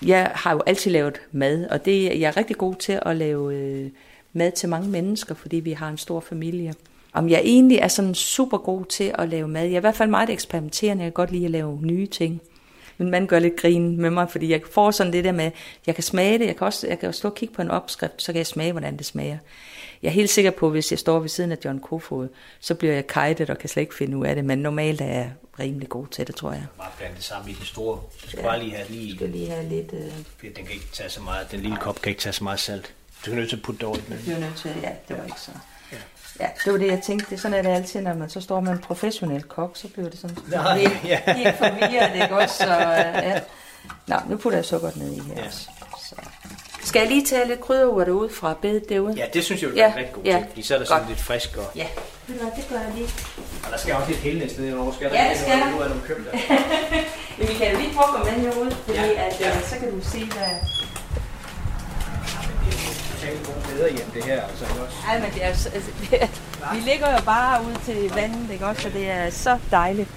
Jeg 0.03 0.31
har 0.35 0.53
jo 0.53 0.63
altid 0.67 0.91
lavet 0.91 1.21
mad, 1.33 1.67
og 1.67 1.85
det 1.85 2.21
jeg 2.21 2.29
er 2.29 2.37
rigtig 2.37 2.57
god 2.57 2.75
til 2.75 3.01
at 3.07 3.17
lave 3.17 3.55
øh, 3.55 3.91
mad 4.33 4.53
til 4.53 4.69
mange 4.69 4.89
mennesker, 4.89 5.35
fordi 5.35 5.57
vi 5.57 5.73
har 5.73 5.89
en 5.89 5.99
stor 5.99 6.21
familie. 6.21 6.75
Om 7.13 7.29
jeg 7.29 7.41
egentlig 7.45 7.79
er 7.79 7.89
sådan 7.89 8.15
super 8.15 8.59
god 8.59 8.85
til 8.85 9.15
at 9.19 9.29
lave 9.29 9.49
mad. 9.49 9.65
Jeg 9.65 9.73
er 9.73 9.77
i 9.77 9.81
hvert 9.81 9.95
fald 9.95 10.11
meget 10.11 10.31
eksperimenterende. 10.31 11.05
Jeg 11.05 11.13
kan 11.13 11.15
godt 11.15 11.33
lide 11.33 11.45
at 11.45 11.51
lave 11.51 11.79
nye 11.83 12.07
ting. 12.07 12.41
Min 12.99 13.11
mand 13.11 13.29
gør 13.29 13.39
lidt 13.39 13.57
grin 13.57 14.01
med 14.01 14.11
mig, 14.11 14.31
fordi 14.31 14.51
jeg 14.51 14.61
får 14.73 14.91
sådan 14.91 15.13
det 15.13 15.25
der 15.25 15.33
med, 15.33 15.51
jeg 15.87 15.95
kan 15.95 16.05
smage 16.05 16.39
det, 16.39 16.47
jeg 16.47 16.57
kan 16.57 16.67
også 16.67 16.87
jeg 16.87 16.99
kan 16.99 17.13
stå 17.13 17.29
og 17.29 17.35
kigge 17.35 17.55
på 17.55 17.63
en 17.63 17.71
opskrift, 17.71 18.23
så 18.23 18.33
kan 18.33 18.39
jeg 18.39 18.47
smage, 18.47 18.73
hvordan 18.73 18.97
det 18.97 19.07
smager. 19.07 19.39
Jeg 20.05 20.11
er 20.11 20.15
helt 20.15 20.31
sikker 20.31 20.51
på, 20.51 20.67
at 20.67 20.73
hvis 20.73 20.91
jeg 20.91 20.99
står 20.99 21.19
ved 21.21 21.29
siden 21.29 21.53
af 21.53 21.57
John 21.65 21.79
Kofod, 21.81 22.29
så 22.61 22.75
bliver 22.75 22.95
jeg 22.95 23.07
kajtet 23.07 23.51
og 23.51 23.59
kan 23.59 23.69
slet 23.69 23.81
ikke 23.81 23.95
finde 23.95 24.17
ud 24.17 24.27
af 24.27 24.35
det, 24.35 24.45
men 24.45 24.59
normalt 24.59 25.01
er 25.01 25.07
jeg 25.07 25.33
rimelig 25.61 25.89
god 25.89 26.07
til 26.07 26.27
det, 26.27 26.35
tror 26.35 26.53
jeg. 26.53 26.67
Bare 26.79 26.91
blande 26.99 27.17
det 27.17 27.25
sammen 27.25 27.51
i 27.51 27.55
det 27.55 27.67
store. 27.67 27.97
Du 28.25 28.29
skal 28.29 28.39
ja. 28.43 28.47
bare 28.47 28.59
lige 28.63 28.77
have 28.77 28.89
lige... 28.91 29.17
Skal 29.17 29.29
lige 29.29 29.51
have 29.51 29.69
lidt... 29.69 29.93
Øh... 29.93 30.01
Den 30.57 30.65
kan 30.65 30.71
ikke 30.75 30.89
tage 30.93 31.09
så 31.11 31.21
meget, 31.23 31.51
den 31.51 31.61
lille 31.61 31.77
kop 31.77 32.03
kan 32.03 32.11
ikke 32.11 32.21
tage 32.23 32.33
så 32.33 32.45
meget 32.45 32.61
salt. 32.61 32.95
Du 33.27 33.31
er 33.31 33.35
nødt 33.35 33.49
til 33.49 33.57
at 33.57 33.63
putte 33.63 33.79
det 33.79 33.87
over 33.89 33.97
i 33.97 34.01
den. 34.09 34.19
Du 34.27 34.31
er 34.33 34.39
nødt 34.39 34.57
til, 34.57 34.71
ja, 34.83 34.91
det 35.09 35.19
var 35.19 35.25
ikke 35.25 35.41
så. 35.41 35.51
Ja, 36.41 36.49
det 36.65 36.73
var 36.73 36.79
det, 36.79 36.87
jeg 36.87 37.01
tænkte. 37.03 37.27
Det, 37.31 37.41
sådan 37.41 37.59
er 37.59 37.63
det 37.63 37.69
altid, 37.71 38.01
når 38.01 38.15
man 38.15 38.31
så 38.31 38.41
står 38.41 38.61
med 38.61 38.73
en 38.73 38.79
professionel 38.79 39.43
kok, 39.43 39.77
så 39.77 39.89
bliver 39.89 40.09
det 40.11 40.19
sådan 40.19 40.37
Nej, 40.49 40.79
helt, 40.79 41.05
ja. 41.05 41.35
helt 41.35 41.57
forvirret, 41.59 42.15
ikke 42.23 42.37
også? 42.37 42.57
Så, 42.57 42.75
ja. 42.75 43.41
Nå, 44.07 44.17
nu 44.29 44.37
putter 44.37 44.59
jeg 44.59 44.65
sukkeret 44.65 44.97
ned 44.97 45.13
i 45.13 45.19
her 45.21 45.35
Ja. 45.37 45.47
også. 45.47 45.69
Skal 46.85 47.01
jeg 47.01 47.09
lige 47.09 47.27
tage 47.27 47.49
lidt 47.49 47.61
krydderurter 47.61 48.13
ud 48.13 48.29
fra 48.31 48.55
bedet 48.63 48.89
derude? 48.89 49.15
Ja, 49.17 49.25
det 49.35 49.45
synes 49.45 49.63
jeg 49.63 49.71
vil 49.71 49.77
Ja, 49.77 49.83
være 49.89 49.97
rigtig 49.99 50.15
god 50.15 50.23
ja. 50.25 50.33
til, 50.39 50.47
fordi 50.49 50.63
så 50.63 50.75
er 50.75 50.79
der 50.79 50.85
sådan 50.87 51.01
Godt. 51.01 51.09
lidt 51.09 51.21
frisk. 51.21 51.57
Og, 51.57 51.71
Ja, 51.77 51.87
du 52.29 52.33
det 52.33 52.67
gør 52.71 52.77
jeg 52.77 52.93
lige. 52.97 53.09
og 53.65 53.71
der 53.73 53.79
skal 53.79 53.95
også 53.95 54.09
lidt 54.09 54.21
helende 54.21 54.49
sted 54.51 54.75
over. 54.75 54.93
Skal 54.93 55.11
der 55.11 55.23
Ja, 55.25 55.31
det 55.31 55.39
skal 55.41 55.53
der. 55.59 55.71
Nu 55.71 55.79
er 55.81 55.89
nogle 55.89 56.03
købt 56.07 56.21
der. 56.33 56.39
Men 57.39 57.49
vi 57.49 57.55
kan 57.55 57.73
jo 57.73 57.79
lige 57.79 57.93
prøve 57.95 58.09
at 58.09 58.25
gå 58.27 58.31
med 58.31 58.41
herude, 58.53 58.71
fordi 58.71 58.99
Ja, 58.99 59.05
at, 59.27 59.41
ja. 59.41 59.57
øh, 59.57 59.63
så 59.65 59.75
kan 59.81 59.91
du 59.91 60.01
se, 60.09 60.19
hvad... 60.25 60.55
God 63.47 63.63
bedre 63.77 63.91
hjem, 63.91 64.11
det 64.15 64.25
her. 64.25 64.43
Altså, 64.43 64.65
også? 64.65 64.97
Ej, 65.09 65.19
men 65.21 65.31
det 65.35 65.45
er, 65.45 65.55
så- 65.55 65.69
altså, 65.75 65.91
det 66.11 66.19
er, 66.23 66.27
vi 66.75 66.81
ligger 66.81 67.13
jo 67.13 67.19
bare 67.25 67.63
ud 67.65 67.75
til 67.85 68.11
vandet, 68.15 68.51
ikke 68.53 68.67
også? 68.67 68.83
Så 68.83 68.89
det 68.89 69.11
er 69.11 69.31
så 69.31 69.59
dejligt. 69.71 70.09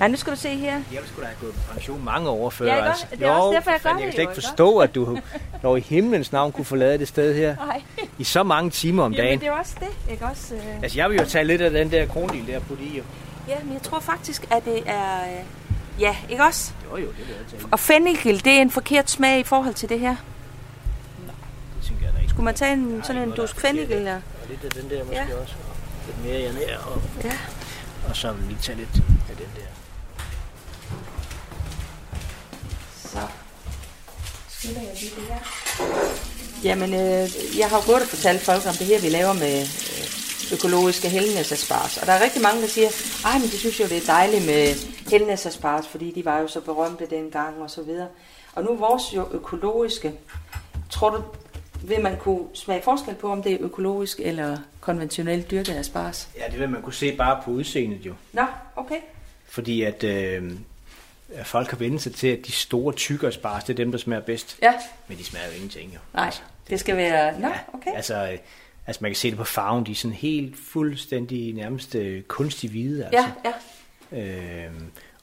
Nej, 0.00 0.08
nu 0.08 0.16
skal 0.16 0.32
du 0.32 0.38
se 0.38 0.48
her. 0.56 0.72
Jeg 0.92 1.00
skulle 1.06 1.22
da 1.22 1.26
have 1.26 1.36
gået 1.40 1.54
på 1.54 1.72
pension 1.72 2.04
mange 2.04 2.28
år 2.28 2.50
før. 2.50 2.66
Ja, 2.66 2.76
ikke 2.76 2.88
altså. 2.88 3.06
Det 3.10 3.22
er 3.22 3.30
også 3.30 3.54
derfor, 3.56 3.70
jeg 3.70 3.80
gør 3.82 3.90
Jeg 3.90 3.98
det 3.98 4.04
kan 4.04 4.12
slet 4.12 4.24
jo, 4.24 4.30
ikke 4.30 4.42
forstå, 4.42 4.78
at 4.78 4.94
du 4.94 5.18
når 5.62 5.76
i 5.76 5.80
himlens 5.80 6.32
navn 6.32 6.52
kunne 6.52 6.64
forlade 6.64 6.98
det 6.98 7.08
sted 7.08 7.34
her 7.34 7.56
Nej, 7.56 7.82
i 8.18 8.24
så 8.24 8.42
mange 8.42 8.70
timer 8.70 9.02
om 9.04 9.12
Jamen, 9.12 9.26
dagen. 9.26 9.40
det 9.40 9.48
er 9.48 9.52
også 9.52 9.74
det, 9.80 10.12
ikke 10.12 10.24
også? 10.24 10.54
øh? 10.54 10.82
Altså, 10.82 10.98
jeg 10.98 11.10
vil 11.10 11.18
jo 11.18 11.24
tage 11.24 11.44
lidt 11.44 11.60
af 11.62 11.70
den 11.70 11.90
der 11.90 12.06
kronil 12.06 12.46
der 12.46 12.58
på 12.60 12.74
i. 12.80 12.96
Jo, 12.98 13.02
Ja, 13.48 13.56
men 13.64 13.72
jeg 13.72 13.82
tror 13.82 14.00
faktisk, 14.00 14.46
at 14.50 14.64
det 14.64 14.82
er... 14.86 15.22
øh, 15.22 15.44
Ja, 16.00 16.16
ikke 16.28 16.44
også? 16.44 16.72
jo, 16.90 16.96
jo 16.96 17.06
det 17.08 17.18
vil 17.18 17.26
jeg 17.28 17.46
tage. 17.50 17.62
Og 17.72 17.78
fennikel, 17.80 18.44
det 18.44 18.52
er 18.52 18.60
en 18.62 18.70
forkert 18.70 19.10
smag 19.10 19.38
i 19.40 19.42
forhold 19.44 19.74
til 19.74 19.88
det 19.88 20.00
her. 20.00 20.16
Det 21.76 21.86
tænker 21.88 22.04
jeg 22.04 22.14
da 22.14 22.18
ikke. 22.18 22.30
Skulle 22.30 22.44
man 22.44 22.54
tage 22.54 22.72
en, 22.72 23.02
sådan 23.04 23.22
en 23.22 23.30
dusk 23.30 23.60
fennikel? 23.60 24.08
Og 24.08 24.20
lidt 24.48 24.64
af 24.64 24.70
den 24.70 24.90
der 24.90 25.04
måske 25.04 25.16
Ja. 25.30 25.40
også. 25.42 25.54
og 25.54 26.06
Lidt 26.06 26.24
mere 26.24 26.68
jeg. 26.68 26.78
Og, 26.86 27.02
Ja. 27.24 27.32
og 28.08 28.16
så 28.16 28.32
vil 28.32 28.48
vi 28.48 28.56
tage 28.62 28.78
lidt 28.78 28.94
af 29.30 29.36
den 29.36 29.46
der. 29.56 29.62
Så 32.96 33.18
det 34.62 35.24
her. 35.28 35.40
Jamen, 36.64 36.94
øh, 36.94 37.58
jeg 37.58 37.68
har 37.68 37.76
jo 37.76 37.82
gået 37.86 38.02
og 38.02 38.08
fortalt 38.08 38.40
folk 38.40 38.66
om 38.66 38.74
det 38.74 38.86
her, 38.86 39.00
vi 39.00 39.08
laver 39.08 39.32
med 39.32 39.60
øh, 39.60 40.04
økologiske 40.52 41.08
helnæsasparges. 41.08 41.96
Og 41.96 42.06
der 42.06 42.12
er 42.12 42.24
rigtig 42.24 42.42
mange, 42.42 42.62
der 42.62 42.68
siger, 42.68 42.88
ej, 43.24 43.38
men 43.38 43.42
det 43.42 43.58
synes 43.58 43.80
jo, 43.80 43.84
det 43.84 43.96
er 43.96 44.06
dejligt 44.06 44.46
med 44.46 44.74
helnæsasparges, 45.10 45.86
fordi 45.86 46.12
de 46.12 46.24
var 46.24 46.38
jo 46.40 46.48
så 46.48 46.60
berømte 46.60 47.06
dengang 47.10 47.62
og 47.62 47.70
så 47.70 47.82
videre. 47.82 48.08
Og 48.54 48.64
nu 48.64 48.70
er 48.70 48.76
vores 48.76 49.02
jo 49.16 49.28
økologiske. 49.32 50.12
Tror 50.90 51.10
du, 51.10 51.22
vil 51.82 52.00
man 52.00 52.16
kunne 52.16 52.44
smage 52.54 52.82
forskel 52.82 53.14
på, 53.14 53.32
om 53.32 53.42
det 53.42 53.52
er 53.52 53.58
økologisk 53.60 54.20
eller 54.20 54.58
konventionelt 54.80 55.50
dyrket 55.50 55.72
asparges? 55.72 56.28
Ja, 56.38 56.50
det 56.50 56.60
vil 56.60 56.68
man 56.68 56.82
kunne 56.82 56.94
se 56.94 57.16
bare 57.16 57.42
på 57.44 57.50
udseendet 57.50 58.06
jo. 58.06 58.14
Nå, 58.32 58.44
okay. 58.76 58.98
Fordi 59.48 59.82
at, 59.82 60.04
øh, 60.04 60.52
at 61.34 61.46
folk 61.46 61.70
har 61.70 61.76
vendt 61.76 62.02
sig 62.02 62.14
til, 62.14 62.26
at 62.28 62.46
de 62.46 62.52
store 62.52 62.94
tykke 62.94 63.26
asparges, 63.26 63.64
det 63.64 63.72
er 63.72 63.76
dem, 63.76 63.90
der 63.90 63.98
smager 63.98 64.22
bedst. 64.22 64.58
Ja, 64.62 64.72
Men 65.08 65.18
de 65.18 65.24
smager 65.24 65.46
jo 65.46 65.52
ingenting 65.52 65.92
jo. 65.94 65.98
nej, 66.14 66.34
det 66.70 66.80
skal 66.80 66.96
være... 66.96 67.40
Nå, 67.40 67.48
okay. 67.74 67.90
Altså, 67.96 68.14
øh, 68.32 68.38
altså 68.86 68.98
man 69.02 69.10
kan 69.10 69.16
se 69.16 69.30
det 69.30 69.38
på 69.38 69.44
farven, 69.44 69.86
de 69.86 69.90
er 69.90 69.94
sådan 69.94 70.14
helt 70.16 70.54
fuldstændig 70.58 71.54
nærmest 71.54 71.94
øh, 71.94 72.22
kunstig 72.22 72.70
hvide. 72.70 73.04
Altså. 73.04 73.28
Ja, 73.44 73.52
ja. 74.12 74.66
Øh, 74.66 74.72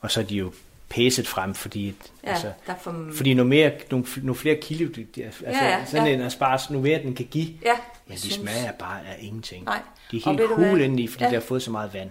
og 0.02 0.12
så 0.12 0.20
er 0.20 0.24
de 0.24 0.36
jo 0.36 0.54
pæset 0.90 1.28
frem, 1.28 1.54
fordi, 1.54 1.96
Ja, 2.24 2.30
altså, 2.30 2.52
for... 2.82 3.08
fordi 3.14 3.34
nu, 3.34 3.44
mere, 3.44 3.72
nu, 3.92 4.06
nu 4.22 4.34
flere 4.34 4.56
kilo, 4.56 4.90
det- 4.96 5.16
det- 5.16 5.24
altså, 5.26 5.44
Ja, 5.46 5.66
ja, 5.66 5.86
sådan 5.86 6.08
ja. 6.08 6.14
en 6.14 6.22
asparges, 6.22 6.70
nu 6.70 6.82
mere 6.82 7.02
den 7.04 7.16
kan 7.16 7.26
give, 7.26 7.48
Ja, 7.66 7.74
men 8.08 8.16
de 8.16 8.22
synes- 8.22 8.34
smager 8.36 8.72
bare 8.72 9.00
af 9.08 9.18
ingenting. 9.20 9.66
Nej. 9.66 9.80
De 10.12 10.18
er 10.18 10.30
helt 10.30 10.56
hule 10.56 10.84
indeni, 10.84 11.08
fordi 11.08 11.24
Ja. 11.24 11.28
ja. 11.30 11.36
de 11.36 11.42
har 11.42 11.48
fået 11.48 11.62
så 11.64 11.72
meget 11.72 11.94
vand. 11.94 12.10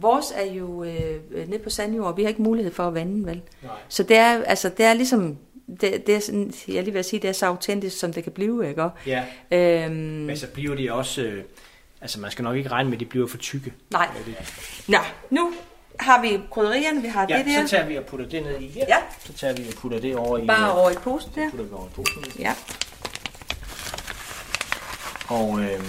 Vores 0.00 0.26
er 0.34 0.44
jo 0.52 0.84
øh, 0.84 1.48
nede 1.48 1.58
på 1.58 1.70
sandjord, 1.70 2.06
og 2.06 2.16
vi 2.16 2.22
har 2.22 2.28
ikke 2.28 2.42
mulighed 2.42 2.72
for 2.72 2.82
at 2.88 2.94
vande, 2.94 3.26
vel? 3.26 3.42
Nej. 3.62 3.72
Så 3.88 4.02
det 4.02 4.16
er, 4.16 4.42
altså, 4.44 4.68
det 4.68 4.86
er 4.86 4.92
ligesom, 4.94 5.36
det, 5.80 6.06
det 6.06 6.14
er 6.16 6.20
sådan, 6.20 6.52
jeg 6.68 6.84
lige 6.84 6.98
at 6.98 7.04
sige, 7.04 7.20
det 7.20 7.28
er 7.28 7.32
så 7.32 7.46
autentisk, 7.46 7.98
som 7.98 8.12
det 8.12 8.22
kan 8.24 8.32
blive, 8.32 8.68
ikke? 8.68 8.88
Ja. 9.06 9.24
Øhm, 9.50 9.92
Men 9.96 10.36
så 10.36 10.46
bliver 10.46 10.74
de 10.76 10.92
også, 10.92 11.22
øh, 11.22 11.44
altså 12.00 12.20
man 12.20 12.30
skal 12.30 12.42
nok 12.42 12.56
ikke 12.56 12.68
regne 12.68 12.90
med, 12.90 12.96
at 12.96 13.00
de 13.00 13.04
bliver 13.06 13.26
for 13.26 13.38
tykke. 13.38 13.72
nej. 13.92 14.08
Nå, 14.88 14.98
nu 15.30 15.52
har 16.00 16.22
vi 16.22 16.40
krydderierne, 16.50 17.02
vi 17.02 17.08
har 17.08 17.26
Ja, 17.28 17.38
det 17.38 17.46
der. 17.46 17.66
så 17.66 17.70
tager 17.70 17.86
vi 17.86 17.96
og 17.96 18.04
putter 18.04 18.26
det 18.28 18.42
ned 18.42 18.60
i 18.60 18.68
her. 18.68 18.84
Ja. 18.88 18.96
Så 19.24 19.32
tager 19.32 19.54
vi 19.54 19.62
og 19.68 19.74
putter 19.74 20.00
det 20.00 20.16
over 20.16 20.38
i... 20.38 20.46
Bare 20.46 20.72
over 20.72 20.90
i 20.90 20.94
posten 20.94 21.32
der. 21.34 21.50
putter 21.50 21.64
vi 21.66 21.72
over 21.72 21.86
i 21.86 21.90
posen. 21.94 22.24
Ja. 22.38 22.54
Og, 25.28 25.60
øh, 25.60 25.80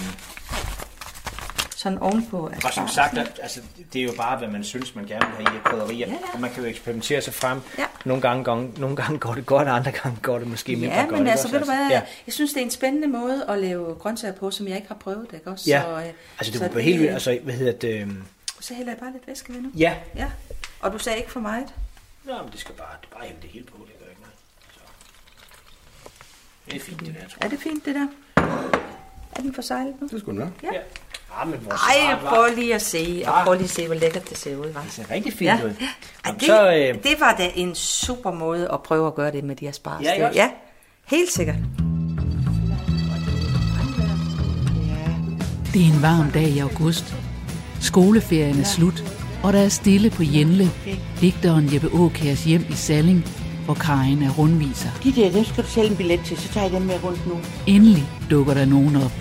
Sådan 1.80 1.98
ovenpå. 1.98 2.52
og 2.66 2.74
som 2.74 2.88
sagt, 2.88 3.18
altså, 3.42 3.62
det 3.94 4.00
er 4.02 4.06
jo 4.06 4.12
bare, 4.18 4.38
hvad 4.38 4.48
man 4.48 4.64
synes, 4.64 4.96
man 4.96 5.06
gerne 5.06 5.26
vil 5.38 5.48
have 5.48 5.58
i 5.58 5.62
krydderier. 5.64 6.08
Ja, 6.08 6.14
ja. 6.14 6.18
Og 6.34 6.40
man 6.42 6.52
kan 6.54 6.64
jo 6.64 6.70
eksperimentere 6.70 7.22
sig 7.22 7.34
frem. 7.34 7.62
Ja. 7.78 7.86
Nogle, 8.06 8.22
gange, 8.22 8.44
gange, 8.44 8.72
nogle 8.78 8.96
gange 8.96 9.20
går 9.20 9.34
det 9.34 9.46
godt, 9.46 9.68
og 9.68 9.76
andre 9.76 9.92
gange 9.92 10.18
går 10.22 10.40
det 10.40 10.48
måske 10.48 10.76
mindre 10.76 10.96
Ja, 10.96 11.02
godt. 11.02 11.12
men 11.12 11.20
ikke 11.20 11.32
altså, 11.32 11.46
også? 11.48 11.56
ved 11.58 11.60
du 11.60 11.66
hvad, 11.66 11.90
Ja. 11.90 12.02
jeg 12.28 12.34
synes, 12.34 12.54
det 12.54 12.60
er 12.60 12.66
en 12.66 12.72
spændende 12.72 13.08
måde 13.08 13.46
at 13.50 13.60
lave 13.60 13.96
grøntsager 13.96 14.34
på, 14.34 14.52
som 14.52 14.68
jeg 14.68 14.76
ikke 14.76 14.88
har 14.88 14.96
prøvet, 14.96 15.28
ikke 15.34 15.50
også? 15.52 15.70
Ja, 15.70 15.82
Så, 15.82 15.90
øh, 15.90 16.14
altså 16.40 16.60
det 16.66 16.74
var 16.76 16.80
helt 16.82 17.00
vildt, 17.00 17.14
altså 17.14 17.40
hvad 17.44 17.54
hedder 17.54 17.72
det, 17.74 18.02
øh, 18.02 18.10
Så 18.60 18.74
hælder 18.74 18.92
jeg 18.92 19.00
bare 19.00 19.12
lidt 19.12 19.28
væske 19.28 19.54
ved 19.54 19.62
nu. 19.62 19.70
ja. 19.78 19.96
Ja. 20.16 20.28
Og 20.80 20.94
du 20.94 20.98
sagde 20.98 21.18
ikke 21.18 21.32
for 21.32 21.40
meget? 21.40 21.68
Nå, 22.24 22.34
men 22.44 22.52
det 22.52 22.60
skal 22.60 22.76
bare, 22.76 22.96
det 23.02 23.10
bare 23.10 23.24
hælde 23.24 23.42
det 23.42 23.50
hele 23.50 23.66
på, 23.66 23.78
det 23.88 24.00
gør 24.00 24.10
ikke 24.10 24.22
noget. 24.22 24.36
Så. 24.74 24.80
Det 26.66 26.76
er 26.76 26.80
fint, 26.86 27.00
det 27.00 27.08
der, 27.08 27.14
tror 27.28 27.38
jeg. 27.42 27.46
Er 27.46 27.50
det 27.50 27.60
fint, 27.60 27.86
det 27.86 27.96
der? 27.96 28.08
Er 29.36 29.42
den 29.42 29.54
forsejlet 29.54 30.02
nu? 30.02 30.08
Det 30.08 30.20
skulle 30.22 30.40
nok. 30.40 30.52
Ja. 30.64 30.70
Ja. 30.74 30.80
Ja, 31.40 31.46
men 31.46 31.60
vores 31.66 31.82
Ej, 31.82 32.14
var- 32.24 32.30
prøv 32.30 32.56
lige 32.56 32.76
at 32.76 32.82
se, 32.82 33.24
og 33.28 33.34
Ja. 33.38 33.44
prøv 33.44 33.54
lige 33.54 33.64
at 33.64 33.70
se, 33.70 33.86
hvor 33.86 33.96
lækkert 33.96 34.30
det 34.30 34.38
ser 34.38 34.56
ud, 34.56 34.66
hva'? 34.66 34.84
Det 34.84 34.92
ser 34.92 35.04
rigtig 35.12 35.34
fint 35.34 35.42
Ja. 35.50 35.56
ud. 35.66 35.70
Ej, 35.70 35.76
Jamen, 36.26 36.40
det, 36.40 36.48
så, 36.48 36.72
øh, 36.72 37.04
det 37.04 37.20
var 37.20 37.36
da 37.38 37.52
en 37.56 37.76
super 37.76 38.32
måde 38.32 38.70
at 38.74 38.84
prøve 38.84 39.08
at 39.08 39.16
gøre 39.16 39.32
det 39.32 39.44
med 39.44 39.56
de 39.56 39.68
asparges. 39.70 40.06
Ja, 40.08 40.14
ikke 40.14 40.26
også? 40.28 40.40
ja, 40.40 40.50
helt 41.08 41.32
sikkert. 41.32 41.56
Det 45.74 45.82
er 45.82 45.94
en 45.96 46.02
varm 46.02 46.32
dag 46.32 46.44
i 46.48 46.60
august. 46.60 47.16
Skoleferien 47.82 48.60
er 48.60 48.64
slut, 48.64 49.04
og 49.44 49.54
der 49.54 49.60
er 49.60 49.70
stille 49.70 50.10
på 50.10 50.24
Jenle, 50.24 50.70
digteren 51.22 51.74
Jeppe 51.74 51.90
Åkærs 51.94 52.44
hjem 52.44 52.66
i 52.70 52.74
Salling, 52.74 53.26
hvor 53.70 53.76
Karin 53.76 54.24
er 54.24 54.30
rundviser. 54.30 54.90
De 55.04 55.12
der, 55.12 55.32
dem 55.32 55.46
skal 55.46 55.64
du 55.64 55.70
sælge 55.70 55.90
en 55.90 55.98
billet 55.98 56.20
til, 56.26 56.38
så 56.38 56.48
tager 56.54 56.64
jeg 56.64 56.74
dem 56.74 56.82
med 56.82 57.04
rundt 57.04 57.28
nu. 57.28 57.38
Endelig 57.68 58.10
dukker 58.32 58.54
der 58.54 58.66
nogen 58.66 58.96
op. 58.96 59.12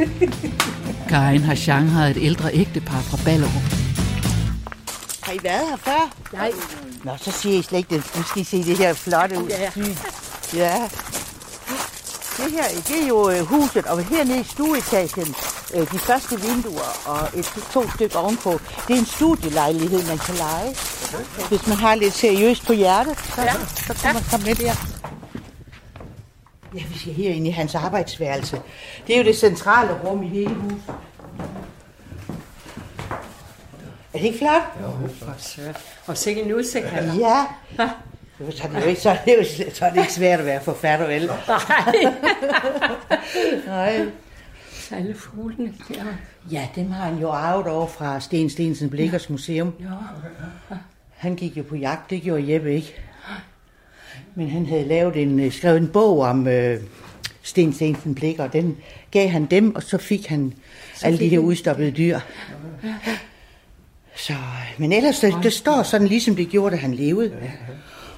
Karin 1.09 1.41
har 1.41 1.55
shanghajet 1.55 2.17
et 2.17 2.23
ældre 2.23 2.55
ægtepar 2.55 3.01
fra 3.01 3.19
Ballerup. 3.25 3.63
Har 5.23 5.33
I 5.33 5.39
været 5.43 5.69
her 5.69 5.77
før? 5.77 6.15
Nej. 6.33 6.51
Nå, 7.05 7.13
så 7.17 7.31
siger 7.33 7.59
I 7.59 7.63
slet 7.63 7.79
ikke 7.79 7.95
det. 7.95 8.17
Nu 8.17 8.23
skal 8.23 8.43
I 8.43 8.45
se 8.45 8.65
det 8.65 8.79
her 8.79 8.93
flotte 8.95 9.43
ud. 9.43 9.49
Ja. 9.49 9.71
ja. 10.65 10.89
Det 12.37 12.53
her, 12.53 12.69
det 12.89 13.03
er 13.03 13.09
jo 13.09 13.31
øh, 13.31 13.41
huset, 13.41 13.87
og 13.87 14.05
hernede 14.05 14.41
i 14.41 14.45
stueetagen, 14.45 15.35
øh, 15.75 15.93
de 15.93 15.99
første 15.99 16.41
vinduer 16.41 16.93
og 17.07 17.39
et, 17.39 17.45
to 17.73 17.91
stykker 17.91 18.19
ovenpå, 18.19 18.61
det 18.89 18.95
er 18.95 18.99
en 18.99 19.07
studielejlighed, 19.07 20.07
man 20.07 20.19
kan 20.19 20.35
lege. 20.35 20.75
Hvis 21.49 21.67
man 21.67 21.77
har 21.77 21.95
lidt 21.95 22.15
seriøst 22.15 22.67
på 22.67 22.73
hjertet, 22.73 23.19
så, 23.19 23.43
ja. 23.43 23.53
så 23.77 23.95
kan 24.03 24.15
man 24.15 24.23
komme 24.31 24.47
med 24.47 24.55
der. 24.55 24.75
Ja, 26.75 26.83
vi 26.93 26.99
skal 26.99 27.13
herinde 27.13 27.49
i 27.49 27.51
hans 27.51 27.75
arbejdsværelse. 27.75 28.61
Det 29.07 29.15
er 29.15 29.19
jo 29.19 29.25
det 29.25 29.37
centrale 29.37 29.93
rum 30.05 30.23
i 30.23 30.29
hele 30.29 30.55
huset. 30.55 30.95
Er 34.15 34.19
det 34.19 34.25
ikke 34.25 34.39
flot? 34.39 34.63
Og 36.07 36.17
sikkert 36.17 36.47
en 36.47 36.55
udsigt, 36.55 36.87
han. 36.87 37.19
Ja. 37.19 37.47
Så 38.57 38.63
er 38.65 38.69
det 38.69 38.83
jo 38.83 38.89
ikke, 38.89 39.01
så 39.01 39.11
er 39.11 39.17
det, 39.25 39.37
jo, 39.39 39.45
så 39.75 39.85
er 39.85 39.91
det 39.91 40.01
ikke 40.01 40.13
svært 40.13 40.41
at 40.41 40.47
være 40.47 40.61
forfatter, 40.65 41.07
vel? 41.07 41.27
Nej, 43.67 43.97
Nej. 43.97 44.07
alle 44.91 45.15
fuglene. 45.15 45.75
Ja. 45.95 46.03
Ja, 46.51 46.69
dem 46.75 46.91
har 46.91 47.05
han 47.05 47.19
jo 47.19 47.31
arvet 47.31 47.67
over 47.67 47.87
fra 47.87 48.21
Sten 48.21 48.51
Stensen 48.51 48.91
Blikkers 48.91 49.31
Museum. 49.31 49.75
Ja. 49.81 50.77
Han 51.19 51.35
gik 51.35 51.57
jo 51.57 51.63
på 51.63 51.77
jagt, 51.77 52.11
det 52.11 52.23
gjorde 52.23 52.53
Jeppe 52.53 52.75
ikke. 52.75 52.95
Men 54.35 54.51
han 54.51 54.67
havde 54.67 54.85
lavet 54.85 55.17
en, 55.17 55.41
øh, 55.41 55.53
skrevet 55.53 55.77
en 55.77 55.89
bog 55.89 56.21
om 56.21 56.49
øh, 56.49 56.81
Sten 57.43 57.73
Stensen 57.73 58.15
Blik, 58.15 58.39
og 58.39 58.53
den 58.53 58.77
gav 59.11 59.29
han 59.29 59.47
dem, 59.47 59.75
og 59.75 59.83
så 59.83 59.99
fik 59.99 60.27
han 60.27 60.55
så 60.95 61.07
alle 61.07 61.19
de 61.19 61.29
her 61.29 61.39
udstoppede 61.39 61.91
dyr. 61.91 62.19
Så, 64.17 64.33
men 64.79 64.93
ellers, 64.93 65.21
det, 65.21 65.35
det 65.43 65.53
står 65.53 65.83
sådan, 65.83 66.07
ligesom 66.07 66.37
det 66.37 66.49
gjorde, 66.49 66.77
da 66.77 66.81
han 66.81 66.95
levede. 66.95 67.33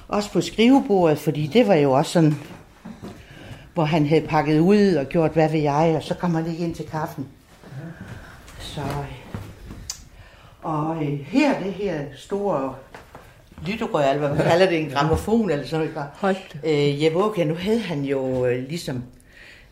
Også 0.07 0.31
på 0.31 0.41
skrivebordet, 0.41 1.17
fordi 1.17 1.47
det 1.47 1.67
var 1.67 1.75
jo 1.75 1.91
også 1.91 2.11
sådan, 2.11 2.35
hvor 3.73 3.85
han 3.85 4.05
havde 4.05 4.27
pakket 4.27 4.59
ud 4.59 4.93
og 4.93 5.05
gjort, 5.05 5.31
hvad 5.31 5.49
ved 5.49 5.59
jeg, 5.59 5.93
og 5.95 6.03
så 6.03 6.13
kom 6.13 6.35
han 6.35 6.47
ikke 6.47 6.63
ind 6.63 6.75
til 6.75 6.85
kaffen. 6.85 7.27
Så, 8.59 8.81
og 10.61 11.03
øh, 11.03 11.19
her, 11.19 11.59
det 11.63 11.73
her 11.73 12.01
store 12.15 12.75
lytterør, 13.67 13.99
eller 13.99 14.27
hvad 14.27 14.37
man 14.37 14.47
kalder 14.47 14.69
det, 14.69 14.79
en 14.79 14.89
gramofon 14.89 15.49
eller 15.49 15.65
sådan 15.67 15.87
noget. 15.95 16.09
Hold 16.13 16.35
Øh, 16.63 17.03
Jeppe 17.03 17.19
Aukjær, 17.23 17.45
nu 17.45 17.55
havde 17.55 17.79
han 17.79 18.01
jo 18.03 18.45
øh, 18.45 18.67
ligesom, 18.69 19.03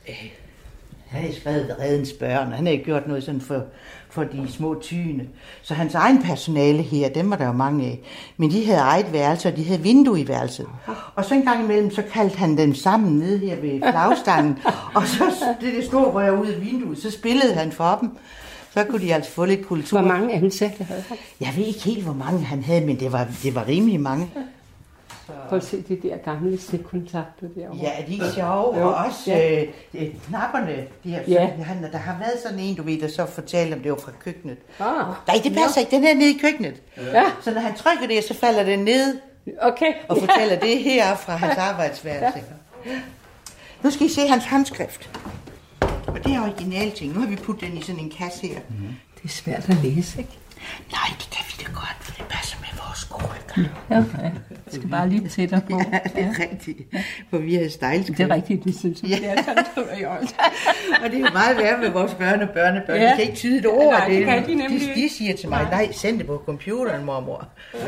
øh, 0.09 0.15
han 1.07 1.21
havde 1.21 1.35
skrevet 1.35 1.75
Redens 1.81 2.13
Børn, 2.13 2.51
han 2.51 2.65
havde 2.65 2.77
gjort 2.79 3.07
noget 3.07 3.23
sådan 3.23 3.41
for, 3.41 3.63
for 4.09 4.23
de 4.23 4.47
små 4.51 4.79
tyne. 4.81 5.27
Så 5.61 5.73
hans 5.73 5.95
egen 5.95 6.23
personale 6.23 6.81
her, 6.81 7.09
dem 7.09 7.29
var 7.29 7.35
der 7.35 7.45
jo 7.45 7.51
mange 7.51 7.85
af, 7.85 7.99
men 8.37 8.51
de 8.51 8.65
havde 8.65 8.79
eget 8.79 9.13
værelse, 9.13 9.47
og 9.49 9.57
de 9.57 9.63
havde 9.65 9.81
vindue 9.81 10.19
i 10.19 10.27
værelset. 10.27 10.67
Og 11.15 11.25
så 11.25 11.33
en 11.33 11.41
gang 11.41 11.63
imellem, 11.63 11.91
så 11.91 12.03
kaldte 12.13 12.37
han 12.37 12.57
dem 12.57 12.75
sammen 12.75 13.17
nede 13.19 13.37
her 13.37 13.55
ved 13.55 13.79
flagstangen, 13.79 14.59
og 14.95 15.07
så 15.07 15.23
det, 15.61 15.73
det 15.73 15.85
store 15.85 16.11
rør 16.11 16.31
ud 16.31 16.47
af 16.47 16.61
vinduet, 16.61 16.97
så 16.97 17.11
spillede 17.11 17.53
han 17.53 17.71
for 17.71 17.97
dem. 18.01 18.09
Så 18.73 18.83
kunne 18.83 19.01
de 19.07 19.13
altså 19.13 19.31
få 19.31 19.45
lidt 19.45 19.65
kultur. 19.67 19.99
Hvor 20.01 20.07
mange 20.07 20.33
ansatte 20.33 20.83
havde 20.83 21.01
han? 21.07 21.17
Jeg 21.39 21.53
ved 21.57 21.65
ikke 21.65 21.79
helt, 21.79 22.03
hvor 22.03 22.13
mange 22.13 22.39
han 22.39 22.63
havde, 22.63 22.85
men 22.85 22.99
det 22.99 23.11
var, 23.11 23.27
det 23.43 23.55
var 23.55 23.67
rimelig 23.67 23.99
mange. 23.99 24.31
Prøv 25.49 25.57
at 25.57 25.63
se 25.65 25.81
de 25.89 25.99
der 26.07 26.17
gamle 26.17 26.61
stikkontakter 26.61 27.47
derovre. 27.55 27.77
Ja, 27.81 27.91
de 28.07 28.19
er 28.21 28.31
sjove, 28.31 28.77
Jo, 28.79 28.87
og 28.87 28.93
også 28.95 29.31
ja. 29.31 29.61
øh, 29.61 29.67
øh, 29.93 30.07
knapperne. 30.27 30.75
De 31.03 31.09
her, 31.09 31.21
Ja. 31.27 31.47
han, 31.63 31.83
der 31.91 31.97
har 31.97 32.17
været 32.19 32.33
sådan 32.43 32.59
en, 32.59 32.75
du 32.75 32.83
ved, 32.83 33.01
der 33.01 33.07
så 33.07 33.25
fortalte, 33.25 33.73
om 33.73 33.79
det 33.79 33.91
var 33.91 33.97
fra 33.97 34.11
køkkenet. 34.23 34.57
Ah, 34.79 34.85
Nej, 35.27 35.41
det 35.43 35.53
passer 35.53 35.79
ikke, 35.81 35.91
den 35.95 36.03
er 36.07 36.13
nede 36.13 36.29
i 36.35 36.37
køkkenet. 36.41 36.81
Ja. 36.97 37.23
Så 37.43 37.51
når 37.53 37.61
han 37.61 37.75
trykker 37.75 38.07
det, 38.07 38.23
så 38.23 38.33
falder 38.33 38.63
den 38.63 38.79
ned 38.79 39.17
okay. 39.61 39.93
og 40.07 40.17
fortæller 40.17 40.59
det 40.59 40.77
her 40.83 41.15
fra 41.15 41.35
hans 41.35 41.57
arbejdsværelse. 41.57 42.43
Nu 43.83 43.89
skal 43.91 44.05
I 44.05 44.09
se 44.09 44.27
hans 44.27 44.45
håndskrift. 44.45 45.09
Og 46.15 46.23
det 46.23 46.33
er 46.35 46.41
original 46.41 46.91
ting. 46.91 47.13
Nu 47.13 47.19
har 47.19 47.27
vi 47.27 47.35
puttet 47.35 47.69
den 47.69 47.77
i 47.77 47.81
sådan 47.81 48.01
en 48.01 48.09
kasse 48.17 48.47
her. 48.47 48.59
Det 49.15 49.23
er 49.23 49.27
svært 49.27 49.69
at 49.69 49.75
læse, 49.83 50.19
ikke? 50.19 50.37
Nej, 50.91 51.09
det 51.19 51.29
kan 51.31 51.45
vi 51.47 51.63
da 51.63 51.71
godt, 51.73 51.97
for 52.01 52.15
det 52.15 52.25
passer 52.29 52.57
med 52.59 52.67
vores 52.83 52.97
skole. 52.99 53.69
Okay. 53.89 54.31
Jeg 54.49 54.73
skal 54.73 54.89
bare 54.89 55.09
lige 55.09 55.29
tættere 55.29 55.61
på. 55.61 55.81
Ja, 55.91 55.99
det 56.15 56.23
er 56.23 56.39
rigtigt. 56.39 56.79
For 57.29 57.37
vi 57.37 57.55
har 57.55 57.69
stejlskrift. 57.69 58.17
Det 58.17 58.31
er 58.31 58.35
rigtigt, 58.35 58.63
det 58.63 58.75
synes 58.79 59.01
jeg. 59.01 59.09
Ja. 59.09 59.15
Det 59.15 59.25
er 59.29 59.43
sådan, 59.43 59.65
skriver 59.71 59.97
jeg 59.99 60.07
også. 60.07 60.33
Og 61.03 61.09
det 61.11 61.15
er 61.15 61.19
jo 61.19 61.29
meget 61.33 61.57
værre 61.57 61.77
med 61.81 61.89
vores 61.89 62.13
børn 62.13 62.41
og 62.41 62.49
børnebørn. 62.49 62.97
Ja. 62.97 63.03
Ja. 63.03 63.11
De 63.11 63.15
kan 63.15 63.23
ikke 63.25 63.35
tyde 63.35 63.59
et 63.59 63.65
ord. 63.67 63.93
Nej, 63.93 64.07
det 64.07 64.17
det, 64.17 64.25
kan 64.25 64.47
de 64.47 64.55
nemlig 64.55 64.81
de, 64.81 65.01
de 65.01 65.09
siger 65.09 65.35
til 65.35 65.49
mig, 65.49 65.63
nej, 65.71 65.91
send 65.91 66.17
det 66.17 66.27
på 66.27 66.41
computeren, 66.45 67.05
mormor. 67.05 67.47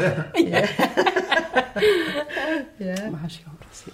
Meget 3.11 3.31
sjovt 3.31 3.61
at 3.61 3.77
se. 3.77 3.91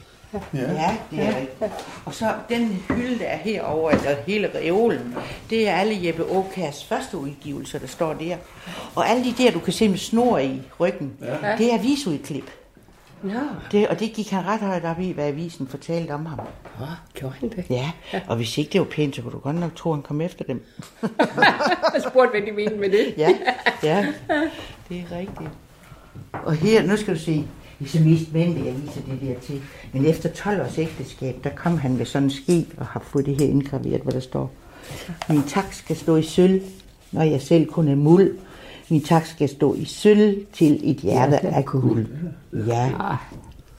Ja, 0.53 0.97
det 1.11 1.19
er 1.19 1.27
rigtigt. 1.37 1.71
Og 2.05 2.13
så 2.13 2.33
den 2.49 2.83
hylde, 2.89 3.19
der 3.19 3.25
er 3.25 3.37
herovre, 3.37 3.93
eller 3.93 4.15
hele 4.27 4.49
reolen, 4.55 5.15
det 5.49 5.69
er 5.69 5.73
alle 5.75 6.07
Jeppe 6.07 6.31
Åkærs 6.31 6.85
første 6.85 7.17
udgivelser, 7.17 7.79
der 7.79 7.87
står 7.87 8.13
der. 8.13 8.37
Og 8.95 9.09
alle 9.09 9.23
de 9.23 9.33
der, 9.43 9.51
du 9.51 9.59
kan 9.59 9.73
se 9.73 9.89
med 9.89 9.97
snor 9.97 10.37
i 10.37 10.61
ryggen, 10.79 11.13
ja. 11.21 11.55
det 11.57 11.73
er 11.73 11.77
avisudklip. 11.79 12.51
Nå, 13.23 13.33
Det, 13.71 13.87
og 13.87 13.99
det 13.99 14.13
gik 14.13 14.29
han 14.29 14.45
ret 14.45 14.59
højt 14.59 14.85
op 14.85 14.99
i, 14.99 15.11
hvad 15.11 15.25
avisen 15.25 15.67
fortalte 15.67 16.11
om 16.11 16.25
ham. 16.25 16.39
Nå 16.79 16.85
gjorde 17.13 17.35
han 17.39 17.49
det? 17.49 17.65
Ja, 17.69 17.91
og 18.27 18.35
hvis 18.35 18.57
ikke 18.57 18.73
det 18.73 18.81
var 18.81 18.87
pænt, 18.87 19.15
så 19.15 19.21
kunne 19.21 19.31
du 19.31 19.39
godt 19.39 19.55
nok 19.55 19.75
tro, 19.75 19.89
at 19.91 19.95
han 19.95 20.03
kom 20.03 20.21
efter 20.21 20.43
dem. 20.45 20.65
Jeg 21.93 22.01
spurgte, 22.09 22.29
hvad 22.39 22.41
de 22.41 22.51
mente 22.51 22.75
med 22.75 22.89
det. 22.89 23.13
Ja, 23.17 23.29
ja, 23.83 24.07
det 24.89 24.97
er 25.11 25.17
rigtigt. 25.17 25.49
Og 26.33 26.53
her, 26.53 26.83
nu 26.83 26.97
skal 26.97 27.13
du 27.13 27.19
se, 27.19 27.47
så 27.85 27.99
mest 27.99 28.33
mænd, 28.33 28.65
jeg 28.65 28.73
viser 28.81 29.01
det 29.01 29.21
der 29.21 29.39
til. 29.39 29.61
Men 29.93 30.05
efter 30.05 30.29
12 30.29 30.61
års 30.61 30.77
ægteskab, 30.77 31.35
der 31.43 31.49
kom 31.49 31.77
han 31.77 31.97
med 31.97 32.05
sådan 32.05 32.23
en 32.23 32.29
skib 32.31 32.73
og 32.77 32.85
har 32.85 32.99
fået 32.99 33.25
det 33.25 33.37
her 33.39 33.45
indgraveret, 33.47 34.01
hvor 34.01 34.11
der 34.11 34.19
står, 34.19 34.51
min 35.29 35.43
tak 35.43 35.73
skal 35.73 35.95
stå 35.95 36.15
i 36.15 36.23
sølv, 36.23 36.61
når 37.11 37.21
jeg 37.23 37.41
selv 37.41 37.65
kun 37.71 37.87
er 37.87 37.95
muld. 37.95 38.37
Min 38.89 39.03
tak 39.03 39.25
skal 39.25 39.49
stå 39.49 39.75
i 39.75 39.85
sølv 39.85 40.45
til 40.53 40.79
et 40.91 40.97
hjerte 40.97 41.39
af 41.39 41.65
guld. 41.65 42.05
Ja, 42.67 42.91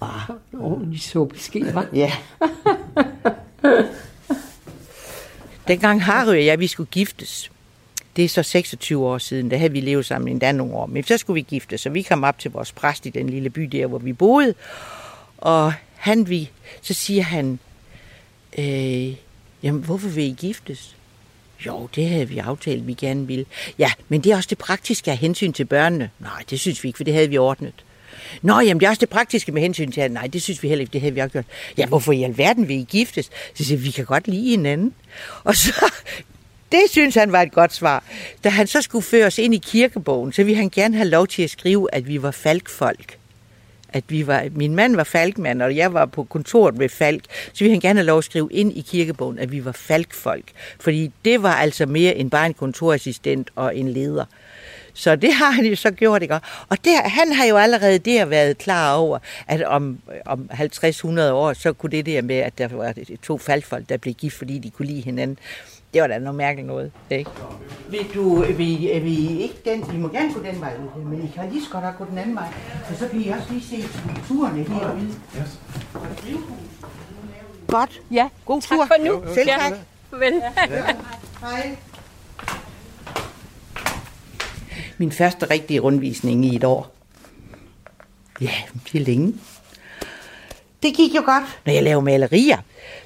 Ah, 0.01 0.31
ordentlig 0.61 1.01
suppeski, 1.01 1.63
hva'? 1.63 1.97
ja. 1.97 2.13
Dengang 5.69 6.05
Harry 6.05 6.29
og 6.37 6.47
jeg, 6.47 6.59
vi 6.59 6.67
skulle 6.67 6.89
giftes, 6.91 7.51
det 8.19 8.25
er 8.25 8.29
så 8.29 8.43
26 8.43 9.07
år 9.07 9.19
siden, 9.19 9.51
der 9.51 9.57
havde 9.57 9.73
vi 9.73 9.81
levet 9.81 10.07
sammen 10.07 10.29
endda 10.29 10.53
nogle 10.53 10.75
år, 10.75 10.87
men 10.87 11.05
så 11.05 11.19
skulle 11.19 11.35
vi 11.35 11.47
gifte, 11.49 11.79
så 11.79 11.91
vi 11.91 12.03
kom 12.03 12.25
op 12.25 12.39
til 12.39 12.51
vores 12.51 12.73
præst 12.73 13.07
i 13.07 13.11
den 13.11 13.29
lille 13.31 13.51
by 13.51 13.63
der, 13.63 13.87
hvor 13.87 13.99
vi 13.99 14.13
boede, 14.13 14.55
og 15.39 15.73
han, 15.95 16.29
vi, 16.29 16.51
så 16.83 16.95
siger 16.95 17.23
han, 17.23 17.59
øh, 18.59 19.15
jamen 19.63 19.83
hvorfor 19.83 20.09
vil 20.09 20.25
I 20.25 20.35
giftes? 20.39 20.97
Jo, 21.67 21.89
det 21.95 22.09
havde 22.09 22.29
vi 22.29 22.39
aftalt, 22.39 22.87
vi 22.87 22.95
gerne 22.95 23.27
ville. 23.27 23.45
Ja, 23.79 23.91
men 24.09 24.21
det 24.21 24.33
er 24.33 24.37
også 24.37 24.49
det 24.51 24.59
praktiske 24.59 25.11
af 25.11 25.17
hensyn 25.17 25.53
til 25.53 25.65
børnene. 25.65 26.11
Nej, 26.21 26.43
det 26.51 26.61
synes 26.61 26.85
vi 26.85 26.89
ikke, 26.89 26.97
for 26.97 27.05
det 27.05 27.15
havde 27.15 27.29
vi 27.29 27.39
ordnet. 27.39 27.85
Nå, 28.43 28.61
jamen 28.61 28.81
det 28.81 28.87
er 28.87 28.91
også 28.91 29.01
det 29.01 29.09
praktiske 29.09 29.53
med 29.53 29.63
hensyn 29.63 29.93
til, 29.93 30.01
at 30.01 30.11
nej, 30.11 30.27
det 30.27 30.43
synes 30.43 30.63
vi 30.63 30.69
heller 30.69 30.81
ikke, 30.81 30.93
det 30.93 31.01
havde 31.01 31.15
vi 31.15 31.21
også 31.21 31.33
gjort. 31.33 31.45
Ja, 31.77 31.87
hvorfor 31.87 32.13
i 32.13 32.23
alverden 32.23 32.69
vil 32.69 32.77
I 32.77 32.87
giftes? 32.89 33.31
Så 33.55 33.65
siger 33.65 33.79
vi 33.79 33.91
kan 33.91 34.05
godt 34.05 34.29
lide 34.29 34.51
hinanden. 34.51 34.95
Og 35.45 35.57
så, 35.57 35.93
det 36.73 36.81
synes 36.91 37.15
han 37.15 37.33
var 37.33 37.43
et 37.43 37.53
godt 37.53 37.73
svar. 37.73 38.05
Da 38.45 38.49
han 38.49 38.67
så 38.67 38.83
skulle 38.83 39.05
føre 39.05 39.27
os 39.27 39.39
ind 39.39 39.55
i 39.55 39.59
kirkebogen, 39.59 40.33
så 40.33 40.45
ville 40.45 40.57
han 40.57 40.69
gerne 40.69 40.97
have 40.97 41.09
lov 41.09 41.27
til 41.27 41.43
at 41.43 41.51
skrive, 41.51 41.95
at 41.95 42.09
vi 42.09 42.23
var 42.23 42.31
falkfolk. 42.31 43.19
At 43.93 44.05
vi 44.09 44.27
var, 44.27 44.49
min 44.53 44.75
mand 44.75 44.97
var 44.97 45.05
falkmand, 45.05 45.63
og 45.63 45.77
jeg 45.77 45.93
var 45.93 46.07
på 46.07 46.25
kontoret 46.25 46.77
med 46.77 46.89
falk, 46.89 47.25
så 47.53 47.65
ville 47.65 47.73
han 47.73 47.81
gerne 47.81 47.99
have 47.99 48.07
lov 48.07 48.19
at 48.19 48.25
skrive 48.25 48.49
ind 48.53 48.73
i 48.77 48.81
kirkebogen, 48.81 49.39
at 49.39 49.53
vi 49.53 49.65
var 49.65 49.73
falkfolk. 49.73 50.45
Fordi 50.81 51.13
det 51.25 51.43
var 51.43 51.55
altså 51.55 51.87
mere 51.87 52.15
end 52.15 52.31
bare 52.31 52.47
en 52.47 52.55
kontorassistent 52.55 53.51
og 53.57 53.77
en 53.77 53.89
leder. 53.89 54.25
Så 54.95 55.17
det 55.17 55.35
har 55.35 55.51
han 55.51 55.65
jo 55.65 55.77
så 55.77 55.91
gjort, 55.91 56.23
ikke? 56.23 56.41
Og 56.69 56.85
der, 56.85 57.09
han 57.09 57.33
har 57.33 57.45
jo 57.45 57.57
allerede 57.57 57.99
der 57.99 58.25
været 58.25 58.59
klar 58.59 58.95
over, 58.95 59.19
at 59.47 59.63
om, 59.63 59.99
om 60.27 60.51
50-100 60.53 61.21
år, 61.21 61.53
så 61.53 61.73
kunne 61.73 61.91
det 61.91 62.07
der 62.07 62.23
med, 62.23 62.37
at 62.37 62.59
der 62.59 62.69
var 62.69 62.95
to 63.23 63.39
faldfolk, 63.39 63.89
der 63.89 63.97
blev 63.97 64.15
gift, 64.15 64.37
fordi 64.37 64.59
de 64.59 64.71
kunne 64.71 64.87
lide 64.87 65.01
hinanden, 65.01 65.39
det 65.95 66.03
var 66.03 66.09
da 66.09 66.19
noget 66.19 66.35
mærkeligt 66.35 66.67
noget, 66.67 66.93
ikke? 67.11 67.31
Vil 67.91 68.07
du, 68.15 68.35
vil, 68.43 68.87
er 68.97 69.01
vi 69.01 69.29
ikke 69.43 69.55
den, 69.65 69.93
vi 69.93 69.97
må 69.97 70.09
gerne 70.09 70.35
gå 70.35 70.43
den 70.43 70.61
vej 70.61 70.73
ud, 70.97 71.03
men 71.05 71.25
I 71.25 71.31
kan 71.35 71.51
lige 71.53 71.65
så 71.65 71.71
godt 71.71 71.99
gå 71.99 72.05
den 72.11 72.19
anden 72.19 72.35
vej, 72.35 72.49
for 72.87 72.95
så 72.95 73.09
kan 73.09 73.21
I 73.21 73.29
også 73.29 73.47
lige 73.51 73.65
se 73.65 73.89
skulpturerne 73.99 74.63
herude. 74.65 75.15
Yes. 75.41 75.61
Godt. 77.67 78.01
Ja, 78.11 78.29
God 78.45 78.61
tak 78.63 78.79
tur. 78.79 78.87
for 78.87 79.05
nu. 79.05 79.35
Selv 79.35 79.49
Ja. 79.49 79.57
tak. 79.59 79.73
Farvel. 80.11 80.43
Hej. 81.41 81.77
Min 84.99 85.13
første 85.13 85.51
rigtige 85.51 85.81
rundvisning 85.81 86.45
i 86.45 86.57
et 86.57 86.65
år. 86.65 86.95
Ja, 88.41 88.51
det 88.93 89.01
er 89.01 89.05
længe. 89.05 89.35
Det 90.83 90.95
gik 90.97 91.15
jo 91.15 91.23
godt. 91.25 91.45
Når 91.67 91.73
jeg 91.73 91.83
laver 91.83 92.01
malerier, 92.01 92.59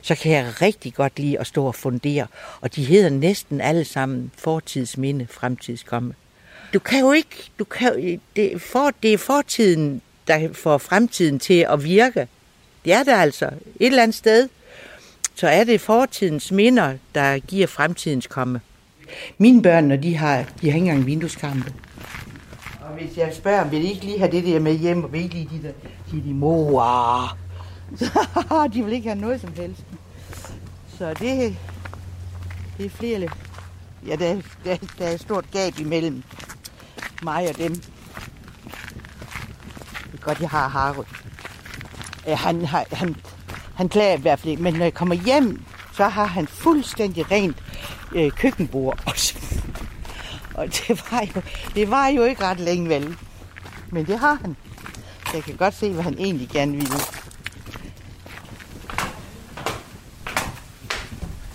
så 0.03 0.15
kan 0.15 0.33
jeg 0.33 0.63
rigtig 0.63 0.95
godt 0.95 1.19
lide 1.19 1.39
at 1.39 1.47
stå 1.47 1.65
og 1.65 1.75
fundere. 1.75 2.27
Og 2.61 2.77
de 2.77 2.85
hedder 2.85 3.11
næsten 3.11 3.61
alle 3.61 3.85
sammen 3.85 4.31
fortidsminde, 4.39 5.27
fremtidskomme. 5.31 6.15
Du 6.75 6.79
kan 6.79 7.01
jo 7.01 7.13
ikke... 7.13 7.51
Du 7.59 7.65
kan, 7.65 8.21
det, 8.37 8.63
for, 8.63 8.91
det 9.03 9.13
er 9.13 9.19
fortiden, 9.19 10.03
der 10.27 10.49
får 10.53 10.79
fremtiden 10.79 11.39
til 11.39 11.67
at 11.71 11.85
virke. 11.85 12.29
Det 12.85 12.93
er 12.93 13.03
det 13.03 13.13
altså. 13.13 13.47
Et 13.47 13.87
eller 13.87 14.03
andet 14.03 14.15
sted, 14.15 14.49
så 15.35 15.49
er 15.49 15.65
det 15.65 15.81
fortidens 15.81 16.53
minder, 16.53 16.95
der 17.15 17.39
giver 17.39 17.67
fremtidens 17.67 18.27
komme. 18.27 18.61
Mine 19.39 19.63
børn, 19.63 19.85
når 19.85 19.97
de 19.97 20.17
har, 20.17 20.37
de 20.37 20.71
har 20.71 20.77
ikke 20.77 20.79
engang 20.79 21.07
vindueskampe. 21.07 21.73
Og 22.81 22.99
hvis 22.99 23.17
jeg 23.17 23.35
spørger, 23.35 23.69
vil 23.69 23.85
I 23.85 23.91
ikke 23.91 24.05
lige 24.05 24.19
have 24.19 24.31
det 24.31 24.45
der 24.45 24.61
med 24.61 24.75
hjem, 24.79 25.05
og 25.05 25.13
vil 25.13 25.21
I 25.21 25.25
ikke 25.25 25.35
lige 25.35 25.49
de 25.53 25.67
der, 25.67 25.73
siger 26.11 26.23
de, 26.23 26.35
mor. 26.35 27.37
de 28.75 28.85
vil 28.85 28.93
ikke 28.93 29.09
have 29.09 29.21
noget 29.21 29.41
som 29.41 29.53
helst. 29.57 29.83
Så 30.99 31.09
det, 31.09 31.57
det 32.79 32.87
er 32.87 32.91
flere, 32.91 33.29
ja, 34.07 34.17
der, 34.17 34.41
der, 34.65 34.77
der 34.99 35.07
er 35.07 35.13
et 35.13 35.21
stort 35.21 35.45
gab 35.53 35.79
imellem 35.79 36.23
mig 37.23 37.49
og 37.49 37.57
dem. 37.57 37.75
Det 40.13 40.21
er 40.21 40.25
godt, 40.25 40.41
jeg 40.41 40.51
har 40.51 40.69
Harry. 40.69 41.05
Ja, 42.27 42.35
han, 42.35 42.65
han, 42.65 42.85
han, 42.93 43.17
han 43.75 43.89
klager 43.89 44.19
i 44.19 44.21
hvert 44.21 44.39
fald 44.39 44.51
ikke, 44.51 44.63
men 44.63 44.75
når 44.75 44.85
jeg 44.85 44.95
kommer 44.95 45.15
hjem, 45.15 45.63
så 45.93 46.09
har 46.09 46.27
han 46.27 46.47
fuldstændig 46.47 47.31
rent 47.31 47.57
øh, 48.13 48.31
køkkenbord 48.31 48.99
også. 49.07 49.35
Og 50.55 50.67
det 50.67 51.03
var, 51.11 51.27
jo, 51.35 51.43
det 51.75 51.91
var 51.91 52.07
jo 52.07 52.25
ikke 52.25 52.45
ret 52.45 52.61
længe 52.61 52.89
vel. 52.89 53.17
Men 53.91 54.07
det 54.07 54.19
har 54.19 54.35
han. 54.35 54.57
Jeg 55.35 55.43
kan 55.43 55.57
godt 55.57 55.75
se, 55.75 55.93
hvad 55.93 56.03
han 56.03 56.19
egentlig 56.19 56.49
gerne 56.49 56.73
ville. 56.73 56.95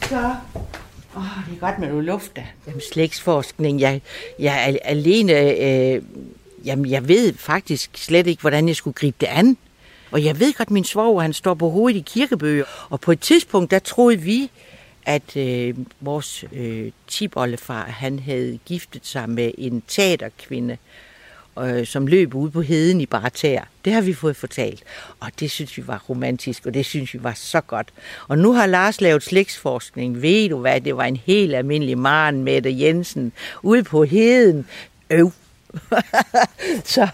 Så. 0.10 0.36
Åh, 1.16 1.22
oh, 1.22 1.46
det 1.50 1.56
er 1.56 1.60
godt 1.60 1.80
med 1.80 1.88
noget 1.88 2.04
luft 2.04 2.36
der. 2.36 2.44
Jamen, 2.68 2.82
slægtsforskning. 2.92 3.80
Jeg, 3.80 4.02
jeg 4.40 4.70
er 4.70 4.78
alene... 4.84 5.34
Øh, 5.34 6.02
jamen, 6.66 6.90
jeg 6.92 7.08
ved 7.08 7.34
faktisk 7.34 7.98
slet 7.98 8.28
ikke, 8.28 8.42
hvordan 8.42 8.68
jeg 8.68 8.76
skulle 8.76 8.94
gribe 8.94 9.18
det 9.22 9.28
an. 9.28 9.58
Og 10.12 10.24
jeg 10.24 10.40
ved 10.40 10.54
godt, 10.54 10.68
at 10.68 10.72
min 10.72 10.84
svoger, 10.84 11.22
han 11.22 11.34
står 11.34 11.54
på 11.54 11.70
hovedet 11.70 11.98
i 11.98 12.04
kirkebøger. 12.06 12.66
Og 12.90 13.02
på 13.02 13.12
et 13.12 13.20
tidspunkt, 13.20 13.72
der 13.72 13.80
troede 13.80 14.18
vi, 14.18 14.52
at 15.06 15.38
øh, 15.38 15.76
vores 16.00 16.46
øh, 16.54 16.92
tibollefar, 17.08 17.84
han 17.84 18.20
havde 18.20 18.60
giftet 18.66 19.06
sig 19.06 19.30
med 19.30 19.52
en 19.58 19.84
teaterkvinde, 19.88 20.78
øh, 21.64 21.86
som 21.86 22.08
løb 22.08 22.36
ude 22.36 22.52
på 22.52 22.62
heden 22.62 23.02
i 23.02 23.06
Baratær. 23.06 23.62
Det 23.86 23.94
har 23.94 24.02
vi 24.02 24.14
fået 24.14 24.36
fortalt, 24.36 24.84
og 25.20 25.32
det 25.40 25.52
synes 25.52 25.78
vi 25.78 25.88
var 25.88 26.04
romantisk, 26.10 26.66
og 26.66 26.74
det 26.74 26.86
synes 26.86 27.14
vi 27.14 27.24
var 27.24 27.34
så 27.36 27.62
godt. 27.62 27.88
Og 28.28 28.38
nu 28.38 28.54
har 28.54 28.66
Lars 28.66 29.02
lavet 29.02 29.24
slægtsforskning. 29.24 30.22
Ved 30.22 30.50
du 30.50 30.58
hvad, 30.58 30.82
det 30.82 30.98
var 30.98 31.04
en 31.04 31.18
helt 31.26 31.56
almindelig 31.56 31.98
Maren 31.98 32.44
Mette 32.44 32.80
Jensen 32.80 33.32
ude 33.64 33.84
på 33.84 34.04
heden. 34.04 34.68
Øv. 35.10 35.32
så 36.96 37.08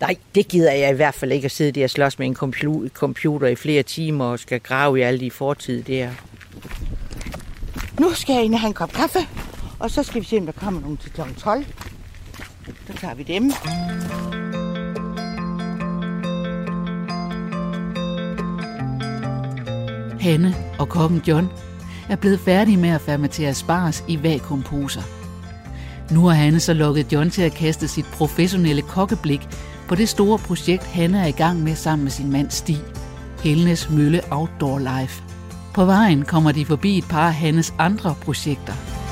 nej, 0.00 0.16
det 0.34 0.48
gider 0.48 0.72
jeg 0.72 0.90
i 0.90 0.94
hvert 0.94 1.14
fald 1.14 1.32
ikke 1.32 1.44
at 1.44 1.50
sidde 1.50 1.72
der 1.72 1.84
og 1.84 1.90
slås 1.90 2.18
med 2.18 2.26
en 2.26 2.34
computer 2.94 3.46
i 3.46 3.54
flere 3.54 3.82
timer 3.82 4.24
og 4.24 4.38
skal 4.38 4.60
grave 4.60 4.98
i 4.98 5.02
alle 5.02 5.20
de 5.20 5.30
fortid 5.30 5.82
der. 5.82 6.10
Nu 8.00 8.12
skal 8.14 8.34
jeg 8.34 8.44
ind 8.44 8.54
og 8.54 8.60
have 8.60 8.68
en 8.68 8.74
kop 8.74 8.92
kaffe, 8.92 9.18
og 9.78 9.90
så 9.90 10.02
skal 10.02 10.20
vi 10.20 10.26
se, 10.26 10.38
om 10.38 10.46
der 10.46 10.52
kommer 10.52 10.80
nogen 10.80 10.96
til 10.96 11.12
kl. 11.12 11.20
12. 11.38 11.64
Så 12.66 12.92
tager 12.96 13.14
vi 13.14 13.22
dem. 13.22 13.52
Hanne 20.20 20.54
og 20.78 20.88
kokken 20.88 21.22
John 21.28 21.48
er 22.08 22.16
blevet 22.16 22.40
færdige 22.40 22.76
med 22.76 22.88
at 22.88 23.00
fermentere 23.00 23.54
spars 23.54 24.04
i 24.08 24.22
vakuumposer. 24.22 25.02
Nu 26.10 26.26
har 26.26 26.34
Hanne 26.34 26.60
så 26.60 26.72
lukket 26.72 27.12
John 27.12 27.30
til 27.30 27.42
at 27.42 27.54
kaste 27.54 27.88
sit 27.88 28.04
professionelle 28.04 28.82
kokkeblik 28.82 29.48
på 29.88 29.94
det 29.94 30.08
store 30.08 30.38
projekt, 30.38 30.82
Hanne 30.82 31.20
er 31.20 31.26
i 31.26 31.30
gang 31.30 31.62
med 31.62 31.74
sammen 31.74 32.04
med 32.04 32.12
sin 32.12 32.32
mand 32.32 32.50
Stig. 32.50 32.78
Helnes 33.42 33.90
Mølle 33.90 34.20
Outdoor 34.30 34.78
Life. 34.78 35.22
På 35.74 35.84
vejen 35.84 36.22
kommer 36.24 36.52
de 36.52 36.64
forbi 36.64 36.98
et 36.98 37.04
par 37.10 37.26
af 37.26 37.34
Hannes 37.34 37.74
andre 37.78 38.14
projekter. 38.22 39.03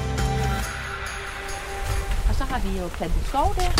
Har 2.53 2.61
vi 2.61 2.79
jo 2.79 2.89
plantet 2.89 3.23
skov 3.27 3.55
der. 3.59 3.71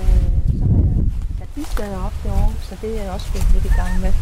Øh, 0.00 0.22
så 0.58 0.64
har 0.64 0.78
jeg 0.78 1.38
sat 1.38 1.48
biskader 1.54 1.98
op 2.06 2.12
derovre, 2.24 2.52
så 2.68 2.76
det 2.82 2.98
er 2.98 3.02
jeg 3.02 3.12
også 3.12 3.26
gået 3.32 3.46
lidt 3.54 3.64
i 3.64 3.68
gang 3.80 4.00
med. 4.00 4.12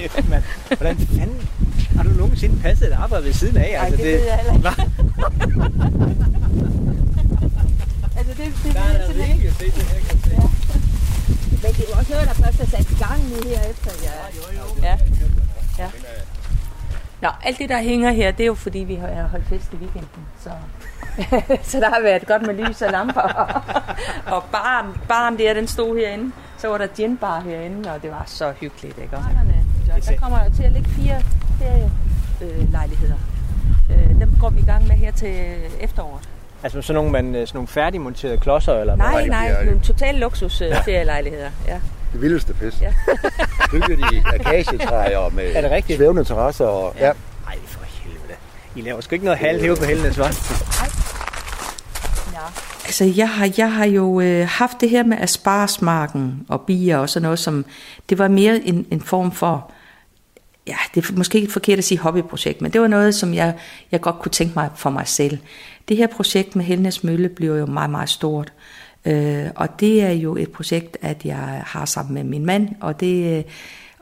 Kæft, 0.00 0.28
mand. 0.28 0.42
Hvordan 0.66 0.96
fanden 0.96 1.48
har 1.96 2.02
du 2.02 2.10
nogensinde 2.10 2.60
passet 2.62 2.88
et 2.88 2.92
arbejde 2.92 3.24
ved 3.24 3.32
siden 3.32 3.56
af? 3.56 3.70
Ej, 3.80 3.88
det, 3.88 3.98
det 3.98 4.06
ved 4.06 4.24
jeg 4.24 4.36
heller 4.36 4.54
ikke. 4.54 4.68
altså, 8.18 8.32
det, 8.32 8.36
det, 8.38 8.54
det, 8.64 8.74
Der 8.74 8.80
er 8.80 9.06
der 9.06 9.12
virkelig 9.12 9.48
at 9.48 9.54
se 9.54 9.64
det 9.64 9.82
her, 9.82 10.00
kan. 10.08 10.18
Men 11.50 11.72
det 11.76 11.84
er 11.84 11.88
jo 11.92 11.98
også 11.98 12.12
noget, 12.12 12.28
der 12.28 12.34
først 12.34 12.60
er 12.60 12.66
sat 12.66 12.90
i 12.90 12.94
gang 13.04 13.20
nu 13.30 13.36
her 13.48 13.62
efter. 13.72 13.90
Ja. 14.02 14.12
ja. 14.88 14.98
ja. 15.78 15.88
Nå, 17.20 17.28
alt 17.42 17.58
det, 17.58 17.68
der 17.68 17.78
hænger 17.78 18.12
her, 18.12 18.30
det 18.30 18.42
er 18.42 18.46
jo 18.46 18.54
fordi, 18.54 18.78
vi 18.78 18.94
har 18.94 19.22
holdt 19.30 19.46
fest 19.46 19.72
i 19.72 19.76
weekenden. 19.76 20.26
Så, 20.40 20.50
så 21.70 21.80
der 21.80 21.90
har 21.90 22.00
været 22.02 22.26
godt 22.26 22.46
med 22.46 22.54
lys 22.54 22.82
og 22.82 22.92
lamper. 22.92 23.22
og 24.34 24.44
baren, 24.52 25.00
baren 25.08 25.38
der, 25.38 25.54
den 25.54 25.66
stod 25.66 25.96
herinde. 25.96 26.32
Så 26.58 26.68
var 26.68 26.78
der 26.78 26.86
ginbar 26.86 27.40
herinde, 27.40 27.92
og 27.92 28.02
det 28.02 28.10
var 28.10 28.22
så 28.26 28.52
hyggeligt, 28.60 28.98
ikke? 28.98 29.16
Der 30.06 30.16
kommer 30.20 30.44
jo 30.44 30.50
til 30.56 30.62
at 30.62 30.72
ligge 30.72 30.88
fire 30.88 31.22
ferielejligheder. 32.38 33.16
Øh, 33.90 34.20
dem 34.20 34.36
går 34.40 34.50
vi 34.50 34.60
i 34.60 34.64
gang 34.64 34.88
med 34.88 34.96
her 34.96 35.12
til 35.12 35.56
efteråret. 35.80 36.28
Altså 36.62 36.82
sådan 36.82 36.94
nogle, 36.94 37.12
man, 37.12 37.24
sådan 37.46 37.56
nogle 37.56 37.68
færdigmonterede 37.68 38.38
klodser? 38.38 38.74
Eller 38.80 38.96
Nej, 38.96 39.12
hvad? 39.12 39.26
nej, 39.26 39.64
nogle 39.64 39.80
total 39.80 40.14
luksus 40.14 40.60
øh, 40.60 40.72
ferielejligheder. 40.84 41.50
Ja. 41.68 41.80
Det 42.14 42.22
vildeste 42.22 42.54
pis. 42.54 42.80
Ja. 42.80 42.92
Bygget 43.70 43.98
i 43.98 44.22
akacietræer 44.26 45.30
med 45.30 45.52
Er 45.54 45.60
det 45.60 45.70
rigtigt? 45.70 45.96
svævende 45.96 46.24
terrasser. 46.24 46.64
Og, 46.64 46.94
ja. 46.98 47.12
Nej, 47.44 47.58
for 47.66 47.84
helvede. 47.84 48.34
I 48.76 48.80
laver 48.80 49.00
sgu 49.00 49.14
ikke 49.14 49.24
noget 49.24 49.38
halvt 49.38 49.62
herude 49.62 49.78
på 49.80 49.84
Helnes, 49.84 50.18
hva'? 50.18 50.54
Altså, 52.84 53.04
jeg 53.16 53.28
har, 53.28 53.52
jeg 53.58 53.72
har 53.72 53.84
jo 53.84 54.20
øh, 54.20 54.48
haft 54.48 54.80
det 54.80 54.90
her 54.90 55.04
med 55.04 55.16
asparsmarken 55.20 56.46
og 56.48 56.60
bier 56.60 56.98
og 56.98 57.10
sådan 57.10 57.22
noget, 57.22 57.38
som 57.38 57.64
det 58.08 58.18
var 58.18 58.28
mere 58.28 58.60
en, 58.64 58.86
en 58.90 59.00
form 59.00 59.32
for, 59.32 59.70
ja, 60.66 60.76
det 60.94 61.04
er 61.04 61.12
måske 61.16 61.40
ikke 61.40 61.52
forkert 61.52 61.78
at 61.78 61.84
sige 61.84 61.98
hobbyprojekt, 61.98 62.62
men 62.62 62.72
det 62.72 62.80
var 62.80 62.86
noget, 62.86 63.14
som 63.14 63.34
jeg, 63.34 63.54
jeg 63.92 64.00
godt 64.00 64.18
kunne 64.18 64.32
tænke 64.32 64.52
mig 64.56 64.70
for 64.76 64.90
mig 64.90 65.08
selv. 65.08 65.38
Det 65.88 65.96
her 65.96 66.06
projekt 66.06 66.56
med 66.56 66.64
Helnes 66.64 67.04
Mølle 67.04 67.28
bliver 67.28 67.56
jo 67.56 67.66
meget, 67.66 67.90
meget 67.90 68.08
stort. 68.08 68.52
Øh, 68.56 68.83
og 69.56 69.80
det 69.80 70.02
er 70.02 70.10
jo 70.10 70.36
et 70.36 70.52
projekt, 70.52 70.96
at 71.02 71.24
jeg 71.24 71.62
har 71.66 71.84
sammen 71.84 72.14
med 72.14 72.24
min 72.24 72.46
mand, 72.46 72.68
og 72.80 73.00
det, 73.00 73.38
øh, 73.38 73.44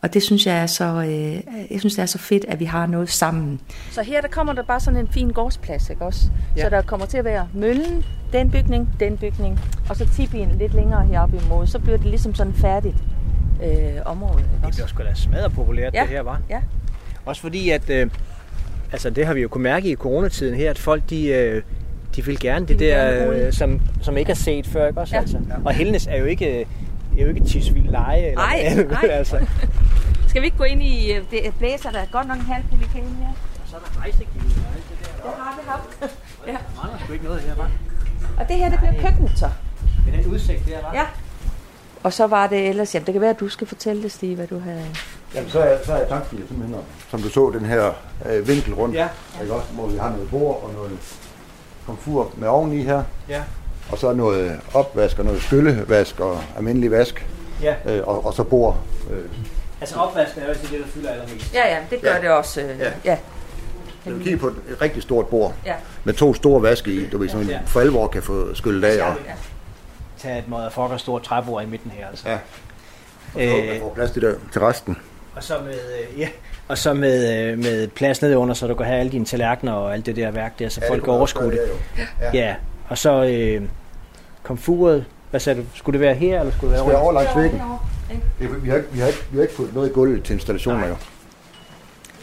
og 0.02 0.14
det 0.14 0.22
synes 0.22 0.46
jeg 0.46 0.58
er 0.62 0.66
så, 0.66 0.84
øh, 0.84 1.32
jeg 1.70 1.80
synes, 1.80 1.94
det 1.94 2.02
er 2.02 2.06
så 2.06 2.18
fedt, 2.18 2.44
at 2.48 2.60
vi 2.60 2.64
har 2.64 2.86
noget 2.86 3.10
sammen. 3.10 3.60
Så 3.90 4.02
her 4.02 4.20
der 4.20 4.28
kommer 4.28 4.52
der 4.52 4.62
bare 4.62 4.80
sådan 4.80 5.00
en 5.00 5.08
fin 5.08 5.30
gårdsplads, 5.30 5.90
ikke 5.90 6.02
også? 6.04 6.30
Ja. 6.56 6.62
Så 6.62 6.68
der 6.70 6.82
kommer 6.82 7.06
til 7.06 7.18
at 7.18 7.24
være 7.24 7.48
møllen, 7.54 8.04
den 8.32 8.50
bygning, 8.50 8.88
den 9.00 9.16
bygning, 9.18 9.60
og 9.88 9.96
så 9.96 10.08
tipien 10.16 10.50
lidt 10.58 10.74
længere 10.74 11.06
heroppe 11.06 11.40
imod. 11.46 11.66
Så 11.66 11.78
bliver 11.78 11.96
det 11.98 12.06
ligesom 12.06 12.34
sådan 12.34 12.54
færdigt 12.54 12.96
øh, 13.64 13.70
område, 14.04 14.38
ikke 14.40 14.50
Det 14.56 14.64
også? 14.66 14.76
bliver 14.76 14.86
sgu 14.86 15.02
da 15.02 15.14
smadret 15.14 15.52
populært, 15.52 15.94
Ja. 15.94 16.00
det 16.00 16.08
her, 16.08 16.22
var. 16.22 16.40
Ja. 16.50 16.60
Også 17.24 17.42
fordi, 17.42 17.70
at 17.70 17.90
øh, 17.90 18.10
altså, 18.92 19.10
det 19.10 19.26
har 19.26 19.34
vi 19.34 19.40
jo 19.40 19.48
kunne 19.48 19.62
mærke 19.64 19.88
i 19.90 19.94
coronatiden 19.94 20.54
her, 20.54 20.70
at 20.70 20.78
folk, 20.78 21.10
de, 21.10 21.26
øh, 21.28 21.62
de 22.16 22.24
vil 22.24 22.40
gerne 22.40 22.66
det 22.66 22.78
vil 22.78 22.88
der, 22.88 23.10
gerne 23.10 23.46
øh, 23.46 23.52
som, 23.52 23.80
som 24.02 24.16
ikke 24.16 24.30
er 24.30 24.34
set 24.36 24.66
før, 24.66 24.86
ikke 24.88 25.00
også? 25.00 25.14
Ja. 25.14 25.20
Altså. 25.20 25.38
Og 25.64 25.74
Helnes 25.74 26.06
er 26.06 26.16
jo 26.16 26.24
ikke, 26.24 26.60
er 27.18 27.22
jo 27.22 27.28
ikke 27.28 27.44
Tisvilde 27.44 27.90
leje, 27.90 28.26
eller 28.26 28.40
Ej, 28.40 28.60
hvad 28.60 28.70
andet, 28.70 28.92
ej. 28.92 29.08
altså. 29.10 29.46
Skal 30.28 30.42
vi 30.42 30.46
ikke 30.46 30.58
gå 30.58 30.64
ind 30.64 30.82
i, 30.82 31.12
øh, 31.12 31.24
det 31.30 31.54
blæser 31.58 31.90
der 31.90 31.98
er 31.98 32.06
godt 32.12 32.28
nok 32.28 32.36
en 32.36 32.42
halv 32.44 32.64
pelikan 32.70 33.02
her? 33.02 33.32
Så 33.66 33.76
er 33.76 33.80
der 33.80 34.00
rejsegilde, 34.00 34.46
Det 34.46 35.30
har 35.38 35.60
vi 35.60 35.68
haft. 35.68 36.14
ja. 36.46 36.52
Der 36.52 36.98
sgu 37.04 37.12
ikke 37.12 37.24
noget 37.24 37.40
her, 37.40 37.54
var. 37.54 37.70
Og 38.38 38.48
det 38.48 38.56
her, 38.56 38.70
det 38.70 38.78
bliver 38.78 39.02
køkkenet 39.02 39.38
så. 39.38 39.48
Men 40.06 40.14
den 40.14 40.32
udsigt 40.32 40.66
der, 40.66 40.82
var. 40.82 40.94
Ja. 40.94 41.04
Og 42.02 42.12
så 42.12 42.26
var 42.26 42.46
det 42.46 42.68
ellers, 42.68 42.94
jamen 42.94 43.06
det 43.06 43.12
kan 43.12 43.20
være, 43.20 43.30
at 43.30 43.40
du 43.40 43.48
skal 43.48 43.66
fortælle 43.66 44.02
det, 44.02 44.12
Stig, 44.12 44.34
hvad 44.36 44.46
du 44.46 44.58
havde. 44.58 44.86
Jamen, 45.34 45.50
så 45.50 45.60
er, 45.60 45.78
så 45.84 45.92
er 45.92 46.08
tanken 46.08 46.38
jo 46.38 46.46
simpelthen, 46.46 46.74
om, 46.74 46.84
som 47.10 47.22
du 47.22 47.28
så, 47.28 47.50
den 47.54 47.64
her 47.64 47.90
øh, 48.26 48.48
vinkel 48.48 48.74
rundt. 48.74 48.94
Ja. 48.94 49.08
Ikke 49.42 49.54
også? 49.54 49.72
Hvor 49.72 49.86
vi 49.86 49.98
har 49.98 50.10
noget 50.10 50.30
bord 50.30 50.62
og 50.62 50.74
noget 50.74 50.98
komfur 51.86 52.32
med 52.36 52.48
oveni 52.48 52.82
her. 52.82 53.02
Ja. 53.28 53.42
Og 53.90 53.98
så 53.98 54.12
noget 54.12 54.60
opvask 54.74 55.18
og 55.18 55.24
noget 55.24 55.42
skyllevask 55.42 56.20
og 56.20 56.40
almindelig 56.56 56.90
vask. 56.90 57.26
Ja. 57.62 57.74
Øh, 57.86 58.06
og, 58.08 58.26
og 58.26 58.34
så 58.34 58.42
bord. 58.44 58.76
Øh, 59.10 59.18
Altså 59.80 59.96
opvasken 59.96 60.40
er 60.40 60.44
jo 60.46 60.50
altid 60.52 60.68
det, 60.68 60.78
der 60.80 60.86
fylder 60.86 61.10
allermest. 61.10 61.54
Ja, 61.54 61.74
ja, 61.74 61.78
det 61.90 62.00
gør 62.02 62.14
Ja. 62.14 62.20
det 62.20 62.30
også. 62.30 62.60
Øh, 62.60 62.78
Ja. 62.80 62.90
ja. 63.04 63.16
så 64.04 64.10
vi 64.10 64.24
kigger 64.24 64.38
på 64.38 64.46
et 64.46 64.56
rigtig 64.82 65.02
stort 65.02 65.26
bord. 65.26 65.54
Ja. 65.66 65.74
Med 66.04 66.14
to 66.14 66.34
store 66.34 66.62
vaske 66.62 66.90
i, 66.92 67.08
du 67.08 67.18
ved, 67.18 67.28
som 67.28 67.42
Ja. 67.42 67.52
ja. 67.52 67.60
for 67.66 67.80
alvor 67.80 68.06
kan 68.08 68.22
få 68.22 68.54
skyllet 68.54 68.84
af. 68.88 69.10
Og, 69.10 69.16
ja. 69.26 69.32
Tag 70.18 70.38
et 70.38 70.48
motherfucker 70.48 70.96
stort 70.96 71.22
træbord 71.22 71.62
i 71.62 71.66
midten 71.66 71.90
her, 71.90 72.08
altså. 72.08 72.28
Ja. 72.28 72.38
Øh, 73.38 73.82
og 73.82 73.88
få 73.88 73.94
plads 73.94 74.10
til, 74.10 74.22
der, 74.22 74.34
til 74.52 74.60
resten. 74.60 74.96
Og 75.36 75.42
så 75.44 75.54
med, 75.64 75.72
øh, 75.74 76.20
ja, 76.20 76.28
og 76.68 76.78
så 76.78 76.94
med, 76.94 77.46
øh, 77.52 77.58
med 77.58 77.88
plads 77.88 78.22
nede 78.22 78.38
under, 78.38 78.54
så 78.54 78.66
du 78.66 78.74
kan 78.74 78.86
have 78.86 78.98
alle 79.00 79.12
dine 79.12 79.24
tallerkener 79.24 79.72
og 79.72 79.92
alt 79.94 80.06
det 80.06 80.16
der 80.16 80.30
værk 80.30 80.58
der, 80.58 80.68
så 80.68 80.80
Ja, 80.82 80.88
folk 80.90 80.96
det 81.00 81.04
kan 81.04 81.12
overskue 81.12 81.44
det. 81.50 81.52
der, 81.52 81.58
jo. 82.02 82.04
Ja. 82.22 82.38
Ja, 82.46 82.54
og 82.88 82.98
så 82.98 83.24
øh, 83.24 83.62
komfuret. 84.42 85.04
Hvad 85.30 85.40
sagde 85.40 85.60
du? 85.60 85.66
Skulle 85.74 85.98
det 85.98 86.06
være 86.06 86.14
her, 86.14 86.40
eller 86.40 86.52
skulle 86.52 86.72
det 86.72 86.78
Det 86.78 86.86
være 86.88 86.94
skal 86.96 87.02
over? 87.04 87.12
langs 87.12 87.36
væggen. 87.36 87.60
Det, 88.38 88.44
er- 88.46 88.58
vi, 88.58 88.68
har 88.68 88.76
ikke, 88.76 88.88
vi, 88.92 88.98
har 89.00 89.06
ikke, 89.06 89.18
vi 89.30 89.36
har 89.36 89.42
ikke 89.42 89.54
fået 89.54 89.74
noget 89.74 89.88
i 89.88 89.92
gulvet 89.92 90.22
til 90.24 90.32
installationer, 90.34 90.88
jo. 90.88 90.94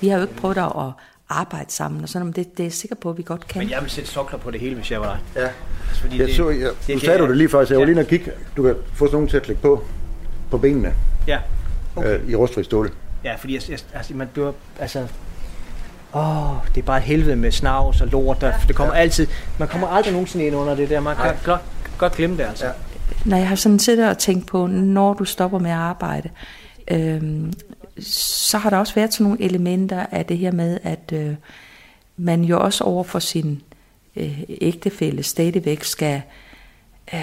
Vi 0.01 0.07
har 0.07 0.15
jo 0.17 0.21
ikke 0.21 0.35
prøvet 0.35 0.57
at 0.57 0.91
arbejde 1.29 1.71
sammen, 1.71 2.03
og 2.03 2.09
sådan, 2.09 2.25
men 2.25 2.33
det, 2.33 2.51
det 2.51 2.59
er 2.59 2.63
jeg 2.65 2.73
sikker 2.73 2.95
på, 2.95 3.09
at 3.09 3.17
vi 3.17 3.23
godt 3.23 3.47
kan. 3.47 3.59
Men 3.59 3.69
jeg 3.69 3.81
vil 3.81 3.89
sætte 3.89 4.09
sokler 4.09 4.39
på 4.39 4.51
det 4.51 4.59
hele, 4.59 4.75
hvis 4.75 4.91
jeg 4.91 4.99
var 5.01 5.05
dig. 5.35 5.41
Ja. 5.41 5.47
Altså, 5.87 6.01
fordi 6.01 6.21
Jeg 6.21 6.29
så, 6.35 6.49
jeg, 6.49 6.59
nu 6.59 6.93
det 6.93 7.01
sagde 7.01 7.13
er- 7.13 7.17
du 7.21 7.27
det 7.27 7.37
lige 7.37 7.49
før, 7.49 7.65
så 7.65 7.73
jeg 7.73 7.77
var 7.77 7.81
Ja. 7.81 7.85
lige 7.85 7.91
inde 7.93 8.01
og 8.01 8.07
kigge. 8.07 8.31
Du 8.57 8.63
kan 8.63 8.75
få 8.93 9.05
sådan 9.05 9.13
nogen 9.13 9.27
til 9.27 9.37
at 9.37 9.43
klikke 9.43 9.61
på, 9.61 9.83
på 10.51 10.57
benene 10.57 10.93
Ja, 11.27 11.39
okay. 11.95 12.19
øh, 12.19 12.29
i 12.29 12.35
rustfri 12.35 12.63
stål. 12.63 12.91
Ja 13.30 13.36
fordi 13.36 13.53
jeg, 13.53 13.69
jeg, 13.69 13.80
altså, 13.93 14.13
man 14.13 14.27
bliver, 14.27 14.51
altså, 14.80 15.07
åh, 16.15 16.55
det 16.75 16.82
er 16.82 16.86
bare 16.86 16.97
et 16.97 17.03
helvede 17.03 17.36
med 17.36 17.51
snavs 17.51 18.01
og 18.01 18.07
lort. 18.07 18.41
Der, 18.41 18.53
det 18.67 18.75
kommer 18.75 18.93
altid, 18.93 19.27
man 19.57 19.67
kommer 19.67 19.88
aldrig 19.88 20.13
nogensinde 20.13 20.45
ind 20.45 20.55
under 20.55 20.75
det 20.75 20.89
der. 20.89 20.99
Man 20.99 21.15
kan 21.15 21.36
godt, 21.43 21.61
godt 21.97 22.13
glemme 22.13 22.38
det, 22.38 22.43
altså. 22.43 22.65
Ja. 22.65 22.71
Når 23.25 23.38
jeg 23.38 23.47
har 23.47 23.55
sådan 23.55 23.80
siddet 23.80 24.09
og 24.09 24.17
tænkt 24.17 24.47
på, 24.47 24.67
når 24.67 25.13
du 25.13 25.25
stopper 25.25 25.59
med 25.59 25.71
at 25.71 25.77
arbejde, 25.77 26.30
øhm, 26.91 27.53
så 28.01 28.57
har 28.57 28.69
der 28.69 28.77
også 28.77 28.95
været 28.95 29.13
sådan 29.13 29.23
nogle 29.23 29.41
elementer 29.41 30.05
af 30.11 30.25
det 30.25 30.38
her 30.38 30.51
med, 30.51 30.80
at 30.84 31.11
øh, 31.13 31.36
man 32.17 32.43
jo 32.43 32.59
også 32.59 32.84
over 32.84 33.03
for 33.03 33.19
sin 33.19 33.61
øh, 34.15 34.39
ægtefælle 34.61 35.23
stadigvæk 35.23 35.84
skal 35.84 36.21
øh, 37.13 37.19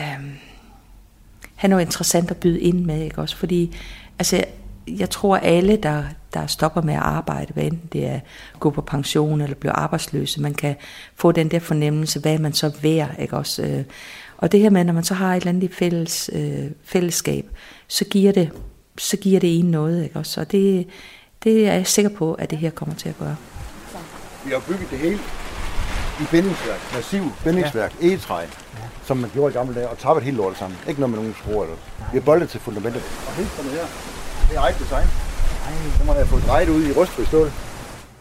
have 1.55 1.69
noget 1.69 1.85
interessant 1.85 2.31
at 2.31 2.37
byde 2.37 2.61
ind 2.61 2.85
med, 2.85 3.03
ikke 3.03 3.19
også? 3.19 3.37
Fordi 3.37 3.77
altså, 4.19 4.45
jeg 4.89 5.11
tror 5.11 5.37
alle, 5.37 5.77
der, 5.77 6.03
der 6.35 6.47
stopper 6.47 6.83
med 6.83 6.95
at 6.95 7.01
arbejde, 7.01 7.53
hvad 7.53 7.65
enten 7.65 7.89
det 7.93 8.07
er 8.07 8.15
at 8.55 8.61
gå 8.61 8.71
på 8.71 8.81
pension 8.81 9.41
eller 9.41 9.57
blive 9.57 9.73
arbejdsløse. 9.73 10.43
Man 10.43 10.55
kan 10.55 10.77
få 11.15 11.33
den 11.33 11.49
der 11.49 11.59
fornemmelse, 11.59 12.21
hvad 12.21 12.39
man 12.39 12.53
så 12.53 12.73
værd, 12.83 13.11
ikke 13.19 13.37
også? 13.37 13.63
Øh, 13.63 13.85
og 14.37 14.53
det 14.53 14.61
her 14.61 14.71
med, 14.71 14.85
når 14.85 14.93
man 14.93 15.05
så 15.05 15.15
har 15.15 15.35
et 15.35 15.37
eller 15.37 15.49
andet 15.49 15.75
fælles, 15.75 16.31
øh, 16.33 16.71
fællesskab, 16.85 17.47
så 17.89 18.05
giver 18.05 18.33
det, 18.33 18.51
så 18.99 19.17
giver 19.17 19.41
det 19.41 19.59
en 19.59 19.65
noget, 19.65 20.05
ikke 20.05 20.19
også? 20.19 20.41
Og 20.41 20.53
det, 20.53 20.87
det 21.45 21.69
er 21.69 21.73
jeg 21.73 21.87
sikker 21.87 22.11
på, 22.11 22.35
at 22.35 22.51
det 22.51 22.59
her 22.59 22.71
kommer 22.71 22.95
til 22.95 23.09
at 23.09 23.19
gøre. 23.19 23.37
Vi 24.45 24.51
har 24.51 24.63
bygget 24.69 24.91
det 24.91 24.99
hele 24.99 25.19
i 26.21 26.25
bindingsværk, 26.31 26.81
massiv 26.95 27.23
bindingsværk, 27.45 27.95
ja. 28.01 28.07
egetræ, 28.07 28.41
ja. 28.41 28.47
som 29.05 29.17
man 29.17 29.31
gjorde 29.31 29.53
i 29.53 29.57
gamle 29.57 29.75
dage, 29.75 29.89
og 29.89 29.99
tappet 29.99 30.25
hele 30.25 30.37
lortet 30.37 30.59
sammen. 30.59 30.79
Ikke 30.89 31.01
noget 31.01 31.11
med 31.11 31.19
nogen 31.19 31.35
skruer. 31.35 31.63
Eller. 31.63 31.77
Vi 32.13 32.19
har 32.19 32.25
boldet 32.25 32.49
til 32.49 32.61
fundamentet. 32.61 33.03
Og 33.27 33.33
helt 33.33 33.51
sådan 33.51 33.71
her, 33.71 33.87
det 34.49 34.57
er 34.57 34.61
eget 34.61 34.79
design. 34.79 35.07
Så 35.99 36.05
må 36.05 36.15
jeg 36.15 36.27
få 36.27 36.41
drejet 36.41 36.69
ud 36.69 36.85
i 36.85 36.93
rustfri 36.93 37.25
stål. 37.25 37.51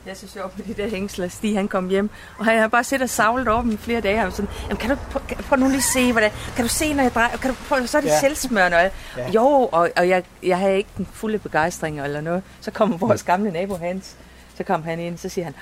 Jeg 0.05 0.17
så 0.17 0.27
sjov 0.27 0.49
på 0.49 0.61
de 0.67 0.73
der 0.73 0.89
hængsler. 0.89 1.27
Stig 1.27 1.55
han 1.55 1.67
kom 1.67 1.89
hjem, 1.89 2.09
og 2.37 2.45
han 2.45 2.59
har 2.59 2.67
bare 2.67 2.83
siddet 2.83 3.03
og 3.03 3.09
savlet 3.09 3.47
over 3.47 3.61
dem 3.61 3.71
i 3.71 3.77
flere 3.77 4.01
dage. 4.01 4.17
Han 4.17 4.31
sådan, 4.31 4.49
Jamen, 4.63 4.77
kan 4.77 4.89
du 4.89 4.95
prøve, 5.11 5.25
prøv 5.41 5.59
nu 5.59 5.69
lige 5.69 5.81
se, 5.81 6.11
hvordan, 6.11 6.31
kan 6.55 6.65
du 6.65 6.69
se, 6.69 6.93
når 6.93 7.03
jeg 7.03 7.13
drejer? 7.13 7.37
Kan 7.37 7.49
du 7.49 7.55
prøve, 7.69 7.87
så 7.87 7.97
er 7.97 8.01
det 8.01 8.09
ja. 8.09 8.19
selvsmørende. 8.19 8.77
Og, 8.77 8.91
ja. 9.17 9.29
Jo, 9.29 9.69
og, 9.71 9.89
og 9.97 10.09
jeg, 10.09 10.23
jeg 10.43 10.57
havde 10.57 10.77
ikke 10.77 10.89
den 10.97 11.07
fulde 11.13 11.39
begejstring 11.39 12.01
eller 12.01 12.21
noget. 12.21 12.43
Så 12.61 12.71
kommer 12.71 12.97
vores 12.97 13.23
gamle 13.23 13.51
nabo 13.51 13.77
Hans, 13.77 14.15
så 14.57 14.63
kom 14.63 14.83
han 14.83 14.99
ind, 14.99 15.17
så 15.17 15.29
siger 15.29 15.45
han, 15.45 15.53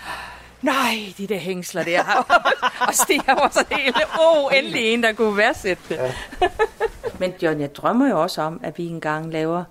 nej, 0.62 1.14
de 1.18 1.28
der 1.28 1.38
hængsler 1.38 1.84
der. 1.84 2.04
og 2.88 2.94
Stig 2.94 3.22
var 3.28 3.50
så 3.52 3.66
helt, 3.72 3.96
åh, 3.96 4.44
oh, 4.46 4.52
endelig 4.58 4.94
en, 4.94 5.04
der 5.04 5.14
kunne 5.14 5.38
værdsætte 5.38 5.84
det. 5.90 5.96
Ja. 5.96 6.12
Men 7.20 7.34
John, 7.42 7.62
jeg 7.62 7.76
drømmer 7.76 8.10
jo 8.10 8.22
også 8.22 8.42
om, 8.42 8.60
at 8.64 8.78
vi 8.78 8.88
engang 8.88 9.34
laver 9.34 9.64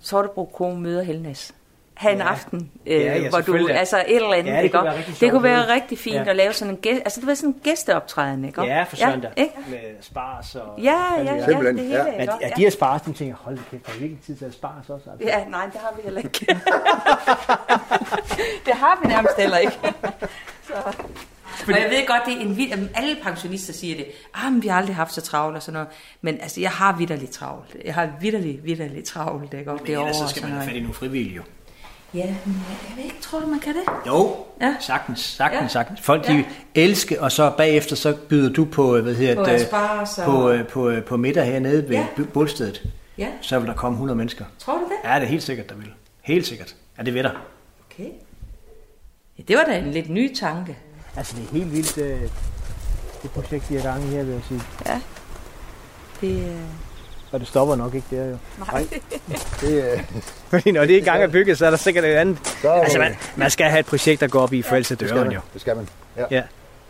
Sortebro 0.00 0.44
Kone 0.44 0.80
møder 0.80 1.02
Helnes 1.02 1.54
have 1.98 2.12
en 2.12 2.18
ja. 2.18 2.28
aften, 2.28 2.70
øh, 2.86 3.00
ja, 3.00 3.18
ja, 3.18 3.28
hvor 3.28 3.40
du, 3.40 3.68
altså 3.68 4.04
et 4.06 4.16
eller 4.16 4.32
andet, 4.32 4.52
ja, 4.52 4.56
det, 4.56 4.64
ikke? 4.64 4.78
Kunne 4.78 4.84
være 4.84 5.02
det 5.20 5.30
kunne 5.30 5.42
være 5.42 5.74
rigtig 5.74 5.98
fint 5.98 6.16
ja. 6.16 6.30
at 6.30 6.36
lave 6.36 6.52
sådan 6.52 6.74
en, 6.74 6.80
gæst, 6.80 7.02
altså 7.04 7.20
det 7.20 7.28
var 7.28 7.34
sådan 7.34 7.50
en 7.50 7.60
gæsteoptræden, 7.62 8.44
ikke? 8.44 8.62
Ja, 8.62 8.82
for 8.82 8.96
søndag, 8.96 9.30
ja, 9.36 9.42
ikke? 9.42 9.54
med 9.68 9.78
spars 10.00 10.54
og... 10.54 10.80
Ja, 10.82 10.96
ja, 11.16 11.22
ja, 11.22 11.34
ja, 11.34 11.46
det 11.46 11.80
hele, 11.80 11.94
ja. 11.94 12.20
Ikke? 12.20 12.32
Ja, 12.40 12.50
de 12.56 12.62
her 12.62 12.70
spars, 12.70 13.02
de 13.02 13.12
tænker, 13.12 13.36
hold 13.36 13.58
kæft, 13.70 13.86
har 13.86 13.98
vi 13.98 14.04
ikke 14.04 14.18
tid 14.26 14.36
til 14.36 14.44
at 14.44 14.52
spars 14.52 14.90
også? 14.90 15.10
Altså? 15.10 15.28
Ja, 15.28 15.44
nej, 15.44 15.64
det 15.64 15.80
har 15.80 15.94
vi 15.96 16.02
heller 16.02 16.20
ikke. 16.20 16.38
det 18.66 18.74
har 18.74 18.98
vi 19.02 19.08
nærmest 19.08 19.36
heller 19.38 19.58
ikke. 19.58 19.78
Så. 20.68 20.74
Fordi... 21.64 21.72
Og 21.72 21.82
jeg 21.82 21.90
ved 21.90 22.06
godt, 22.06 22.22
det 22.26 22.36
er 22.36 22.40
en 22.40 22.56
vild, 22.56 22.72
alle 22.94 23.16
pensionister 23.22 23.72
siger 23.72 23.96
det, 23.96 24.06
ah, 24.34 24.52
men 24.52 24.62
vi 24.62 24.68
har 24.68 24.78
aldrig 24.78 24.96
haft 24.96 25.14
så 25.14 25.20
travlt 25.20 25.56
og 25.56 25.62
sådan 25.62 25.72
noget. 25.72 25.88
Men 26.20 26.40
altså, 26.40 26.60
jeg 26.60 26.70
har 26.70 26.96
vidderligt 26.96 27.30
travlt. 27.30 27.76
Jeg 27.84 27.94
har 27.94 28.10
vidderligt, 28.20 28.64
vidderligt 28.64 29.06
travlt, 29.06 29.54
ikke? 29.54 29.72
Men 29.72 29.80
ellers 29.86 30.16
så 30.16 30.26
skal 30.26 30.42
man 30.42 30.52
have 30.52 30.64
fat 30.64 30.76
i 30.76 30.80
nogle 30.80 30.94
frivillige 30.94 31.36
jo. 31.36 31.42
Ja, 32.14 32.34
men 32.44 32.64
jeg 32.88 32.96
ved 32.96 33.04
ikke, 33.04 33.16
tror 33.20 33.40
du, 33.40 33.46
man 33.46 33.60
kan 33.60 33.74
det? 33.74 33.82
Jo, 34.06 34.36
ja. 34.60 34.74
sagtens, 34.80 35.20
sagtens, 35.20 35.62
ja. 35.62 35.68
sagtens. 35.68 36.00
Folk, 36.00 36.26
de 36.26 36.32
ja. 36.32 36.44
elsker, 36.74 37.20
og 37.20 37.32
så 37.32 37.52
bagefter, 37.56 37.96
så 37.96 38.16
byder 38.28 38.52
du 38.52 38.64
på, 38.64 39.00
hvad 39.00 39.14
hedder 39.14 39.34
på, 39.34 39.44
det, 39.44 39.68
på, 40.24 40.50
øh, 40.50 40.66
på, 40.66 40.70
på, 40.72 41.00
på 41.06 41.16
middag 41.16 41.44
hernede 41.44 41.88
ved 41.88 41.96
ja. 41.96 42.06
bådstedet. 42.34 42.82
Ja. 43.18 43.28
Så 43.40 43.58
vil 43.58 43.68
der 43.68 43.74
komme 43.74 43.96
100 43.96 44.16
mennesker. 44.16 44.44
Tror 44.58 44.78
du 44.78 44.84
det? 44.84 45.10
Ja, 45.10 45.14
det 45.14 45.22
er 45.22 45.28
helt 45.28 45.42
sikkert, 45.42 45.68
der 45.68 45.74
vil. 45.74 45.92
Helt 46.20 46.46
sikkert. 46.46 46.76
Ja, 46.98 47.02
det 47.02 47.14
ved 47.14 47.22
der. 47.22 47.30
Okay. 47.90 48.10
Ja, 49.38 49.42
det 49.48 49.56
var 49.56 49.64
da 49.64 49.78
en 49.78 49.90
lidt 49.90 50.08
ny 50.08 50.34
tanke. 50.34 50.76
Altså, 51.18 51.36
det 51.36 51.44
er 51.44 51.52
helt 51.52 51.72
vildt, 51.72 51.98
øh, 51.98 52.20
det 53.22 53.30
projekt, 53.30 53.68
de 53.68 53.78
er 53.78 53.82
gang 53.82 54.04
i 54.04 54.06
her, 54.06 54.22
vil 54.22 54.32
jeg 54.32 54.42
sige. 54.48 54.62
Ja. 54.86 55.00
Det, 56.20 56.48
øh, 56.48 56.60
og 57.32 57.40
det 57.40 57.48
stopper 57.48 57.76
nok 57.76 57.94
ikke 57.94 58.06
der 58.10 58.24
jo. 58.24 58.36
Nej. 58.72 58.86
det, 59.60 59.92
øh... 59.92 60.04
Fordi 60.48 60.70
når 60.70 60.84
det 60.84 60.96
er 60.96 61.00
i 61.00 61.04
gang 61.04 61.22
at 61.22 61.32
bygge, 61.32 61.56
så 61.56 61.66
er 61.66 61.70
der 61.70 61.76
sikkert 61.76 62.04
et 62.04 62.08
andet. 62.08 62.38
Så, 62.62 62.68
øh... 62.68 62.80
Altså 62.80 62.98
man, 62.98 63.16
man 63.36 63.50
skal 63.50 63.66
have 63.66 63.80
et 63.80 63.86
projekt, 63.86 64.20
der 64.20 64.28
går 64.28 64.40
op 64.40 64.52
i 64.52 64.56
ja, 64.56 64.70
forældre 64.70 64.94
døren 64.94 65.32
jo. 65.32 65.40
Det 65.52 65.60
skal 65.60 65.76
man. 65.76 65.88
Ja. 66.16 66.24
ja. 66.30 66.42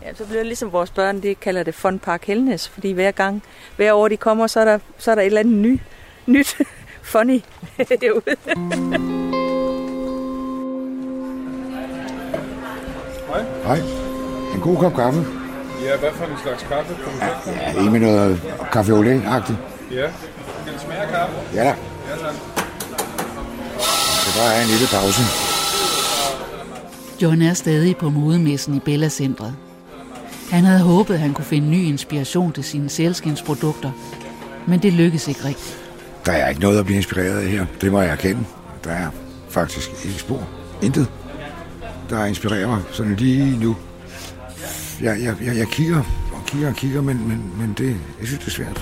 Ja, 0.03 0.13
så 0.13 0.25
bliver 0.25 0.39
det 0.39 0.45
ligesom 0.45 0.71
vores 0.71 0.91
børn, 0.91 1.23
de 1.23 1.35
kalder 1.35 1.63
det 1.63 1.75
Fun 1.75 1.99
Park 1.99 2.25
Helnes, 2.25 2.69
fordi 2.69 2.91
hver 2.91 3.11
gang, 3.11 3.43
hver 3.75 3.93
år 3.93 4.07
de 4.07 4.17
kommer, 4.17 4.47
så 4.47 4.59
er 4.59 4.65
der, 4.65 4.79
så 4.97 5.11
er 5.11 5.15
der 5.15 5.21
et 5.21 5.25
eller 5.25 5.39
andet 5.39 5.53
ny, 5.53 5.79
nyt 6.25 6.57
funny 7.11 7.41
derude. 8.01 8.35
Hej. 13.27 13.43
Hej. 13.63 13.98
En 14.59 14.63
god 14.63 14.77
kop 14.77 14.95
kaffe. 14.95 15.19
Ja, 15.85 15.97
hvad 15.97 16.09
for 16.13 16.25
en 16.25 16.31
slags 16.43 16.63
kaffe? 16.63 16.95
Ja, 17.21 17.79
ja 17.79 17.85
en 17.85 17.91
med 17.91 17.99
noget 17.99 18.41
kaffe 18.71 18.93
agtigt 18.93 19.59
Ja. 19.91 20.07
Skal 20.61 20.73
det 20.73 20.81
smage 20.81 21.07
kaffe? 21.11 21.35
Ja. 21.53 21.63
Ja, 21.63 21.73
tak. 22.21 22.35
Så 24.23 24.39
bare 24.39 24.49
have 24.49 24.63
en 24.63 24.69
lille 24.69 24.87
pause. 24.91 25.21
John 27.21 27.41
er 27.41 27.53
stadig 27.53 27.97
på 27.97 28.09
modemessen 28.09 28.75
i 28.75 28.79
Bella 28.79 29.09
Centret. 29.09 29.55
Han 30.51 30.63
havde 30.63 30.81
håbet, 30.81 31.13
at 31.13 31.19
han 31.19 31.33
kunne 31.33 31.45
finde 31.45 31.69
ny 31.69 31.83
inspiration 31.83 32.51
til 32.51 32.63
sine 32.63 32.89
selskindsprodukter, 32.89 33.91
men 34.67 34.79
det 34.79 34.93
lykkedes 34.93 35.27
ikke 35.27 35.45
rigtigt. 35.45 35.77
Der 36.25 36.31
er 36.31 36.49
ikke 36.49 36.61
noget 36.61 36.79
at 36.79 36.85
blive 36.85 36.97
inspireret 36.97 37.39
af 37.39 37.47
her. 37.47 37.65
Det 37.81 37.91
må 37.91 38.01
jeg 38.01 38.09
erkende. 38.09 38.45
Der 38.83 38.91
er 38.91 39.09
faktisk 39.49 39.89
ikke 40.05 40.19
spor. 40.19 40.47
Intet, 40.81 41.07
der 42.09 42.25
inspirerer 42.25 42.67
mig 42.67 42.81
sådan 42.91 43.15
lige 43.15 43.59
nu. 43.59 43.75
Jeg, 45.01 45.21
jeg, 45.21 45.35
jeg, 45.41 45.57
jeg 45.57 45.67
kigger 45.67 45.97
og 46.33 46.45
kigger 46.45 46.69
og 46.69 46.75
kigger, 46.75 47.01
men, 47.01 47.27
men, 47.27 47.53
men 47.57 47.75
det, 47.77 47.95
jeg 48.19 48.27
synes, 48.27 48.39
det 48.39 48.47
er 48.47 48.51
svært. 48.51 48.81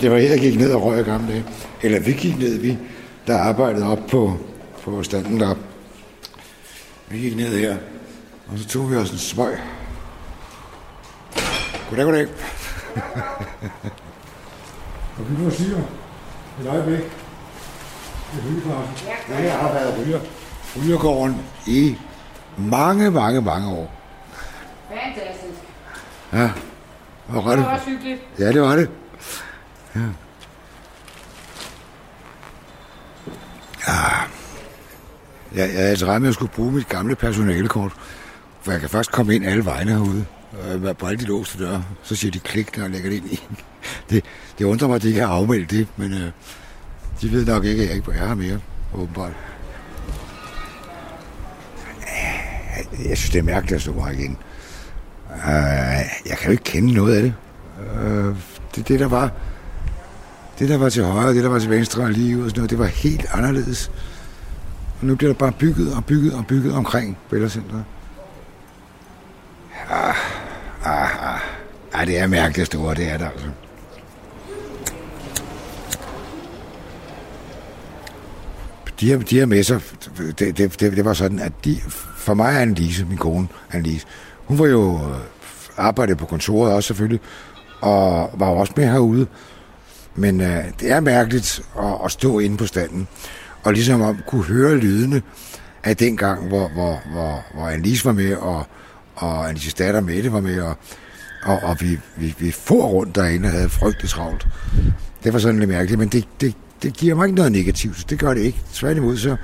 Det 0.00 0.10
var 0.10 0.18
her, 0.18 0.30
jeg 0.30 0.40
gik 0.40 0.58
ned 0.58 0.72
og 0.72 0.82
røg 0.82 1.00
i 1.00 1.02
gamle 1.02 1.32
dage. 1.32 1.44
Eller 1.82 2.00
vi 2.00 2.12
gik 2.12 2.38
ned, 2.38 2.58
vi 2.58 2.78
der 3.26 3.38
arbejdede 3.38 3.86
op 3.86 3.98
på, 4.10 4.38
på 4.82 5.02
standen 5.02 5.40
der. 5.40 5.54
Vi 7.08 7.18
gik 7.18 7.36
ned 7.36 7.58
her, 7.58 7.76
og 8.46 8.58
så 8.58 8.68
tog 8.68 8.90
vi 8.90 8.96
os 8.96 9.10
en 9.10 9.18
smøg. 9.18 9.58
Goddag, 11.90 12.04
goddag. 12.04 12.26
og 15.18 15.30
vi 15.30 15.44
må 15.44 15.50
sige 15.50 15.76
et 16.60 16.66
øjeblik. 16.66 17.23
Det. 18.34 18.62
Det 19.28 19.36
her 19.36 19.58
har 19.58 19.72
været 19.72 19.98
ryger. 19.98 20.20
Rygergården 20.76 21.36
i 21.66 21.96
mange, 22.56 23.10
mange, 23.10 23.40
mange 23.40 23.68
år. 23.68 23.94
Fantastisk. 24.88 25.60
Ja. 26.32 26.42
Det 26.42 26.52
var 27.34 27.64
også 27.64 27.86
hyggeligt. 27.86 28.20
Ja, 28.38 28.52
det 28.52 28.60
var 28.60 28.76
det. 28.76 28.90
Ja. 29.94 30.00
Ja. 33.88 33.94
Jeg, 35.54 35.74
jeg 35.74 35.82
havde 35.82 36.06
regnet 36.06 36.06
med, 36.06 36.28
at 36.28 36.30
jeg 36.30 36.34
skulle 36.34 36.52
bruge 36.52 36.72
mit 36.72 36.88
gamle 36.88 37.16
personalekort. 37.16 37.92
For 38.62 38.72
jeg 38.72 38.80
kan 38.80 38.90
først 38.90 39.12
komme 39.12 39.34
ind 39.34 39.46
alle 39.46 39.64
vegne 39.64 39.90
herude. 39.90 40.24
Øh, 40.62 40.96
på 40.96 41.06
alle 41.06 41.20
de 41.20 41.24
låste 41.24 41.58
døre. 41.58 41.84
Så 42.02 42.16
siger 42.16 42.32
de 42.32 42.38
klik, 42.38 42.76
når 42.76 42.84
jeg 42.84 42.90
lægger 42.90 43.10
det 43.10 43.16
ind 43.16 43.26
i. 43.32 43.42
Det, 44.10 44.24
det 44.58 44.64
undrer 44.64 44.88
mig, 44.88 44.96
at 44.96 45.02
de 45.02 45.08
ikke 45.08 45.20
har 45.20 45.28
afmeldt 45.28 45.70
det, 45.70 45.86
men 45.96 46.12
øh, 46.12 46.30
de 47.20 47.32
ved 47.32 47.46
nok 47.46 47.64
ikke, 47.64 47.82
at 47.82 47.88
jeg 47.88 47.96
ikke 47.96 48.12
er 48.12 48.26
her 48.28 48.34
mere, 48.34 48.60
åbenbart. 48.94 49.32
Jeg 53.08 53.18
synes, 53.18 53.30
det 53.30 53.38
er 53.38 53.42
mærkeligt 53.42 53.74
at 53.74 53.82
stå 53.82 54.00
her 54.00 54.12
igen. 54.12 54.38
Øh, 55.30 56.28
jeg 56.28 56.38
kan 56.38 56.46
jo 56.46 56.50
ikke 56.50 56.64
kende 56.64 56.92
noget 56.92 57.16
af 57.16 57.22
det. 57.22 57.34
Øh, 58.02 58.36
det, 58.74 58.88
det 58.88 59.00
der 59.00 59.08
var 59.08 59.30
det, 60.58 60.68
der 60.68 60.76
var 60.76 60.88
til 60.88 61.04
højre, 61.04 61.34
det, 61.34 61.44
der 61.44 61.50
var 61.50 61.58
til 61.58 61.70
venstre 61.70 62.02
og 62.02 62.10
lige 62.10 62.36
ud 62.38 62.42
og 62.42 62.50
sådan 62.50 62.60
noget, 62.60 62.70
det 62.70 62.78
var 62.78 62.86
helt 62.86 63.26
anderledes. 63.32 63.90
Og 65.00 65.06
nu 65.06 65.14
bliver 65.14 65.32
der 65.32 65.38
bare 65.38 65.52
bygget 65.52 65.94
og 65.94 66.04
bygget 66.04 66.34
og 66.34 66.46
bygget 66.46 66.74
omkring 66.74 67.18
Bellacenteret. 67.30 67.84
Ah, 69.90 70.14
ah, 70.84 71.34
ah. 71.34 71.40
ah, 71.92 72.06
det 72.06 72.18
er 72.18 72.26
mærkeligt 72.26 72.66
store, 72.66 72.94
det 72.94 73.10
er 73.10 73.18
der 73.18 73.28
altså. 73.28 73.46
De 79.04 79.08
her, 79.08 79.18
de 79.18 79.38
her 79.38 79.46
messer, 79.46 79.80
det, 80.38 80.58
det, 80.58 80.80
det, 80.80 80.80
det 80.80 81.04
var 81.04 81.12
sådan, 81.12 81.38
at 81.38 81.52
de, 81.64 81.80
for 82.16 82.34
mig 82.34 82.54
er 82.54 82.64
Lise, 82.64 83.04
min 83.04 83.18
kone, 83.18 83.48
Annelise, 83.72 84.06
hun 84.44 84.58
var 84.58 84.66
jo 84.66 84.94
øh, 84.94 85.16
arbejdet 85.76 86.18
på 86.18 86.26
kontoret 86.26 86.72
også 86.72 86.86
selvfølgelig, 86.86 87.20
og 87.80 88.30
var 88.34 88.50
jo 88.50 88.56
også 88.56 88.72
med 88.76 88.86
herude. 88.86 89.26
Men 90.14 90.40
øh, 90.40 90.64
det 90.80 90.90
er 90.90 91.00
mærkeligt 91.00 91.62
at, 91.78 91.94
at 92.04 92.10
stå 92.10 92.38
inde 92.38 92.56
på 92.56 92.66
standen, 92.66 93.08
og 93.62 93.72
ligesom 93.72 94.00
om 94.00 94.18
kunne 94.26 94.44
høre 94.44 94.76
lydene 94.76 95.22
af 95.84 95.96
den 95.96 96.16
gang, 96.16 96.48
hvor, 96.48 96.68
hvor, 96.68 97.02
hvor, 97.12 97.44
hvor 97.54 97.68
Annelise 97.68 98.04
var 98.04 98.12
med, 98.12 98.36
og, 98.36 98.66
og 99.14 99.48
Annelises 99.48 99.74
datter 99.74 100.00
Mette 100.00 100.32
var 100.32 100.40
med, 100.40 100.60
og, 100.60 100.76
og, 101.42 101.58
og 101.62 101.76
vi, 101.80 101.98
vi, 102.16 102.34
vi 102.38 102.50
for 102.50 102.86
rundt 102.86 103.14
derinde 103.14 103.46
og 103.46 103.52
havde 103.52 103.68
frygteligt 103.68 104.10
travlt. 104.10 104.46
Det 105.24 105.32
var 105.32 105.38
sådan 105.38 105.58
lidt 105.58 105.70
mærkeligt, 105.70 105.98
men 105.98 106.08
det, 106.08 106.28
det, 106.40 106.54
det 106.84 106.96
giver 106.96 107.14
mig 107.14 107.24
ikke 107.24 107.36
noget 107.36 107.52
negativt. 107.52 108.10
Det 108.10 108.18
gør 108.18 108.34
det 108.34 108.40
ikke. 108.40 108.58
Tværtimod, 108.72 109.16
så, 109.16 109.36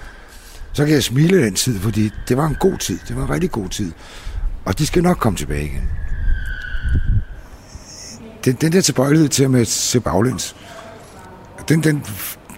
så 0.72 0.84
kan 0.84 0.94
jeg 0.94 1.02
smile 1.02 1.44
den 1.44 1.54
tid, 1.54 1.80
fordi 1.80 2.10
det 2.28 2.36
var 2.36 2.46
en 2.46 2.56
god 2.60 2.78
tid. 2.78 2.98
Det 3.08 3.16
var 3.16 3.22
en 3.22 3.30
rigtig 3.30 3.50
god 3.50 3.68
tid. 3.68 3.92
Og 4.64 4.78
de 4.78 4.86
skal 4.86 5.02
nok 5.02 5.16
komme 5.16 5.36
tilbage 5.36 5.64
igen. 5.64 5.88
den, 8.44 8.54
den 8.54 8.72
der 8.72 8.80
tilbøjelighed 8.80 9.28
til 9.28 9.44
at 9.44 9.50
med 9.50 9.64
se 9.64 10.00
baglæns, 10.00 10.56
den, 11.68 11.82
den, 11.82 12.04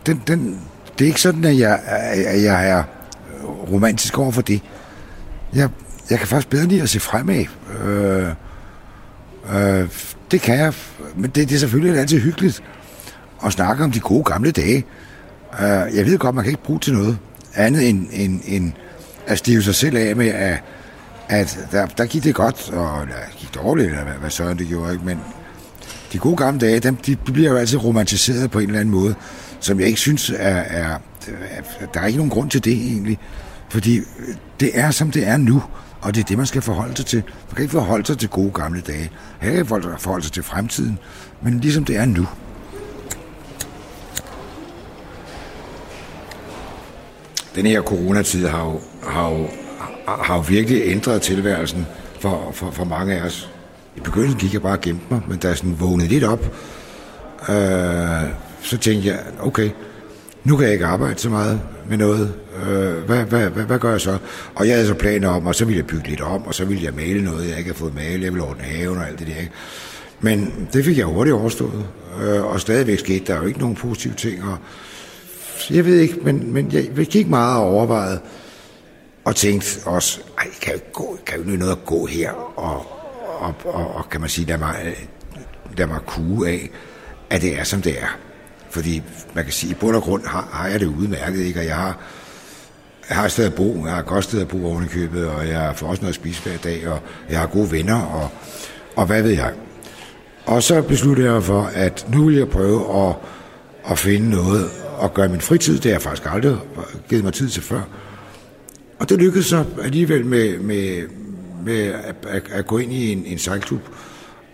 den, 0.06 0.22
den, 0.26 0.60
det 0.98 1.04
er 1.04 1.08
ikke 1.08 1.20
sådan, 1.20 1.44
at 1.44 1.58
jeg, 1.58 1.80
at 2.26 2.42
jeg 2.42 2.68
er 2.68 2.84
romantisk 3.72 4.18
over 4.18 4.30
for 4.30 4.42
det. 4.42 4.60
Jeg, 5.54 5.68
jeg 6.10 6.18
kan 6.18 6.28
faktisk 6.28 6.48
bedre 6.48 6.66
lide 6.66 6.82
at 6.82 6.88
se 6.88 7.00
fremad. 7.00 7.44
Øh, 7.84 8.28
øh, 9.54 9.88
det 10.30 10.40
kan 10.40 10.58
jeg, 10.58 10.74
men 11.16 11.30
det, 11.30 11.48
det 11.48 11.54
er 11.54 11.58
selvfølgelig 11.58 12.00
altid 12.00 12.20
hyggeligt 12.20 12.62
og 13.42 13.52
snakke 13.52 13.84
om 13.84 13.90
de 13.90 14.00
gode 14.00 14.24
gamle 14.24 14.50
dage. 14.50 14.84
Øh, 15.60 15.96
jeg 15.96 16.06
ved 16.06 16.18
godt, 16.18 16.34
man 16.34 16.44
kan 16.44 16.50
ikke 16.50 16.62
bruge 16.62 16.80
til 16.80 16.92
noget 16.92 17.18
andet 17.54 17.88
end, 17.88 18.08
end, 18.12 18.40
end 18.44 18.72
at 19.26 19.38
stive 19.38 19.62
sig 19.62 19.74
selv 19.74 19.96
af 19.96 20.16
med, 20.16 20.28
at, 20.28 20.62
at 21.28 21.58
der, 21.72 21.86
der 21.86 22.06
gik 22.06 22.24
det 22.24 22.34
godt, 22.34 22.70
og 22.70 23.06
der 23.06 23.38
gik 23.38 23.54
dårligt, 23.54 23.88
eller 23.88 24.04
hvad, 24.04 24.14
hvad 24.14 24.30
Søren 24.30 24.58
det 24.58 24.68
gjorde, 24.68 24.92
ikke? 24.92 25.04
men 25.04 25.20
de 26.12 26.18
gode 26.18 26.36
gamle 26.36 26.60
dage, 26.60 26.80
dem, 26.80 26.96
de 26.96 27.16
bliver 27.16 27.50
jo 27.50 27.56
altid 27.56 27.84
romantiseret 27.84 28.50
på 28.50 28.58
en 28.58 28.66
eller 28.66 28.80
anden 28.80 28.94
måde, 28.94 29.14
som 29.60 29.80
jeg 29.80 29.88
ikke 29.88 30.00
synes 30.00 30.30
er, 30.30 30.34
er, 30.36 30.98
er 31.80 31.86
der 31.94 32.00
er 32.00 32.06
ikke 32.06 32.16
nogen 32.16 32.30
grund 32.30 32.50
til 32.50 32.64
det 32.64 32.72
egentlig, 32.72 33.18
fordi 33.68 34.00
det 34.60 34.70
er, 34.74 34.90
som 34.90 35.10
det 35.10 35.28
er 35.28 35.36
nu, 35.36 35.62
og 36.00 36.14
det 36.14 36.20
er 36.20 36.24
det, 36.24 36.36
man 36.36 36.46
skal 36.46 36.62
forholde 36.62 36.96
sig 36.96 37.06
til. 37.06 37.22
Man 37.48 37.54
kan 37.54 37.62
ikke 37.62 37.72
forholde 37.72 38.06
sig 38.06 38.18
til 38.18 38.28
gode 38.28 38.50
gamle 38.50 38.80
dage. 38.80 39.10
Her 39.40 39.52
kan 39.52 39.66
forholde 39.66 40.24
sig 40.24 40.32
til 40.32 40.42
fremtiden, 40.42 40.98
men 41.42 41.60
ligesom 41.60 41.84
det 41.84 41.96
er 41.96 42.04
nu. 42.04 42.26
Den 47.54 47.66
her 47.66 47.82
coronatid 47.82 48.46
har 48.46 48.64
jo, 48.64 48.80
har 49.02 49.30
jo, 49.30 49.46
har 50.06 50.34
jo 50.34 50.44
virkelig 50.48 50.82
ændret 50.84 51.22
tilværelsen 51.22 51.86
for, 52.20 52.50
for, 52.54 52.70
for 52.70 52.84
mange 52.84 53.14
af 53.14 53.26
os. 53.26 53.50
I 53.96 54.00
begyndelsen 54.00 54.40
gik 54.40 54.54
jeg 54.54 54.62
bare 54.62 54.72
og 54.72 54.80
gemte 54.80 55.04
mig, 55.10 55.20
men 55.28 55.38
da 55.38 55.48
jeg 55.48 55.56
sådan 55.56 55.80
vågnede 55.80 56.08
lidt 56.08 56.24
op, 56.24 56.56
øh, 57.48 58.30
så 58.62 58.78
tænkte 58.78 59.08
jeg, 59.08 59.18
okay, 59.40 59.70
nu 60.44 60.56
kan 60.56 60.64
jeg 60.64 60.72
ikke 60.72 60.86
arbejde 60.86 61.18
så 61.18 61.28
meget 61.28 61.60
med 61.88 61.96
noget. 61.96 62.34
Øh, 62.68 62.94
hvad, 62.94 63.24
hvad, 63.24 63.50
hvad, 63.50 63.64
hvad 63.64 63.78
gør 63.78 63.90
jeg 63.90 64.00
så? 64.00 64.18
Og 64.54 64.66
jeg 64.66 64.74
havde 64.74 64.86
så 64.86 64.94
planer 64.94 65.28
om, 65.28 65.46
og 65.46 65.54
så 65.54 65.64
ville 65.64 65.78
jeg 65.78 65.86
bygge 65.86 66.08
lidt 66.08 66.20
om, 66.20 66.46
og 66.46 66.54
så 66.54 66.64
ville 66.64 66.84
jeg 66.84 66.94
male 66.94 67.24
noget, 67.24 67.48
jeg 67.48 67.58
ikke 67.58 67.70
har 67.70 67.74
fået 67.74 67.94
malet, 67.94 68.24
jeg 68.24 68.32
ville 68.32 68.46
ordne 68.46 68.62
haven 68.62 68.98
og 68.98 69.08
alt 69.08 69.18
det 69.18 69.26
der. 69.26 69.40
Ikke? 69.40 69.52
Men 70.20 70.68
det 70.72 70.84
fik 70.84 70.98
jeg 70.98 71.06
hurtigt 71.06 71.34
overstået, 71.34 71.84
øh, 72.22 72.44
og 72.44 72.60
stadigvæk 72.60 72.98
skete 72.98 73.24
der 73.26 73.36
jo 73.36 73.46
ikke 73.46 73.58
nogen 73.58 73.74
positive 73.74 74.14
ting, 74.14 74.44
og 74.44 74.58
jeg 75.70 75.84
ved 75.84 75.98
ikke, 75.98 76.14
men, 76.22 76.52
men 76.52 76.72
jeg 76.72 77.06
gik 77.06 77.28
meget 77.28 77.60
og 77.60 77.68
overvejede, 77.70 78.20
og 79.24 79.36
tænkte 79.36 79.86
også, 79.86 80.20
ej, 80.38 80.46
kan 80.60 80.72
jeg, 80.72 80.92
gå, 80.92 81.18
kan 81.26 81.38
jeg 81.38 81.52
jo 81.52 81.56
noget 81.56 81.72
at 81.72 81.84
gå 81.84 82.06
her, 82.06 82.30
og, 82.58 82.86
og, 83.38 83.54
og, 83.64 83.94
og 83.94 84.08
kan 84.10 84.20
man 84.20 84.30
sige, 84.30 84.46
der 84.46 84.56
mig, 84.56 84.96
lad 85.76 85.86
mig 85.86 86.00
kue 86.06 86.48
af, 86.48 86.70
at 87.30 87.42
det 87.42 87.58
er, 87.58 87.64
som 87.64 87.82
det 87.82 87.92
er. 87.92 88.18
Fordi 88.70 89.02
man 89.34 89.44
kan 89.44 89.52
sige, 89.52 89.70
i 89.70 89.74
bund 89.74 89.96
og 89.96 90.02
grund 90.02 90.26
har, 90.26 90.48
har 90.52 90.68
jeg 90.68 90.80
det 90.80 90.86
udmærket, 90.86 91.40
ikke? 91.40 91.60
og 91.60 91.66
jeg 91.66 91.76
har, 91.76 91.98
jeg 93.08 93.16
har 93.16 93.24
et 93.24 93.32
sted 93.32 93.44
at 93.44 93.54
bo, 93.54 93.84
jeg 93.84 93.92
har 93.92 94.00
et 94.00 94.06
godt 94.06 94.24
sted 94.24 94.40
at 94.40 94.48
bo 94.48 94.66
oven 94.66 94.84
i 94.84 94.88
købet, 94.88 95.28
og 95.28 95.48
jeg 95.48 95.72
får 95.76 95.86
også 95.86 96.02
noget 96.02 96.12
at 96.12 96.20
spise 96.20 96.42
hver 96.42 96.56
dag, 96.56 96.88
og 96.88 97.00
jeg 97.30 97.38
har 97.38 97.46
gode 97.46 97.72
venner, 97.72 98.00
og, 98.00 98.28
og 98.96 99.06
hvad 99.06 99.22
ved 99.22 99.30
jeg. 99.30 99.52
Og 100.46 100.62
så 100.62 100.82
besluttede 100.82 101.32
jeg 101.32 101.42
for, 101.42 101.70
at 101.74 102.06
nu 102.12 102.24
vil 102.24 102.36
jeg 102.36 102.48
prøve 102.48 103.08
at, 103.08 103.14
at 103.90 103.98
finde 103.98 104.30
noget 104.30 104.70
at 105.02 105.14
gøre 105.14 105.28
min 105.28 105.40
fritid. 105.40 105.74
Det 105.74 105.84
har 105.84 105.90
jeg 105.90 106.02
faktisk 106.02 106.28
aldrig 106.30 106.56
givet 107.08 107.24
mig 107.24 107.32
tid 107.32 107.48
til 107.48 107.62
før. 107.62 107.82
Og 108.98 109.08
det 109.08 109.18
lykkedes 109.18 109.46
så 109.46 109.64
alligevel 109.82 110.26
med, 110.26 110.58
med, 110.58 111.08
med 111.64 111.86
at, 111.86 112.14
at, 112.28 112.42
at 112.52 112.66
gå 112.66 112.78
ind 112.78 112.92
i 112.92 113.12
en, 113.12 113.24
en 113.26 113.38
sejlklub 113.38 113.80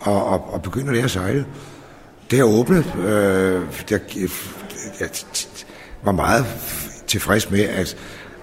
og, 0.01 0.25
og, 0.25 0.53
og 0.53 0.63
begynde 0.63 0.89
at 0.89 0.95
lære 0.95 1.05
at 1.05 1.11
sejle. 1.11 1.47
Det 2.31 2.39
har 2.39 2.47
åbnet. 2.47 2.85
Øh, 2.97 3.63
jeg, 3.91 4.01
jeg 5.01 5.09
var 6.05 6.13
meget 6.13 6.47
tilfreds 7.07 7.51
med, 7.51 7.61
at, 7.61 7.97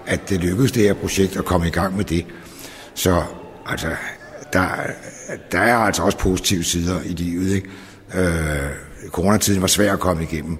at 0.06 0.28
det 0.28 0.40
lykkedes 0.40 0.72
det 0.72 0.82
her 0.82 0.94
projekt 0.94 1.36
at 1.36 1.44
komme 1.44 1.66
i 1.66 1.70
gang 1.70 1.96
med 1.96 2.04
det. 2.04 2.26
Så 2.94 3.22
altså, 3.66 3.88
der, 4.52 4.68
der 5.52 5.58
er 5.58 5.76
altså 5.76 6.02
også 6.02 6.18
positive 6.18 6.64
sider 6.64 7.00
i 7.02 7.12
livet. 7.12 7.54
Ikke? 7.54 7.68
Øh, 8.14 8.70
coronatiden 9.08 9.60
var 9.60 9.66
svær 9.66 9.92
at 9.92 10.00
komme 10.00 10.22
igennem, 10.22 10.58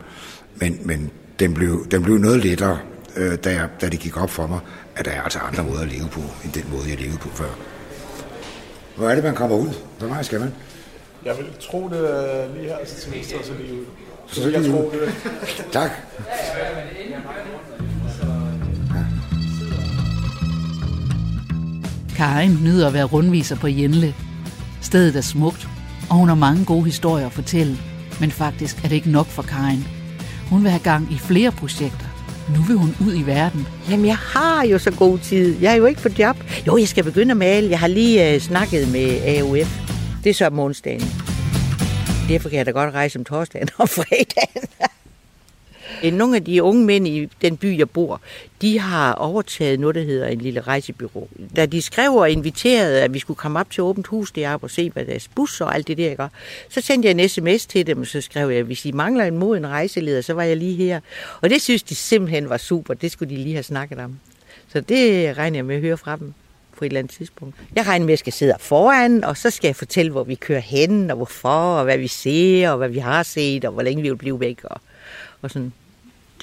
men, 0.61 0.79
men 0.85 1.11
den, 1.39 1.55
blev, 1.55 1.87
den 1.91 2.03
blev 2.03 2.19
noget 2.19 2.41
lettere, 2.41 2.79
øh, 3.17 3.39
da, 3.45 3.51
jeg, 3.51 3.69
da 3.81 3.89
det 3.89 4.01
gik 4.01 4.17
op 4.23 4.31
for 4.31 4.47
mig, 4.47 4.61
at 4.97 5.05
der 5.05 5.11
er 5.11 5.23
altså 5.23 5.39
andre 5.39 5.65
måder 5.65 5.81
at 5.81 5.89
leve 5.89 6.09
på, 6.09 6.21
end 6.45 6.53
den 6.53 6.65
måde, 6.73 6.83
jeg 6.89 7.01
levede 7.01 7.19
på 7.19 7.29
før. 7.29 7.59
Hvor 8.97 9.09
er 9.09 9.15
det, 9.15 9.25
man 9.25 9.35
kommer 9.35 9.57
ud? 9.57 9.69
Hvor 9.99 10.09
meget 10.09 10.27
skal 10.27 10.41
man? 10.41 10.55
Jeg 11.25 11.37
vil 11.37 11.47
tro, 11.61 11.89
det 11.89 11.99
er 11.99 12.55
lige 12.55 12.65
her 12.69 12.85
til 12.87 12.97
semester, 12.97 13.37
så 13.43 13.53
lige 13.61 13.73
ud. 13.73 13.85
Så, 14.27 14.43
så 14.43 14.51
jeg 14.51 14.65
tror, 14.65 14.91
det 14.91 15.15
Tak. 15.73 15.91
Karin 22.17 22.59
nyder 22.63 22.87
at 22.87 22.95
være 22.95 23.05
rundviser 23.05 23.57
på 23.57 23.67
Jenle. 23.67 24.15
Stedet 24.83 25.17
er 25.17 25.21
smukt, 25.21 25.69
og 26.11 26.17
hun 26.17 26.29
har 26.29 26.35
mange 26.35 26.65
gode 26.65 26.85
historier 26.85 27.27
at 27.27 27.33
fortælle. 27.33 27.77
Men 28.21 28.31
faktisk 28.31 28.85
er 28.85 28.89
det 28.89 28.97
ikke 28.97 29.11
nok 29.11 29.27
for 29.27 29.43
Karin. 29.43 29.96
Hun 30.51 30.63
vil 30.63 30.71
have 30.71 30.83
gang 30.83 31.13
i 31.13 31.19
flere 31.19 31.53
projekter. 31.53 32.07
Nu 32.55 32.63
vil 32.63 32.77
hun 32.77 32.97
ud 33.01 33.15
i 33.15 33.23
verden. 33.23 33.67
Jamen, 33.91 34.07
jeg 34.07 34.17
har 34.17 34.65
jo 34.65 34.79
så 34.79 34.91
god 34.91 35.19
tid. 35.19 35.59
Jeg 35.61 35.73
er 35.73 35.77
jo 35.77 35.87
ikke 35.87 36.03
på 36.03 36.09
job. 36.19 36.37
Jo, 36.67 36.77
jeg 36.77 36.89
skal 36.89 37.05
begynde 37.05 37.31
at 37.31 37.37
male. 37.37 37.71
Jeg 37.71 37.79
har 37.79 37.87
lige 37.89 38.35
uh, 38.35 38.41
snakket 38.41 38.93
med 38.93 39.39
AUF. 39.39 39.81
Det 40.25 40.31
er 40.31 40.35
så 40.35 40.47
om 40.47 40.59
onsdagen. 40.59 41.03
Derfor 42.29 42.49
kan 42.49 42.59
jeg 42.59 42.67
da 42.67 42.71
godt 42.71 42.95
rejse 42.95 43.19
om 43.19 43.25
torsdagen 43.25 43.69
og 43.79 43.89
fredagen. 43.97 44.69
Nogle 46.13 46.37
af 46.37 46.45
de 46.45 46.63
unge 46.63 46.85
mænd 46.85 47.09
i 47.09 47.29
den 47.43 47.57
by, 47.57 47.79
jeg 47.79 47.91
bor, 47.91 48.21
de 48.63 48.79
har 48.79 49.13
overtaget 49.15 49.81
noget, 49.81 49.95
der 49.95 50.03
hedder 50.03 50.27
en 50.27 50.41
lille 50.41 50.61
rejsebyrå. 50.61 51.29
Da 51.57 51.67
de 51.67 51.83
skrev 51.83 52.15
og 52.15 52.31
inviterede, 52.31 53.03
at 53.03 53.15
vi 53.15 53.19
skulle 53.19 53.37
komme 53.37 53.61
op 53.61 53.71
til 53.71 53.83
åbent 53.83 54.07
hus 54.07 54.33
deroppe 54.33 54.67
og 54.67 54.71
se, 54.71 54.91
hvad 54.91 55.05
deres 55.05 55.29
bus 55.29 55.61
og 55.61 55.75
alt 55.75 55.89
det 55.89 55.99
der 55.99 56.15
gør, 56.15 56.29
så 56.69 56.81
sendte 56.81 57.09
jeg 57.09 57.21
en 57.21 57.29
sms 57.29 57.67
til 57.67 57.87
dem, 57.87 58.01
og 58.01 58.07
så 58.07 58.21
skrev 58.21 58.49
jeg, 58.49 58.59
at 58.59 58.65
hvis 58.65 58.85
I 58.85 58.93
mangler 58.93 59.25
en 59.25 59.39
moden 59.39 59.67
rejseleder, 59.67 60.21
så 60.21 60.33
var 60.33 60.43
jeg 60.43 60.57
lige 60.57 60.77
her. 60.77 61.01
Og 61.41 61.51
det 61.51 61.63
synes 61.63 61.83
de 61.83 61.95
simpelthen 61.95 62.49
var 62.49 62.57
super. 62.57 62.95
Det 62.95 63.11
skulle 63.11 63.37
de 63.37 63.41
lige 63.41 63.55
have 63.55 63.63
snakket 63.63 63.99
om. 63.99 64.19
Så 64.73 64.81
det 64.81 65.39
regner 65.39 65.59
jeg 65.59 65.65
med 65.65 65.75
at 65.75 65.81
høre 65.81 65.97
fra 65.97 66.17
dem 66.17 66.35
på 66.77 66.85
et 66.85 66.89
eller 66.89 66.99
andet 66.99 67.13
tidspunkt. 67.13 67.57
Jeg 67.77 67.87
regner 67.87 68.07
med, 68.07 68.11
at 68.11 68.13
jeg 68.13 68.19
skal 68.19 68.33
sidde 68.33 68.55
foran, 68.61 69.25
og 69.25 69.37
så 69.37 69.51
skal 69.51 69.69
jeg 69.69 69.77
fortælle, 69.77 70.13
hvor 70.13 70.25
vi 70.25 70.35
kører 70.35 70.61
hen, 70.61 71.11
og 71.11 71.17
hvorfor, 71.17 71.49
og 71.49 71.85
hvad 71.85 71.99
vi 71.99 72.09
ser, 72.09 72.71
og 72.71 72.77
hvad 72.77 72.89
vi 72.89 72.99
har 72.99 73.23
set, 73.23 73.65
og 73.65 73.73
hvor 73.73 73.83
længe 73.83 74.03
vi 74.03 74.09
vil 74.09 74.17
blive 74.17 74.41
væk. 74.41 74.65
Og, 74.65 74.81
og 75.47 75.51
sådan. 75.51 75.73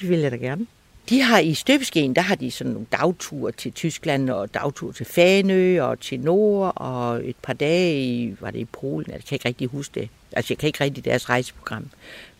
Det 0.00 0.08
vil 0.08 0.18
jeg 0.18 0.30
da 0.30 0.36
gerne. 0.36 0.66
De 1.08 1.20
har 1.20 1.38
i 1.38 1.54
støbeskeen, 1.54 2.14
der 2.14 2.22
har 2.22 2.34
de 2.34 2.50
sådan 2.50 2.72
nogle 2.72 2.86
dagture 2.92 3.52
til 3.52 3.72
Tyskland, 3.72 4.30
og 4.30 4.54
dagture 4.54 4.92
til 4.92 5.06
Fanø, 5.06 5.82
og 5.82 6.00
til 6.00 6.20
Nord, 6.20 6.72
og 6.76 7.28
et 7.28 7.36
par 7.42 7.52
dage 7.52 8.04
i, 8.04 8.34
var 8.40 8.50
det 8.50 8.58
i 8.58 8.64
Polen, 8.64 9.10
altså, 9.10 9.16
jeg 9.16 9.28
kan 9.28 9.34
ikke 9.34 9.48
rigtig 9.48 9.68
huske 9.68 10.00
det. 10.00 10.08
Altså, 10.32 10.52
jeg 10.52 10.58
kan 10.58 10.66
ikke 10.66 10.84
rigtig 10.84 11.04
deres 11.04 11.28
rejseprogram. 11.28 11.90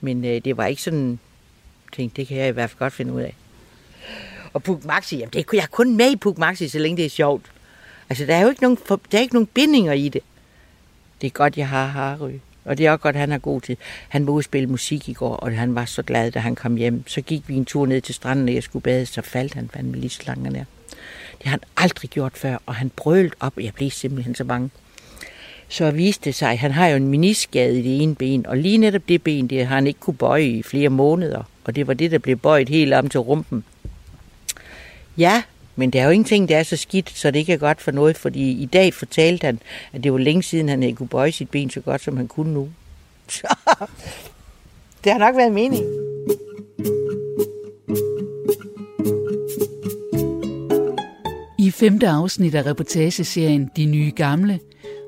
Men 0.01 0.25
øh, 0.25 0.45
det 0.45 0.57
var 0.57 0.67
ikke 0.67 0.83
sådan, 0.83 1.11
jeg 1.11 1.97
tænkte, 1.97 2.17
det 2.17 2.29
kan 2.29 2.37
jeg 2.37 2.49
i 2.49 2.53
hvert 2.53 2.71
fald 2.71 2.79
godt 2.79 2.93
finde 2.93 3.13
ud 3.13 3.21
af. 3.21 3.35
Og 4.53 4.63
Puk 4.63 4.85
Maxi, 4.85 5.17
jamen, 5.17 5.33
det, 5.33 5.47
jeg 5.53 5.63
er 5.63 5.67
kun 5.67 5.97
med 5.97 6.11
i 6.11 6.17
Puk 6.17 6.39
Maxi, 6.39 6.69
så 6.69 6.79
længe 6.79 6.97
det 6.97 7.05
er 7.05 7.11
sjovt. 7.11 7.53
Altså, 8.09 8.27
der 8.27 8.35
er 8.35 8.43
jo 8.43 8.49
ikke 8.49 8.63
nogen, 8.63 8.79
der 8.89 9.19
er 9.19 9.23
ikke 9.23 9.35
nogen 9.35 9.47
bindinger 9.47 9.93
i 9.93 10.09
det. 10.09 10.23
Det 11.21 11.27
er 11.27 11.31
godt, 11.31 11.57
jeg 11.57 11.69
har 11.69 11.87
Harry. 11.87 12.39
Og 12.65 12.79
det 12.79 12.87
er 12.87 12.91
også 12.91 13.03
godt, 13.03 13.17
at 13.17 13.21
han 13.21 13.33
er 13.33 13.39
god 13.39 13.61
til. 13.61 13.77
Han 14.09 14.27
var 14.27 14.33
ude 14.33 14.43
spille 14.43 14.69
musik 14.69 15.09
i 15.09 15.13
går, 15.13 15.37
og 15.37 15.53
han 15.53 15.75
var 15.75 15.85
så 15.85 16.03
glad, 16.03 16.31
da 16.31 16.39
han 16.39 16.55
kom 16.55 16.77
hjem. 16.77 17.05
Så 17.07 17.21
gik 17.21 17.49
vi 17.49 17.55
en 17.55 17.65
tur 17.65 17.87
ned 17.87 18.01
til 18.01 18.15
stranden, 18.15 18.49
og 18.49 18.55
jeg 18.55 18.63
skulle 18.63 18.83
bade, 18.83 19.07
så 19.07 19.23
faldt 19.23 19.55
han 19.55 19.71
fandme 19.75 19.97
lige 19.97 20.11
slangerne 20.11 20.59
der. 20.59 20.65
Det 21.39 21.45
har 21.45 21.51
han 21.51 21.61
aldrig 21.77 22.11
gjort 22.11 22.33
før, 22.37 22.57
og 22.67 22.75
han 22.75 22.91
brølte 22.97 23.37
op, 23.41 23.53
og 23.57 23.65
jeg 23.65 23.75
blev 23.75 23.91
simpelthen 23.91 24.35
så 24.35 24.45
bange. 24.45 24.71
Så 25.69 25.91
viste 25.91 26.25
det 26.25 26.35
sig, 26.35 26.51
at 26.51 26.59
han 26.59 26.71
har 26.71 26.89
jo 26.89 26.97
en 26.97 27.09
miniskade 27.09 27.79
i 27.79 27.83
det 27.83 28.03
ene 28.03 28.15
ben, 28.15 28.47
og 28.47 28.57
lige 28.57 28.79
netop 28.79 29.03
det 29.09 29.23
ben, 29.23 29.47
det 29.47 29.67
har 29.67 29.75
han 29.75 29.87
ikke 29.87 30.01
kunne 30.01 30.17
bøje 30.17 30.45
i 30.45 30.63
flere 30.63 30.89
måneder. 30.89 31.43
Og 31.65 31.77
det 31.77 31.87
var 31.87 31.95
det, 31.95 32.11
der 32.11 32.19
blev 32.19 32.37
bøjet 32.37 32.69
helt 32.69 32.95
om 32.95 33.09
til 33.09 33.21
rumpen. 33.21 33.65
Ja, 35.17 35.43
men 35.77 35.91
der 35.91 36.01
er 36.01 36.05
jo 36.05 36.11
ingenting, 36.11 36.49
der 36.49 36.57
er 36.57 36.63
så 36.63 36.77
skidt, 36.77 37.11
så 37.15 37.31
det 37.31 37.39
ikke 37.39 37.53
er 37.53 37.57
godt 37.57 37.81
for 37.81 37.91
noget, 37.91 38.19
fordi 38.19 38.51
i 38.51 38.67
dag 38.67 38.95
fortalte 38.95 39.45
han, 39.45 39.61
at 39.93 40.05
det 40.05 40.13
var 40.13 40.19
længe 40.19 40.43
siden, 40.43 40.69
han 40.69 40.83
ikke 40.83 40.97
kunne 40.97 41.09
bøje 41.09 41.33
sit 41.33 41.51
ben 41.51 41.71
så 41.71 41.81
godt, 41.81 42.03
som 42.03 42.17
han 42.17 42.29
kunne 42.29 42.55
nu. 42.55 42.69
Så 43.29 43.57
det 45.05 45.13
har 45.13 45.19
nok 45.19 45.37
været 45.37 45.53
mening. 45.53 45.85
I 51.59 51.71
femte 51.71 52.09
afsnit 52.09 52.55
af 52.55 52.67
reportageserien 52.67 53.71
De 53.77 53.85
Nye 53.85 54.13
Gamle 54.17 54.61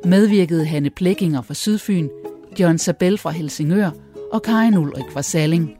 medvirkede 0.04 0.64
Hanne 0.64 0.90
Plækkinger 0.90 1.42
fra 1.42 1.54
Sydfyn, 1.54 2.08
John 2.60 2.78
Sabel 2.78 3.18
fra 3.18 3.30
Helsingør 3.30 3.90
og 4.32 4.42
Karin 4.42 4.76
Ulrik 4.76 5.04
fra 5.12 5.22
Salling. 5.22 5.76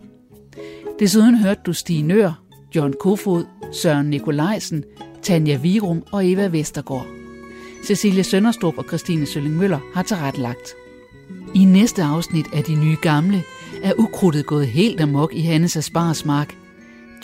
Desuden 0.99 1.39
hørte 1.39 1.61
du 1.66 1.72
Stig 1.72 2.03
Nør, 2.03 2.45
John 2.74 2.94
Kofod, 3.00 3.44
Søren 3.72 4.10
Nikolajsen, 4.10 4.84
Tanja 5.22 5.56
Virum 5.56 6.02
og 6.12 6.30
Eva 6.30 6.46
Vestergaard. 6.46 7.06
Cecilie 7.86 8.24
Sønderstrup 8.24 8.78
og 8.78 8.84
Christine 8.88 9.26
Sølling 9.26 9.56
Møller 9.56 9.78
har 9.94 10.02
tilrettelagt. 10.02 10.74
I 11.54 11.64
næste 11.64 12.02
afsnit 12.02 12.46
af 12.52 12.64
De 12.64 12.74
Nye 12.74 12.96
Gamle 13.02 13.42
er 13.82 13.92
ukrudtet 13.98 14.46
gået 14.46 14.66
helt 14.66 15.00
amok 15.00 15.34
i 15.34 15.40
Hannes 15.40 15.76
Aspars 15.76 16.24
mark. 16.24 16.54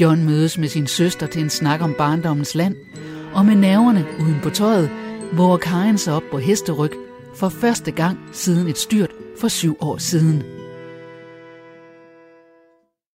John 0.01 0.24
mødes 0.24 0.59
med 0.59 0.68
sin 0.68 0.86
søster 0.86 1.26
til 1.26 1.43
en 1.43 1.51
snak 1.51 1.82
om 1.82 1.95
barndommens 1.99 2.55
land, 2.55 2.76
og 3.34 3.47
med 3.47 3.55
nerverne 3.55 4.07
uden 4.20 4.36
på 4.43 4.51
tøjet, 4.51 4.90
våger 5.32 5.57
Karen 5.57 5.99
sig 5.99 6.14
op 6.14 6.22
på 6.30 6.38
hesteryg 6.38 6.93
for 7.36 7.49
første 7.49 7.90
gang 7.90 8.18
siden 8.32 8.68
et 8.68 8.78
styrt 8.78 9.11
for 9.40 9.49
syv 9.49 9.76
år 9.80 9.99
siden. 9.99 10.62